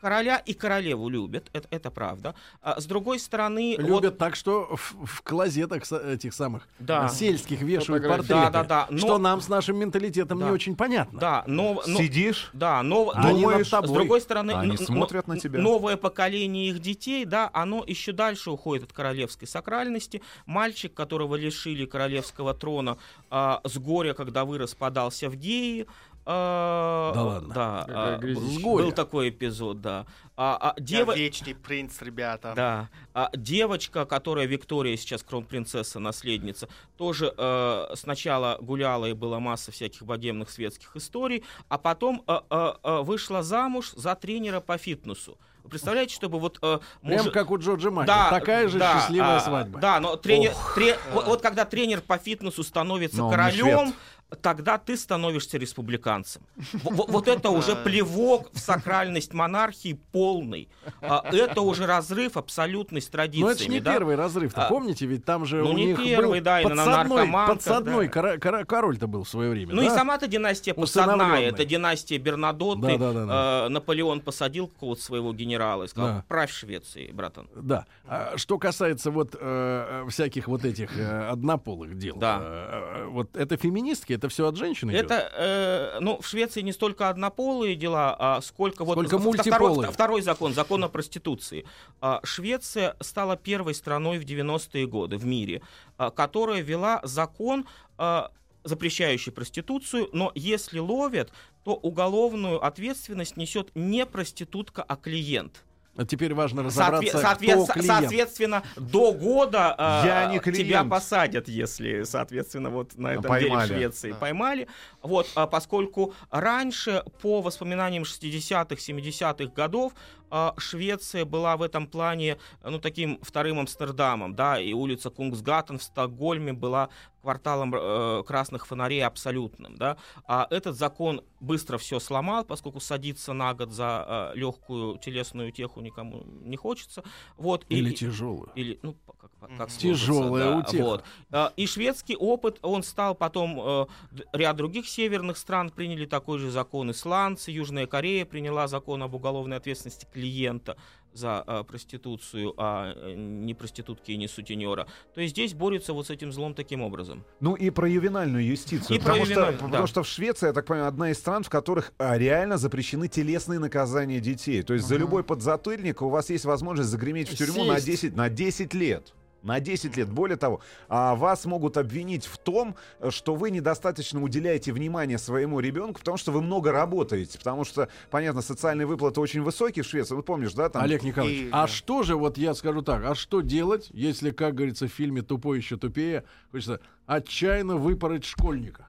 короля 0.02 0.36
и 0.38 0.52
королеву 0.52 1.08
любят, 1.08 1.48
это, 1.52 1.68
это 1.70 1.90
правда. 1.90 2.34
А 2.60 2.80
с 2.80 2.86
другой 2.86 3.20
стороны, 3.20 3.76
вот- 3.78 3.86
Любят 3.86 4.18
так, 4.18 4.34
что 4.34 4.74
в, 4.76 5.06
в 5.06 5.22
клозетах 5.22 5.84
этих 5.92 6.34
самых 6.34 6.66
Да. 6.80 7.08
сельских 7.08 7.62
вешают 7.62 8.02
портреты. 8.06 8.34
Да, 8.34 8.50
да, 8.50 8.64
да, 8.64 8.98
Что 8.98 9.06
но- 9.06 9.18
нам 9.18 9.40
с 9.40 9.48
нашим 9.48 9.76
менталитетом 9.76 10.40
Да. 10.40 10.46
не 10.46 10.50
очень 10.50 10.74
понятно. 10.74 11.20
да, 11.20 11.44
но, 11.46 11.80
но- 11.86 11.98
Сидишь, 11.98 12.50
да, 12.52 12.82
но, 12.82 13.10
А 13.14 13.22
тобой. 13.22 13.64
с 13.64 13.92
другой 13.92 14.20
стороны, 14.20 14.50
Они 14.52 14.76
смотрят 14.76 15.28
на 15.28 15.38
тебя. 15.38 15.60
новое 15.60 15.96
поколение 15.96 16.70
их 16.70 16.80
детей, 16.80 17.24
да, 17.24 17.48
оно 17.52 17.84
еще 17.86 18.10
дальше 18.10 18.50
уходит 18.50 18.84
от 18.84 18.92
королевской 18.92 19.46
сакральности. 19.46 20.20
Мальчик, 20.46 20.92
которого 20.92 21.36
лишили 21.36 21.84
королевского 21.86 22.54
трона 22.54 22.98
а, 23.30 23.60
с 23.64 23.78
горя, 23.78 24.14
когда 24.14 24.44
вырос, 24.44 24.74
подался 24.74 25.30
в 25.30 25.36
геи. 25.36 25.86
А, 26.24 27.12
Да 27.14 27.22
ладно? 27.22 27.54
Да, 27.54 27.86
а, 27.88 28.18
был 28.18 28.92
такой 28.92 29.30
эпизод, 29.30 29.80
да. 29.80 30.06
А, 30.36 30.56
а, 30.60 30.74
Я 30.78 30.82
дева- 30.84 31.14
вечный 31.16 31.54
принц, 31.54 32.00
ребята. 32.00 32.52
да. 32.54 32.88
А 33.12 33.30
девочка, 33.36 34.04
которая 34.06 34.46
Виктория 34.46 34.96
сейчас 34.96 35.22
кронпринцесса, 35.22 35.98
наследница, 35.98 36.68
тоже 36.96 37.34
э, 37.36 37.86
сначала 37.94 38.56
гуляла 38.60 39.06
и 39.06 39.12
была 39.12 39.40
масса 39.40 39.72
всяких 39.72 40.02
богемных 40.04 40.50
светских 40.50 40.96
историй, 40.96 41.44
а 41.68 41.76
потом 41.78 42.22
э, 42.26 42.38
э, 42.50 42.72
э, 42.82 43.00
вышла 43.02 43.42
замуж 43.42 43.92
за 43.96 44.14
тренера 44.14 44.60
по 44.60 44.78
фитнесу. 44.78 45.36
Вы 45.64 45.70
представляете, 45.70 46.14
чтобы 46.14 46.40
вот... 46.40 46.58
э, 46.62 46.78
Прям 47.02 47.18
мужи- 47.18 47.30
как 47.30 47.50
у 47.50 47.58
Джорджа 47.58 47.90
Майкла. 47.90 48.14
да, 48.14 48.30
Такая 48.30 48.68
же 48.68 48.78
да, 48.78 48.98
счастливая 49.00 49.36
а, 49.36 49.40
свадьба. 49.40 49.78
Да, 49.80 50.00
но 50.00 50.16
тренер, 50.16 50.54
тре- 50.74 50.98
вот, 51.12 51.26
вот 51.26 51.40
когда 51.42 51.64
тренер 51.64 52.00
по 52.00 52.18
фитнесу 52.18 52.64
становится 52.64 53.18
Но 53.18 53.30
королем, 53.30 53.92
тогда 54.40 54.78
ты 54.78 54.96
становишься 54.96 55.58
республиканцем. 55.58 56.42
В- 56.72 56.88
в- 56.90 57.10
Вот 57.12 57.28
это 57.28 57.50
уже 57.50 57.76
плевок 57.76 58.50
в 58.52 58.58
сакральность 58.58 59.34
монархии 59.34 59.98
полный. 60.12 60.68
А, 61.00 61.24
Это 61.32 61.60
уже 61.60 61.86
разрыв 61.86 62.36
абсолютный 62.36 63.00
с 63.02 63.10
Но 63.12 63.18
это 63.22 63.28
же 63.28 63.38
традициями. 63.40 63.74
не 63.74 63.80
да? 63.80 63.92
первый 63.92 64.16
разрыв-то, 64.16 64.66
А, 64.66 64.68
помните? 64.68 65.06
Ведь 65.06 65.24
там 65.24 65.44
же 65.44 65.62
ну, 65.62 65.70
у 65.70 65.72
не 65.74 65.86
них 65.86 65.96
первый, 65.98 66.38
был 66.40 66.44
да, 66.44 66.60
и 66.60 66.64
на 66.64 66.70
подсадной, 66.76 67.30
подсадной 67.46 68.08
да. 68.08 68.38
кора- 68.38 68.64
король-то 68.64 69.06
был 69.06 69.24
в 69.24 69.28
свое 69.28 69.50
время, 69.50 69.74
Ну 69.74 69.82
и 69.82 69.88
да? 69.88 69.94
сама-то 69.94 70.26
династия 70.26 70.74
подсадная, 70.74 71.40
это 71.48 71.64
династия 71.64 72.18
Бернадотты. 72.18 72.98
Да-да-да-да. 72.98 73.66
Э, 73.66 73.68
Наполеон 73.68 74.20
посадил 74.20 74.68
какого-то 74.68 75.02
своего 75.02 75.32
генерала 75.32 75.84
и 75.84 75.88
сказал, 75.88 76.08
Да. 76.08 76.24
правь 76.28 76.50
Швеции, 76.52 77.10
братан. 77.12 77.48
Да. 77.54 77.86
А 78.06 78.34
что 78.36 78.58
касается 78.58 79.10
вот 79.10 79.36
э, 79.38 80.04
всяких 80.08 80.48
вот 80.48 80.64
этих 80.64 80.96
э, 80.98 81.28
однополых 81.28 81.96
дел, 81.98 82.16
Да. 82.16 82.38
э, 82.42 83.02
э, 83.02 83.06
вот 83.06 83.36
это 83.36 83.56
феминистки, 83.56 84.12
это 84.22 84.28
все 84.28 84.46
от 84.46 84.56
женщин 84.56 84.90
идет? 84.90 85.06
Это, 85.06 85.32
э, 85.34 85.98
ну, 86.00 86.20
в 86.20 86.26
Швеции 86.26 86.60
не 86.60 86.72
столько 86.72 87.08
однополые 87.08 87.74
дела, 87.74 88.14
а 88.18 88.40
сколько 88.40 88.84
вот 88.84 88.94
Сколько 88.94 89.18
в- 89.18 89.20
в- 89.20 89.24
мультиполые. 89.24 89.74
второй, 89.74 89.92
второй 89.92 90.22
закон, 90.22 90.54
закон 90.54 90.84
о 90.84 90.88
проституции. 90.88 91.64
А, 92.00 92.20
Швеция 92.22 92.96
стала 93.00 93.36
первой 93.36 93.74
страной 93.74 94.18
в 94.18 94.24
90-е 94.24 94.86
годы 94.86 95.16
в 95.16 95.26
мире, 95.26 95.60
а, 95.96 96.10
которая 96.10 96.60
ввела 96.60 97.00
закон, 97.02 97.66
а, 97.98 98.30
запрещающий 98.64 99.32
проституцию, 99.32 100.08
но 100.12 100.30
если 100.36 100.78
ловят, 100.78 101.32
то 101.64 101.74
уголовную 101.74 102.64
ответственность 102.64 103.36
несет 103.36 103.70
не 103.74 104.06
проститутка, 104.06 104.84
а 104.84 104.94
клиент. 104.94 105.64
А 105.94 106.06
Теперь 106.06 106.32
важно 106.32 106.62
Соотве- 106.62 107.10
разобраться, 107.10 107.18
соответ- 107.18 107.64
кто 107.64 107.72
клиент. 107.74 107.86
соответственно, 108.00 108.62
до 108.76 109.12
года 109.12 109.74
э, 109.78 110.06
Я 110.06 110.26
не 110.26 110.38
тебя 110.40 110.84
посадят, 110.84 111.48
если, 111.48 112.04
соответственно, 112.04 112.70
вот 112.70 112.96
на 112.96 113.08
этом 113.08 113.24
Поймали. 113.24 113.68
деле 113.68 113.76
в 113.76 113.78
Швеции 113.90 114.10
Да. 114.12 114.16
поймали. 114.16 114.68
Вот, 115.02 115.28
а 115.34 115.46
поскольку 115.46 116.14
раньше, 116.30 117.04
по 117.20 117.40
воспоминаниям 117.42 118.04
60-х, 118.04 118.76
70-х 118.76 119.52
годов, 119.54 119.92
а, 120.30 120.54
Швеция 120.56 121.24
была 121.26 121.56
в 121.58 121.62
этом 121.62 121.86
плане, 121.86 122.38
ну, 122.64 122.78
таким 122.78 123.18
вторым 123.22 123.58
Амстердамом, 123.58 124.34
да, 124.34 124.58
и 124.60 124.72
улица 124.72 125.10
Кунгсгаттен 125.10 125.78
в 125.78 125.82
Стокгольме 125.82 126.52
была 126.54 126.88
кварталом 127.20 127.72
э, 127.72 128.22
красных 128.26 128.66
фонарей 128.66 129.04
абсолютным, 129.04 129.76
да. 129.76 129.96
А 130.26 130.48
этот 130.50 130.76
закон 130.76 131.22
быстро 131.38 131.78
все 131.78 132.00
сломал, 132.00 132.44
поскольку 132.44 132.80
садиться 132.80 133.32
на 133.32 133.54
год 133.54 133.70
за 133.70 134.32
легкую 134.34 134.98
телесную 134.98 135.50
утеху 135.50 135.80
никому 135.80 136.24
не 136.40 136.56
хочется. 136.56 137.04
Вот, 137.36 137.64
Или 137.68 137.90
и- 137.90 137.94
тяжелую. 137.94 138.50
или, 138.56 138.78
ну, 138.82 138.96
как, 139.20 139.30
как 139.56 139.70
Тяжелая 139.70 140.50
да, 140.52 140.56
утеха. 140.58 140.82
Вот. 140.84 141.04
А, 141.30 141.52
И 141.56 141.66
шведский 141.66 142.16
опыт, 142.16 142.58
он 142.62 142.82
стал 142.82 143.14
потом, 143.14 143.60
э, 143.60 143.86
ряд 144.32 144.56
других 144.56 144.86
северных 144.92 145.36
стран 145.36 145.70
приняли 145.70 146.06
такой 146.06 146.38
же 146.38 146.50
закон 146.50 146.90
исландцы, 146.90 147.50
Южная 147.50 147.86
Корея 147.86 148.24
приняла 148.24 148.68
закон 148.68 149.02
об 149.02 149.14
уголовной 149.14 149.56
ответственности 149.56 150.06
клиента 150.12 150.76
за 151.12 151.44
э, 151.46 151.64
проституцию, 151.64 152.54
а 152.56 152.92
э, 152.94 153.14
не 153.14 153.54
проститутки 153.54 154.12
и 154.12 154.16
не 154.16 154.28
сутенера, 154.28 154.86
то 155.14 155.20
есть 155.20 155.34
здесь 155.34 155.54
борются 155.54 155.92
вот 155.92 156.06
с 156.06 156.10
этим 156.10 156.32
злом 156.32 156.54
таким 156.54 156.82
образом. 156.82 157.24
Ну 157.40 157.54
и 157.54 157.70
про 157.70 157.88
ювенальную 157.88 158.44
юстицию. 158.46 158.96
И 158.96 158.98
потому, 158.98 159.18
про 159.18 159.24
что, 159.24 159.32
ювенальную, 159.32 159.58
потому 159.58 159.82
да. 159.82 159.86
что 159.86 160.02
в 160.02 160.08
Швеции, 160.08 160.46
я 160.46 160.52
так 160.52 160.66
понимаю, 160.66 160.88
одна 160.88 161.10
из 161.10 161.18
стран, 161.18 161.42
в 161.42 161.50
которых 161.50 161.92
а, 161.98 162.16
реально 162.16 162.56
запрещены 162.56 163.08
телесные 163.08 163.58
наказания 163.58 164.20
детей. 164.20 164.62
То 164.62 164.74
есть 164.74 164.86
за 164.86 164.96
любой 164.96 165.22
подзатыльник 165.24 166.02
у 166.02 166.08
вас 166.08 166.30
есть 166.30 166.44
возможность 166.44 166.90
загреметь 166.90 167.28
в 167.28 167.36
тюрьму 167.36 167.64
на 167.64 167.76
Сесть. 167.76 168.02
10, 168.02 168.16
на 168.16 168.28
10 168.28 168.74
лет. 168.74 169.12
На 169.42 169.58
10 169.60 169.96
лет. 169.96 170.08
Более 170.08 170.36
того, 170.36 170.60
а, 170.88 171.14
вас 171.16 171.44
могут 171.44 171.76
обвинить 171.76 172.26
в 172.26 172.38
том, 172.38 172.76
что 173.10 173.34
вы 173.34 173.50
недостаточно 173.50 174.22
уделяете 174.22 174.72
внимания 174.72 175.18
своему 175.18 175.58
ребенку, 175.60 175.98
потому 176.00 176.16
что 176.16 176.30
вы 176.32 176.40
много 176.42 176.70
работаете. 176.72 177.38
Потому 177.38 177.64
что, 177.64 177.88
понятно, 178.10 178.40
социальные 178.42 178.86
выплаты 178.86 179.20
очень 179.20 179.42
высокие 179.42 179.82
в 179.82 179.86
Швеции. 179.88 180.14
Ну, 180.14 180.22
помнишь, 180.22 180.52
да? 180.54 180.68
Там... 180.68 180.82
Олег 180.82 181.02
Николаевич, 181.02 181.46
И- 181.46 181.50
а 181.52 181.66
что 181.66 182.02
же, 182.04 182.14
вот 182.16 182.38
я 182.38 182.54
скажу 182.54 182.82
так, 182.82 183.04
а 183.04 183.14
что 183.14 183.40
делать, 183.40 183.88
если, 183.90 184.30
как 184.30 184.54
говорится 184.54 184.86
в 184.86 184.92
фильме 184.92 185.22
«Тупой 185.22 185.58
еще 185.58 185.76
тупее», 185.76 186.24
хочется 186.52 186.80
отчаянно 187.06 187.76
выпороть 187.76 188.24
школьника? 188.24 188.86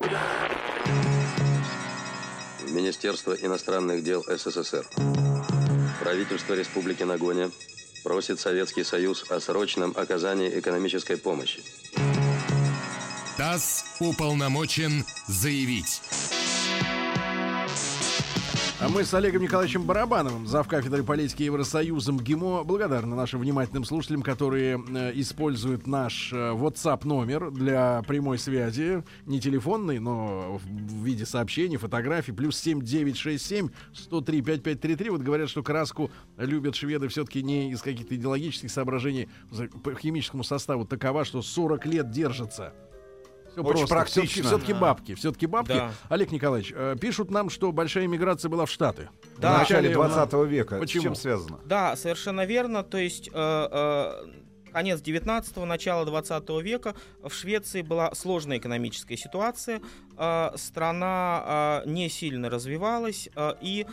Министерство 2.72 3.34
иностранных 3.34 4.04
дел 4.04 4.24
СССР. 4.24 4.86
Правительство 6.02 6.54
Республики 6.54 7.04
Нагоня 7.04 7.50
просит 8.04 8.40
Советский 8.40 8.84
Союз 8.84 9.26
о 9.30 9.40
срочном 9.40 9.94
оказании 9.96 10.60
экономической 10.60 11.18
помощи. 11.18 11.64
ТАСС 13.38 13.86
уполномочен 14.00 15.06
заявить. 15.28 16.02
А 18.84 18.90
мы 18.90 19.06
с 19.06 19.14
Олегом 19.14 19.44
Николаевичем 19.44 19.84
Барабановым, 19.84 20.46
зав. 20.46 20.68
кафедры 20.68 21.04
политики 21.04 21.44
Евросоюзом 21.44 22.20
ГИМО, 22.20 22.66
благодарны 22.66 23.16
нашим 23.16 23.40
внимательным 23.40 23.86
слушателям, 23.86 24.22
которые 24.22 24.78
э, 24.78 25.12
используют 25.16 25.88
наш 25.88 26.34
э, 26.34 26.36
WhatsApp 26.36 27.08
номер 27.08 27.50
для 27.50 28.02
прямой 28.06 28.38
связи, 28.38 29.02
не 29.26 29.40
телефонный, 29.40 30.00
но 30.00 30.60
в, 30.62 31.06
виде 31.06 31.26
сообщений, 31.26 31.78
фотографий, 31.78 32.34
плюс 32.34 32.58
7967 32.58 33.70
103 33.94 34.42
5533. 34.42 35.10
Вот 35.12 35.22
говорят, 35.22 35.50
что 35.50 35.64
краску 35.64 36.12
любят 36.36 36.76
шведы 36.76 37.08
все-таки 37.08 37.42
не 37.42 37.72
из 37.72 37.82
каких-то 37.82 38.14
идеологических 38.18 38.70
соображений, 38.70 39.30
по 39.82 39.96
химическому 39.96 40.44
составу 40.44 40.84
такова, 40.84 41.24
что 41.24 41.42
40 41.42 41.86
лет 41.86 42.12
держится. 42.12 42.74
Все 43.54 43.62
Очень 43.62 43.88
практично. 43.88 44.28
Все-таки, 44.28 44.42
все-таки 44.48 44.74
бабки. 44.74 45.16
Все-таки 45.16 45.46
бабки. 45.46 45.74
Да. 45.74 45.92
Олег 46.10 46.32
Николаевич, 46.32 46.74
э, 46.76 46.96
пишут 47.00 47.32
нам, 47.32 47.50
что 47.50 47.72
большая 47.72 48.08
миграция 48.08 48.50
была 48.50 48.66
в 48.66 48.72
Штаты. 48.72 49.10
Да. 49.38 49.56
в 49.56 49.60
начале 49.60 49.90
Вначале, 49.90 49.94
20 50.26 50.34
века. 50.50 50.80
Почему? 50.80 51.02
С 51.02 51.04
чем 51.04 51.16
связано? 51.16 51.60
Да, 51.66 51.96
совершенно 51.96 52.46
верно. 52.46 52.84
То 52.84 52.98
есть 52.98 53.30
э, 53.32 53.32
э, 53.34 54.72
конец 54.72 55.02
19-го, 55.02 55.66
начало 55.66 56.06
20 56.06 56.50
века 56.62 56.96
в 57.22 57.32
Швеции 57.32 57.82
была 57.84 58.14
сложная 58.16 58.58
экономическая 58.58 59.18
ситуация. 59.18 59.82
Э, 60.18 60.50
страна 60.56 61.82
э, 61.86 61.90
не 61.90 62.10
сильно 62.10 62.50
развивалась 62.50 63.30
э, 63.36 63.54
и 63.62 63.86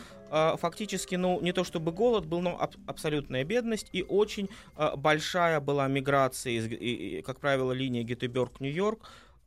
фактически, 0.61 1.15
ну, 1.15 1.41
не 1.41 1.51
то 1.51 1.65
чтобы 1.65 1.91
голод 1.91 2.25
был, 2.25 2.39
но 2.39 2.57
аб- 2.57 2.77
абсолютная 2.87 3.43
бедность 3.43 3.89
и 3.91 4.01
очень 4.01 4.47
большая 4.95 5.59
была 5.59 5.89
миграция, 5.89 6.53
из, 6.53 6.67
и- 6.67 7.21
как 7.21 7.41
правило, 7.41 7.73
линия 7.73 8.03
Гетеборг-Нью-Йорк. 8.03 8.99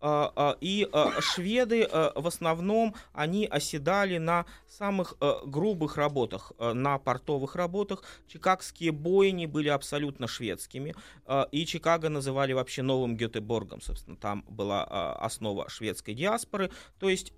Э, 0.04 0.28
э, 0.36 0.54
И 0.60 0.86
э, 0.92 1.20
шведы 1.20 1.88
в 2.14 2.26
основном 2.26 2.94
они 3.14 3.46
оседали 3.46 4.18
на 4.18 4.44
самых 4.68 5.14
грубых 5.46 5.96
работах, 5.96 6.52
на 6.58 6.98
портовых 6.98 7.56
работах. 7.56 8.02
Чикагские 8.26 8.92
бойни 8.92 9.46
были 9.46 9.68
абсолютно 9.68 10.26
шведскими, 10.26 10.94
и 11.52 11.66
Чикаго 11.66 12.08
называли 12.08 12.52
вообще 12.52 12.82
новым 12.82 13.16
Гетеборгом, 13.16 13.80
собственно, 13.80 14.16
там 14.16 14.44
была 14.48 14.84
основа 15.14 15.68
шведской 15.68 16.14
диаспоры. 16.14 16.70
То 16.98 17.08
есть 17.08 17.32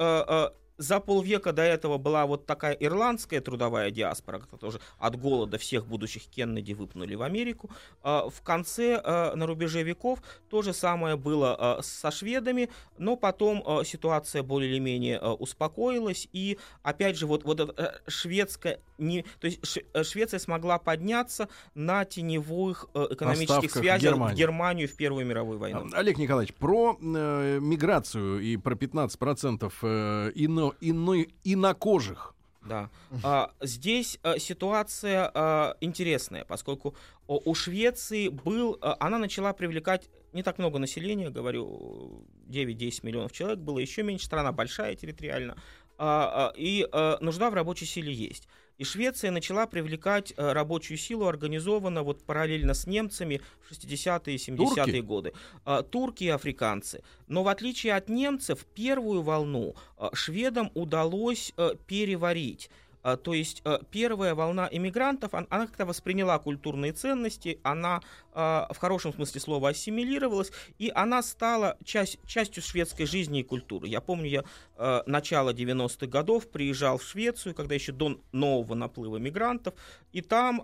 за 0.79 1.01
полвека 1.01 1.53
до 1.53 1.63
этого 1.63 1.99
была 1.99 2.27
вот 2.27 2.47
такая 2.47 2.73
ирландская 2.75 3.41
трудовая 3.41 3.91
диаспора, 3.91 4.39
которая 4.39 4.61
тоже 4.61 4.81
от 4.99 5.17
голода 5.17 5.59
всех 5.59 5.87
будущих 5.87 6.27
Кеннеди 6.27 6.73
выпнули 6.73 7.15
в 7.15 7.23
Америку. 7.23 7.71
А, 8.03 8.29
В 8.29 8.43
конце, 8.43 9.01
а, 9.03 9.35
на 9.35 9.47
рубеже 9.47 9.83
веков, 9.83 10.23
то 10.51 10.63
же 10.63 10.73
самое 10.73 11.17
было 11.17 11.57
а, 11.59 11.83
со 11.83 12.11
шведами, 12.11 12.69
но 12.99 13.17
потом 13.17 13.85
ситуация 13.85 14.43
более 14.43 14.71
или 14.71 14.79
менее 14.79 15.21
успокоилась, 15.21 16.29
и 16.33 16.59
опять 16.83 17.17
же 17.17 17.27
вот, 17.27 17.45
вот 17.45 17.75
э, 17.79 18.01
шведская, 18.07 18.81
не, 18.99 19.25
то 19.41 19.47
есть 19.47 19.79
э, 19.93 20.03
Швеция 20.03 20.39
смогла 20.39 20.79
подняться 20.79 21.49
на 21.75 22.05
теневых 22.05 22.87
э, 22.95 23.07
экономических 23.11 23.55
Поставках 23.55 23.83
связях 23.83 24.13
Германию. 24.13 24.35
в 24.35 24.39
Германию 24.39 24.89
в 24.89 24.97
Первую 24.97 25.27
мировую 25.27 25.59
войну. 25.59 25.89
А, 25.93 25.99
Олег 25.99 26.19
Николаевич, 26.19 26.55
про 26.55 26.97
э, 27.01 27.59
миграцию 27.61 28.41
и 28.41 28.57
про 28.57 28.75
15% 28.75 29.73
э, 29.83 30.33
ино, 30.35 30.75
ино, 30.81 31.15
инокожих. 31.45 32.35
Да. 32.69 32.91
А, 33.23 33.53
здесь 33.61 34.19
а, 34.23 34.39
ситуация 34.39 35.31
а, 35.33 35.77
интересная, 35.81 36.45
поскольку 36.45 36.97
у 37.29 37.55
Швеции 37.55 38.29
был, 38.29 38.79
она 38.81 39.19
начала 39.19 39.53
привлекать 39.53 40.09
не 40.33 40.45
так 40.45 40.59
много 40.59 40.79
населения, 40.79 41.31
говорю, 41.31 42.25
9-10 42.49 43.01
миллионов 43.03 43.33
человек, 43.33 43.59
было 43.59 43.79
еще 43.79 44.03
меньше, 44.05 44.27
страна 44.27 44.53
большая 44.53 44.95
территориально, 44.95 45.57
а, 45.99 46.51
а, 46.51 46.53
и 46.57 46.87
нужда 47.21 47.51
в 47.51 47.55
рабочей 47.55 47.87
силе 47.87 48.13
есть. 48.13 48.49
И 48.79 48.85
Швеция 48.85 49.31
начала 49.31 49.67
привлекать 49.67 50.35
а, 50.37 50.53
рабочую 50.53 50.99
силу 50.99 51.27
организованно 51.27 52.03
вот 52.03 52.23
параллельно 52.25 52.75
с 52.75 52.87
немцами 52.87 53.41
в 53.61 53.73
60-е 53.73 54.35
и 54.35 54.39
70-е 54.39 54.57
Турки? 54.57 55.01
годы. 55.01 55.33
А, 55.65 55.83
Турки 55.83 56.25
и 56.25 56.29
африканцы. 56.29 57.03
Но 57.27 57.43
в 57.43 57.49
отличие 57.49 57.95
от 57.95 58.09
немцев, 58.09 58.67
первую 58.75 59.23
волну 59.23 59.75
а, 59.97 60.11
шведам 60.15 60.71
удалось 60.75 61.53
а, 61.57 61.75
переварить. 61.87 62.71
А, 63.07 63.17
То 63.17 63.35
есть 63.35 63.63
а, 63.65 63.81
первая 63.93 64.35
волна 64.35 64.69
иммигрантов, 64.69 65.33
он- 65.33 65.47
она 65.49 65.69
как-то 65.69 65.87
восприняла 65.87 66.41
культурные 66.41 66.93
ценности, 66.93 67.61
она 67.63 68.01
а, 68.33 68.69
в 68.73 68.79
хорошем 68.79 69.15
смысле 69.15 69.41
слова 69.41 69.69
ассимилировалась, 69.69 70.51
и 70.79 70.91
она 70.93 71.23
стала 71.23 71.79
часть, 71.85 72.19
частью 72.27 72.65
шведской 72.65 73.07
жизни 73.07 73.41
и 73.41 73.43
культуры. 73.45 73.87
Я 73.87 74.01
помню, 74.01 74.29
я 74.29 75.03
начало 75.07 75.55
90-х 75.55 76.11
годов 76.11 76.51
приезжал 76.51 76.99
в 76.99 77.03
Швецию, 77.03 77.55
когда 77.55 77.75
еще 77.75 77.93
до 77.93 78.21
нового 78.33 78.75
наплыва 78.75 79.17
мигрантов, 79.17 79.73
и 80.13 80.21
там 80.21 80.63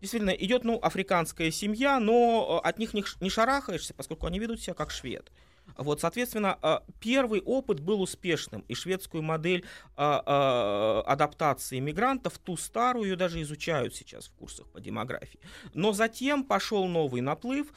действительно 0.00 0.30
идет 0.30 0.64
ну, 0.64 0.78
африканская 0.82 1.50
семья, 1.50 1.98
но 1.98 2.60
от 2.62 2.78
них 2.78 2.92
не 2.92 3.30
шарахаешься, 3.30 3.94
поскольку 3.94 4.26
они 4.26 4.38
ведут 4.38 4.60
себя 4.60 4.74
как 4.74 4.90
швед. 4.90 5.30
Вот, 5.76 6.00
соответственно, 6.00 6.58
а, 6.62 6.82
первый 7.00 7.40
опыт 7.40 7.80
был 7.80 8.02
успешным, 8.02 8.64
и 8.68 8.74
шведскую 8.74 9.22
модель 9.22 9.64
а, 9.96 10.22
а, 10.24 11.02
адаптации 11.12 11.78
мигрантов, 11.78 12.38
ту 12.38 12.56
старую, 12.56 13.10
ее 13.10 13.16
даже 13.16 13.40
изучают 13.42 13.94
сейчас 13.94 14.26
в 14.26 14.32
курсах 14.32 14.68
по 14.68 14.80
демографии. 14.80 15.40
Но 15.74 15.92
затем 15.92 16.44
пошел 16.44 16.86
новый 16.86 17.20
наплыв, 17.20 17.72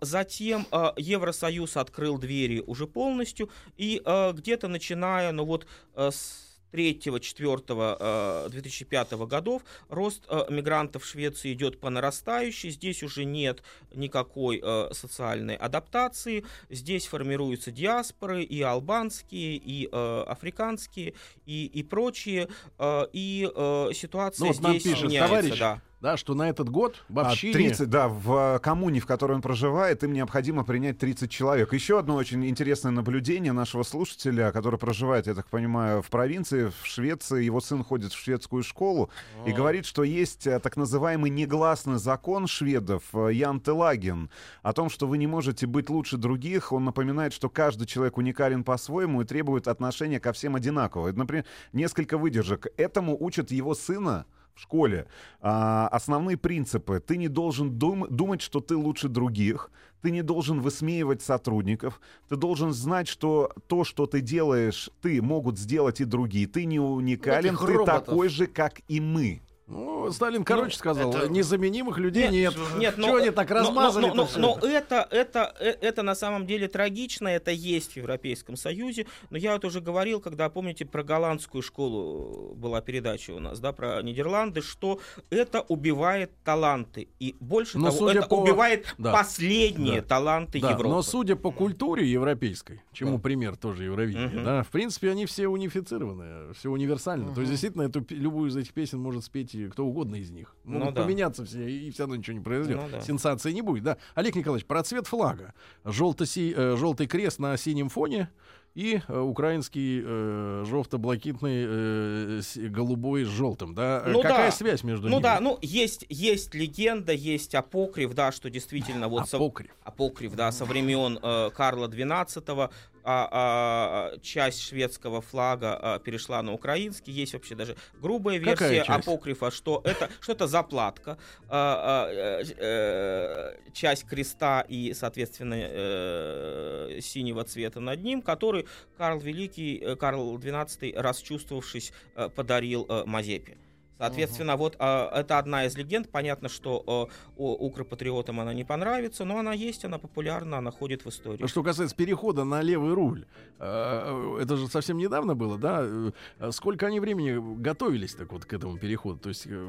затем 0.00 0.66
Евросоюз 0.96 1.76
открыл 1.76 2.18
двери 2.18 2.62
уже 2.66 2.86
полностью, 2.86 3.50
и 3.76 4.02
где-то 4.04 4.68
начиная, 4.68 5.32
ну 5.32 5.44
вот, 5.44 5.66
а, 5.94 6.10
с 6.10 6.47
3-4 6.72 8.48
2005 8.48 9.12
годов 9.26 9.62
рост 9.88 10.24
э, 10.28 10.44
мигрантов 10.50 11.04
в 11.04 11.06
Швеции 11.06 11.52
идет 11.52 11.80
по 11.80 11.90
нарастающей. 11.90 12.70
Здесь 12.70 13.02
уже 13.02 13.24
нет 13.24 13.62
никакой 13.94 14.60
э, 14.62 14.88
социальной 14.92 15.56
адаптации. 15.56 16.44
Здесь 16.70 17.06
формируются 17.06 17.70
диаспоры 17.70 18.42
и 18.42 18.60
албанские, 18.62 19.56
и 19.56 19.88
э, 19.90 20.24
африканские, 20.26 21.14
и, 21.46 21.66
и 21.66 21.82
прочие. 21.82 22.48
Э, 22.78 23.06
и 23.12 23.48
э, 23.54 23.90
ситуация 23.94 24.46
Ну, 24.46 24.52
вот 24.52 24.62
нам 24.62 24.72
здесь 24.78 24.82
пишет 24.92 25.04
меняется. 25.08 25.28
товарищ, 25.28 25.58
да. 25.58 25.82
Да, 26.00 26.16
что 26.16 26.34
на 26.34 26.48
этот 26.48 26.68
год 26.68 27.02
в 27.08 27.18
А, 27.18 27.30
общине... 27.30 27.52
30, 27.52 27.90
да, 27.90 28.08
в 28.08 28.56
э, 28.56 28.58
коммуне, 28.60 29.00
в 29.00 29.06
которой 29.06 29.32
он 29.32 29.42
проживает, 29.42 30.04
им 30.04 30.12
необходимо 30.12 30.64
принять 30.64 30.98
30 30.98 31.28
человек. 31.28 31.72
Еще 31.72 31.98
одно 31.98 32.14
очень 32.14 32.46
интересное 32.48 32.92
наблюдение 32.92 33.52
нашего 33.52 33.82
слушателя, 33.82 34.52
который 34.52 34.78
проживает, 34.78 35.26
я 35.26 35.34
так 35.34 35.48
понимаю, 35.48 36.00
в 36.00 36.08
провинции, 36.08 36.70
в 36.80 36.86
Швеции. 36.86 37.42
Его 37.42 37.60
сын 37.60 37.82
ходит 37.82 38.12
в 38.12 38.16
шведскую 38.16 38.62
школу 38.62 39.10
и 39.44 39.50
говорит, 39.52 39.86
что 39.86 40.04
есть 40.04 40.46
э, 40.46 40.60
так 40.60 40.76
называемый 40.76 41.30
негласный 41.30 41.98
закон 41.98 42.46
шведов 42.46 43.02
э, 43.12 43.32
Ян 43.32 43.60
Телагин 43.60 44.30
о 44.62 44.72
том, 44.72 44.90
что 44.90 45.08
вы 45.08 45.18
не 45.18 45.26
можете 45.26 45.66
быть 45.66 45.90
лучше 45.90 46.16
других. 46.16 46.72
Он 46.72 46.84
напоминает, 46.84 47.32
что 47.32 47.50
каждый 47.50 47.88
человек 47.88 48.18
уникален 48.18 48.62
по-своему 48.62 49.22
и 49.22 49.24
требует 49.24 49.66
отношения 49.66 50.20
ко 50.20 50.32
всем 50.32 50.54
одинаково. 50.54 51.10
Например, 51.10 51.44
несколько 51.72 52.18
выдержек. 52.18 52.68
Этому 52.76 53.16
учат 53.18 53.50
его 53.50 53.74
сына 53.74 54.26
в 54.58 54.62
школе 54.62 55.06
а, 55.40 55.88
основные 55.88 56.36
принципы. 56.36 57.00
Ты 57.00 57.16
не 57.16 57.28
должен 57.28 57.70
дум- 57.78 58.08
думать, 58.10 58.40
что 58.42 58.60
ты 58.60 58.76
лучше 58.76 59.08
других. 59.08 59.70
Ты 60.02 60.10
не 60.10 60.22
должен 60.22 60.60
высмеивать 60.60 61.22
сотрудников. 61.22 62.00
Ты 62.28 62.36
должен 62.36 62.72
знать, 62.72 63.08
что 63.08 63.52
то, 63.68 63.84
что 63.84 64.06
ты 64.06 64.20
делаешь, 64.20 64.90
ты 65.00 65.20
могут 65.22 65.58
сделать 65.58 66.00
и 66.00 66.04
другие. 66.04 66.46
Ты 66.46 66.64
не 66.66 66.78
уникален, 66.80 67.54
Этих 67.54 67.66
ты 67.66 67.72
роботов. 67.72 68.04
такой 68.06 68.28
же, 68.28 68.46
как 68.46 68.80
и 68.88 69.00
мы. 69.00 69.40
Ну, 69.68 70.10
Сталин, 70.12 70.44
короче, 70.44 70.76
сказал, 70.78 71.10
это- 71.14 71.28
незаменимых 71.28 71.98
людей 71.98 72.28
нет. 72.28 72.54
Нет, 72.78 72.96
Чего 72.96 73.16
они 73.16 73.30
так 73.30 73.50
размазали? 73.50 74.06
Но, 74.06 74.14
но- 74.14 74.28
но 74.60 74.66
это, 74.66 75.06
это, 75.10 75.54
э, 75.60 75.74
это 75.82 76.02
на 76.02 76.14
самом 76.14 76.46
деле 76.46 76.68
трагично, 76.68 77.28
это 77.28 77.50
есть 77.50 77.92
в 77.92 77.96
Европейском 77.98 78.56
Союзе. 78.56 79.06
Но 79.28 79.36
я 79.36 79.52
вот 79.52 79.66
уже 79.66 79.82
говорил, 79.82 80.20
когда, 80.20 80.48
помните, 80.48 80.86
про 80.86 81.02
голландскую 81.02 81.60
школу 81.62 82.54
была 82.56 82.80
передача 82.80 83.32
у 83.32 83.40
нас, 83.40 83.60
да, 83.60 83.72
про 83.72 84.00
Нидерланды, 84.02 84.62
что 84.62 85.00
это 85.28 85.60
убивает 85.60 86.30
таланты. 86.44 87.08
И 87.20 87.36
больше 87.38 87.76
Но 87.78 87.88
того, 87.90 87.98
судя 88.08 88.20
это 88.20 88.28
по- 88.28 88.34
убивает 88.40 88.94
да. 88.96 89.12
последние 89.12 90.00
Да. 90.00 90.08
таланты 90.08 90.60
Да, 90.60 90.70
Европы. 90.70 90.88
но 90.88 91.02
судя 91.02 91.36
по 91.36 91.50
культуре 91.50 92.06
европейской, 92.10 92.80
чему 92.92 93.18
пример 93.18 93.56
тоже 93.56 93.84
Евровидение, 93.84 94.28
Мгм. 94.28 94.44
да, 94.44 94.62
в 94.62 94.68
принципе, 94.68 95.10
они 95.10 95.26
все 95.26 95.46
унифицированы, 95.46 96.54
все 96.54 96.70
универсально. 96.70 97.34
То 97.34 97.40
есть, 97.42 97.50
действительно, 97.50 97.82
эту, 97.82 98.02
любую 98.10 98.48
из 98.48 98.56
этих 98.56 98.72
песен 98.72 98.98
может 98.98 99.24
спеть 99.24 99.57
и 99.58 99.68
кто 99.68 99.84
угодно 99.86 100.16
из 100.16 100.30
них. 100.30 100.54
Ну 100.64 100.78
Могут 100.78 100.94
да. 100.94 101.02
поменяться 101.02 101.44
все, 101.44 101.68
и 101.68 101.90
все 101.90 102.04
равно 102.04 102.16
ничего 102.16 102.36
не 102.38 102.42
произойдет. 102.42 102.80
Ну 102.82 102.88
да. 102.90 103.00
Сенсации 103.00 103.52
не 103.52 103.62
будет, 103.62 103.82
да. 103.84 103.96
Олег 104.14 104.34
Николаевич, 104.36 104.66
про 104.66 104.82
цвет 104.82 105.06
флага. 105.06 105.54
Желто-си- 105.84 106.54
э, 106.56 106.76
желтый 106.76 107.06
крест 107.06 107.38
на 107.38 107.56
синем 107.56 107.88
фоне 107.88 108.30
и 108.74 109.00
э, 109.08 109.18
украинский 109.18 110.02
э, 110.04 110.64
жовто-блакитный 110.66 111.64
э, 111.66 112.40
с- 112.42 112.56
голубой 112.56 113.24
с 113.24 113.28
желтым, 113.28 113.74
да. 113.74 114.02
Э, 114.04 114.12
Ну 114.12 114.22
Какая 114.22 114.50
да. 114.50 114.56
связь 114.56 114.84
между 114.84 115.06
Ну 115.08 115.14
ними? 115.14 115.22
да, 115.22 115.40
ну 115.40 115.58
есть, 115.62 116.04
есть 116.08 116.54
легенда, 116.54 117.12
есть 117.12 117.54
апокриф, 117.54 118.14
да, 118.14 118.30
что 118.32 118.50
действительно 118.50 119.08
вот... 119.08 119.28
со- 119.28 119.36
Апокриф. 119.36 119.70
апокриф, 119.82 120.34
да, 120.34 120.52
со 120.52 120.64
времен 120.64 121.18
э, 121.22 121.50
Карла 121.56 121.88
XII 121.88 122.70
а, 123.10 123.28
а, 123.32 124.18
часть 124.18 124.60
шведского 124.60 125.22
флага 125.22 125.78
а, 125.80 125.98
перешла 125.98 126.42
на 126.42 126.52
украинский. 126.52 127.10
Есть 127.10 127.32
вообще 127.32 127.54
даже 127.54 127.74
грубая 127.94 128.36
версия 128.36 128.82
апокрифа, 128.82 129.50
что 129.50 129.80
это 129.84 130.10
что 130.20 130.32
это 130.32 130.46
заплатка, 130.46 131.16
а, 131.48 132.10
а, 132.10 132.42
э, 132.42 133.56
часть 133.72 134.04
креста 134.04 134.60
и, 134.68 134.92
соответственно, 134.92 135.56
э, 135.58 136.98
синего 137.00 137.44
цвета 137.44 137.80
над 137.80 138.02
ним, 138.02 138.20
который 138.20 138.66
Карл 138.98 139.20
Великий, 139.20 139.96
Карл 139.96 140.36
XII, 140.36 140.92
расчувствовавшись, 141.00 141.92
подарил 142.34 142.86
Мазепе. 143.06 143.56
Соответственно, 143.98 144.56
вот 144.56 144.76
а, 144.78 145.10
это 145.20 145.38
одна 145.38 145.66
из 145.66 145.76
легенд. 145.76 146.08
Понятно, 146.08 146.48
что 146.48 146.82
а, 146.86 147.06
у- 147.36 147.66
укропатриотам 147.66 148.38
она 148.40 148.54
не 148.54 148.64
понравится, 148.64 149.24
но 149.24 149.38
она 149.38 149.52
есть, 149.52 149.84
она 149.84 149.98
популярна, 149.98 150.58
она 150.58 150.70
ходит 150.70 151.04
в 151.04 151.08
историю. 151.08 151.48
Что 151.48 151.62
касается 151.62 151.96
перехода 151.96 152.44
на 152.44 152.62
левый 152.62 152.94
руль, 152.94 153.26
э, 153.58 154.38
это 154.40 154.56
же 154.56 154.68
совсем 154.68 154.98
недавно 154.98 155.34
было, 155.34 155.58
да? 155.58 155.82
Э, 155.84 156.50
Сколько 156.52 156.86
они 156.86 157.00
времени 157.00 157.60
готовились 157.60 158.14
так 158.14 158.32
вот 158.32 158.44
к 158.44 158.52
этому 158.52 158.78
переходу? 158.78 159.18
То 159.18 159.28
есть 159.30 159.46
э, 159.46 159.68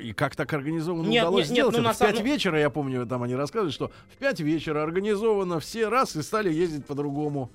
и 0.00 0.12
как 0.12 0.36
так 0.36 0.52
организованно 0.52 1.08
Нет, 1.08 1.22
удалось 1.24 1.48
нет, 1.50 1.50
нет, 1.50 1.56
сделать? 1.56 1.76
ну, 1.76 1.82
это? 1.82 1.94
в 1.94 1.98
5 1.98 2.16
самом- 2.16 2.24
вечера, 2.24 2.58
я 2.60 2.70
помню, 2.70 3.06
там 3.06 3.22
они 3.24 3.34
рассказывали, 3.34 3.72
что 3.72 3.90
в 4.14 4.16
5 4.18 4.40
вечера 4.40 4.82
организовано 4.82 5.58
все 5.58 5.88
раз 5.88 6.14
и 6.16 6.22
стали 6.22 6.52
ездить 6.52 6.86
по-другому. 6.86 7.50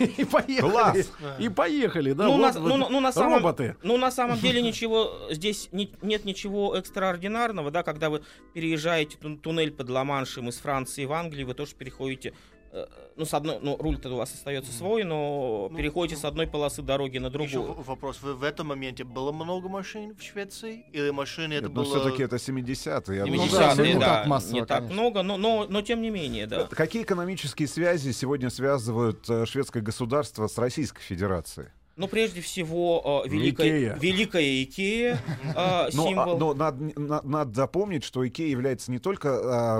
И 0.00 0.24
поехали. 0.24 0.70
Класс! 0.70 1.12
И 1.38 1.48
поехали, 1.48 2.12
да? 2.12 2.24
ну, 2.26 2.36
вот 2.36 2.54
на, 2.54 2.60
вот 2.60 2.68
ну, 2.68 2.88
ну, 2.90 3.00
на 3.00 3.12
самом, 3.12 3.38
роботы. 3.38 3.76
ну, 3.82 3.96
на 3.96 4.10
самом 4.10 4.38
деле 4.38 4.60
ничего 4.62 5.28
здесь 5.30 5.68
не- 5.72 5.92
нет 6.02 6.24
ничего 6.24 6.76
экстраординарного, 6.76 7.70
да, 7.70 7.82
когда 7.82 8.10
вы 8.10 8.22
переезжаете 8.52 9.16
тун- 9.18 9.38
туннель 9.38 9.70
под 9.72 9.88
Ла-Маншем 9.88 10.48
из 10.48 10.58
Франции 10.58 11.04
в 11.06 11.12
Англию, 11.12 11.46
вы 11.46 11.54
тоже 11.54 11.74
переходите, 11.74 12.34
ну, 13.16 13.24
с 13.24 13.34
одной, 13.34 13.58
ну, 13.60 13.76
руль-то 13.78 14.08
у 14.10 14.16
вас 14.16 14.32
остается 14.32 14.72
свой, 14.72 15.02
но 15.04 15.68
Ну, 15.70 15.76
переходите 15.76 16.20
с 16.20 16.24
одной 16.24 16.46
полосы 16.46 16.82
дороги 16.82 17.18
на 17.18 17.26
Еще 17.26 17.32
другую. 17.56 17.74
в- 17.74 17.86
вопрос. 17.86 18.20
Вы 18.22 18.34
в 18.34 18.44
этом 18.44 18.68
моменте 18.68 19.04
было 19.04 19.32
много 19.32 19.68
машин 19.68 20.14
в 20.16 20.22
Швеции? 20.22 20.84
Или 20.92 21.10
машины 21.10 21.54
это 21.54 21.64
Нет, 21.66 21.74
но 21.74 21.82
было... 21.82 22.00
все-таки 22.00 22.22
это 22.22 22.36
70-е. 22.36 23.16
я 23.18 23.24
Не 23.24 23.30
думаю. 23.32 23.50
Ну 23.50 23.58
да, 23.58 23.74
ну, 23.76 23.84
не 23.84 23.94
да, 23.94 24.00
так 24.00 24.26
массово, 24.26 24.54
не 24.54 24.64
так 24.66 24.82
много, 24.90 25.22
но, 25.22 25.36
но, 25.36 25.66
но 25.68 25.82
тем 25.82 26.00
не 26.00 26.10
менее, 26.10 26.46
да. 26.46 26.64
Какие 26.70 27.02
экономические 27.02 27.66
связи 27.68 28.12
сегодня 28.12 28.50
связывают 28.50 29.28
э, 29.28 29.46
шведское 29.46 29.82
государство 29.82 30.46
с 30.46 30.56
Российской 30.58 31.02
Федерацией? 31.02 31.68
Ну, 32.00 32.08
прежде 32.08 32.40
всего, 32.40 33.22
э, 33.26 33.28
великая, 33.28 33.68
Икея. 33.68 33.98
великая 34.00 34.62
Икея, 34.64 35.18
э, 35.54 35.88
Но, 35.92 36.06
символ. 36.08 36.34
а, 36.34 36.38
но 36.38 36.54
надо, 36.54 36.98
на- 36.98 37.20
надо 37.22 37.52
запомнить, 37.54 38.04
что 38.04 38.24
IKEA 38.24 38.48
является 38.48 38.90
не 38.90 38.98
только 38.98 39.28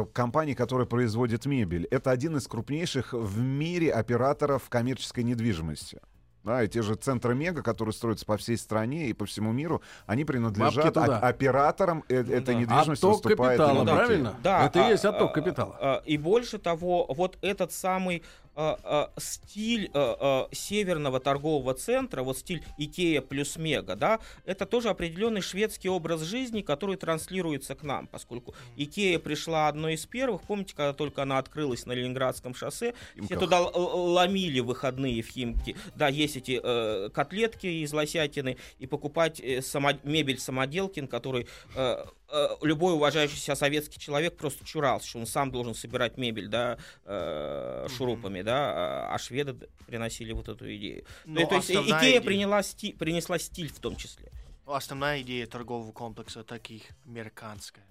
а, 0.00 0.04
компанией, 0.04 0.54
которая 0.54 0.86
производит 0.86 1.46
мебель. 1.46 1.86
Это 1.90 2.10
один 2.10 2.36
из 2.36 2.46
крупнейших 2.46 3.14
в 3.14 3.40
мире 3.40 3.90
операторов 3.90 4.68
коммерческой 4.68 5.24
недвижимости. 5.24 5.98
Да, 6.44 6.62
и 6.62 6.68
те 6.68 6.80
же 6.80 6.94
центры 6.94 7.34
Мега, 7.34 7.62
которые 7.62 7.92
строятся 7.94 8.24
по 8.24 8.36
всей 8.38 8.56
стране 8.56 9.08
и 9.08 9.12
по 9.12 9.26
всему 9.26 9.52
миру, 9.52 9.82
они 10.06 10.24
принадлежат 10.24 10.94
туда. 10.94 11.18
о- 11.18 11.28
операторам 11.28 12.02
э- 12.08 12.20
этой 12.20 12.40
да. 12.40 12.54
недвижимости. 12.54 13.04
Отток 13.04 13.24
выступает 13.24 13.58
капитала, 13.60 13.84
правильно? 13.84 14.34
Да, 14.42 14.66
Это 14.66 14.78
и 14.78 14.82
а, 14.82 14.88
есть 14.90 15.04
отток 15.04 15.30
а, 15.30 15.34
капитала. 15.34 15.76
а, 15.80 16.02
И 16.06 16.16
больше 16.16 16.58
того, 16.58 17.06
вот 17.14 17.36
этот 17.42 17.72
самый 17.72 18.22
а, 18.22 18.22
а, 18.22 18.49
стиль 19.18 19.90
а, 19.94 20.48
а, 20.50 20.54
северного 20.54 21.20
торгового 21.20 21.74
центра, 21.74 22.22
вот 22.22 22.38
стиль 22.38 22.62
Икея 22.78 23.20
плюс 23.20 23.56
Мега, 23.56 23.96
да, 23.96 24.20
это 24.44 24.66
тоже 24.66 24.88
определенный 24.88 25.40
шведский 25.40 25.88
образ 25.88 26.22
жизни, 26.22 26.60
который 26.60 26.96
транслируется 26.96 27.74
к 27.74 27.82
нам, 27.82 28.06
поскольку 28.06 28.54
Икея 28.76 29.18
пришла 29.18 29.68
одной 29.68 29.94
из 29.94 30.06
первых, 30.06 30.42
помните, 30.42 30.74
когда 30.74 30.92
только 30.92 31.22
она 31.22 31.38
открылась 31.38 31.86
на 31.86 31.92
Ленинградском 31.92 32.54
шоссе, 32.54 32.94
все 33.24 33.38
туда 33.38 33.60
ломили 33.60 34.46
в 34.46 34.60
выходные 34.60 35.22
в 35.22 35.28
Химки, 35.28 35.76
да, 35.94 36.08
есть 36.08 36.36
эти 36.36 36.60
э, 36.62 37.08
котлетки 37.10 37.66
из 37.66 37.92
лосятины, 37.92 38.56
и 38.78 38.86
покупать 38.86 39.40
э, 39.40 39.62
само- 39.62 39.98
мебель 40.02 40.38
самоделкин, 40.38 41.08
который 41.08 41.46
э, 41.74 42.04
любой 42.62 42.94
уважающий 42.94 43.36
себя 43.38 43.56
советский 43.56 43.98
человек 43.98 44.36
просто 44.36 44.64
чурался, 44.64 45.06
что 45.08 45.18
он 45.18 45.26
сам 45.26 45.50
должен 45.50 45.74
собирать 45.74 46.16
мебель, 46.16 46.48
да, 46.48 46.78
э, 47.04 47.86
шурупами, 47.96 48.42
да, 48.42 48.72
а, 49.10 49.14
а 49.14 49.18
шведы 49.18 49.56
приносили 49.86 50.32
вот 50.32 50.48
эту 50.48 50.64
идею. 50.76 51.04
Но 51.24 51.40
Ну, 51.40 51.46
то 51.46 51.54
есть 51.56 51.70
Икея 51.70 51.98
идея- 52.00 52.20
приняла 52.20 52.60
сти- 52.62 52.96
принесла 52.96 53.38
стиль 53.38 53.72
в 53.72 53.78
том 53.80 53.96
числе. 53.96 54.30
Основная 54.66 55.20
идея 55.22 55.46
торгового 55.46 55.90
комплекса 55.92 56.44
таких 56.44 56.82
американская. 57.04 57.84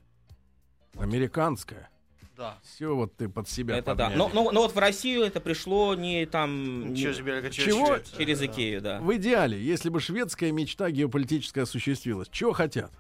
Американская. 0.97 1.89
Да. 2.37 2.57
Все 2.63 2.95
вот 2.95 3.17
ты 3.17 3.27
под 3.27 3.49
себя 3.49 3.77
это 3.77 3.93
да. 3.95 4.05
подмяли. 4.05 4.17
Но, 4.17 4.29
но- 4.33 4.51
но 4.51 4.61
вот 4.61 4.73
в 4.73 4.77
Россию 4.77 5.23
это 5.23 5.41
пришло 5.41 5.93
не 5.93 6.25
там 6.25 6.93
не- 6.93 7.01
Через 7.01 7.19
берега, 7.19 7.49
через 7.49 7.73
Чего? 7.75 7.97
Через 8.17 8.39
да. 8.39 8.45
Икею, 8.45 8.81
да. 8.81 8.99
В 9.01 9.13
идеале, 9.17 9.61
если 9.61 9.89
бы 9.89 9.99
шведская 9.99 10.51
мечта 10.53 10.89
геополитическая 10.89 11.65
осуществилась, 11.65 12.29
чего 12.31 12.53
хотят? 12.53 12.91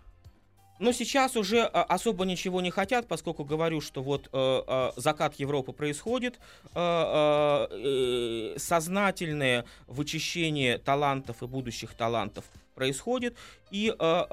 Но 0.79 0.93
сейчас 0.93 1.35
уже 1.35 1.63
а, 1.63 1.83
особо 1.83 2.25
ничего 2.25 2.61
не 2.61 2.71
хотят, 2.71 3.07
поскольку 3.07 3.43
говорю, 3.43 3.81
что 3.81 4.01
вот 4.01 4.29
э, 4.31 4.63
э, 4.65 4.91
закат 4.95 5.35
Европы 5.35 5.73
происходит, 5.73 6.39
э, 6.73 6.79
э, 6.79 7.67
э, 8.55 8.59
сознательное 8.59 9.65
вычищение 9.87 10.77
талантов 10.77 11.43
и 11.43 11.47
будущих 11.47 11.93
талантов 11.93 12.45
происходит, 12.75 13.35
и, 13.71 13.89
э, 13.89 13.93
э, 13.99 14.25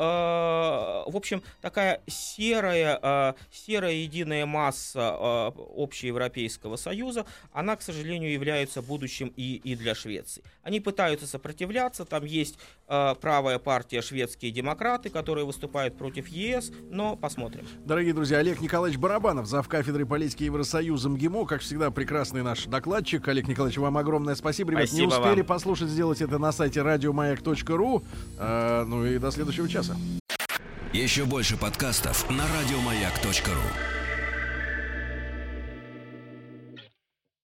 в 1.11 1.17
общем, 1.17 1.43
такая 1.61 2.01
серая, 2.07 2.99
э, 3.03 3.33
серая 3.53 3.93
единая 3.93 4.47
масса 4.47 5.17
э, 5.19 5.53
общеевропейского 5.77 6.77
союза, 6.77 7.27
она, 7.53 7.77
к 7.77 7.83
сожалению, 7.83 8.33
является 8.33 8.83
будущим 8.83 9.33
и, 9.37 9.57
и 9.57 9.75
для 9.77 9.95
Швеции. 9.95 10.43
Они 10.63 10.81
пытаются 10.81 11.27
сопротивляться, 11.27 12.05
там 12.05 12.25
есть 12.25 12.59
э, 12.89 13.15
правая 13.21 13.59
партия 13.59 14.03
шведские 14.03 14.51
демократы, 14.53 15.11
которые 15.11 15.45
выступают 15.45 15.97
против 15.97 16.29
ЕС, 16.29 16.73
но 16.91 17.17
посмотрим. 17.17 17.67
Дорогие 17.85 18.13
друзья, 18.15 18.39
Олег 18.39 18.61
Николаевич 18.61 18.99
Барабанов, 19.01 19.47
зав. 19.47 19.69
кафедры 19.69 20.07
политики 20.07 20.45
Евросоюза 20.45 21.09
МГИМО, 21.09 21.47
как 21.47 21.61
всегда, 21.61 21.91
прекрасный 21.91 22.43
наш 22.43 22.65
докладчик. 22.65 23.27
Олег 23.29 23.49
Николаевич, 23.49 23.79
вам 23.79 23.97
огромное 23.99 24.35
спасибо. 24.35 24.73
Ребят, 24.73 24.83
не 24.93 25.07
Спасибо 25.07 25.09
успели 25.09 25.41
вам. 25.41 25.47
послушать, 25.47 25.89
сделать 25.89 26.21
это 26.21 26.39
на 26.39 26.53
сайте 26.53 26.83
радиомаяк.ру. 26.83 28.03
Э, 28.39 28.85
ну 28.87 29.05
и 29.07 29.19
до 29.27 29.33
следующего 29.33 29.69
часа. 29.69 29.97
Еще 30.93 31.25
больше 31.25 31.57
подкастов 31.57 32.31
на 32.31 32.45
радиомаяк.ру. 32.47 33.96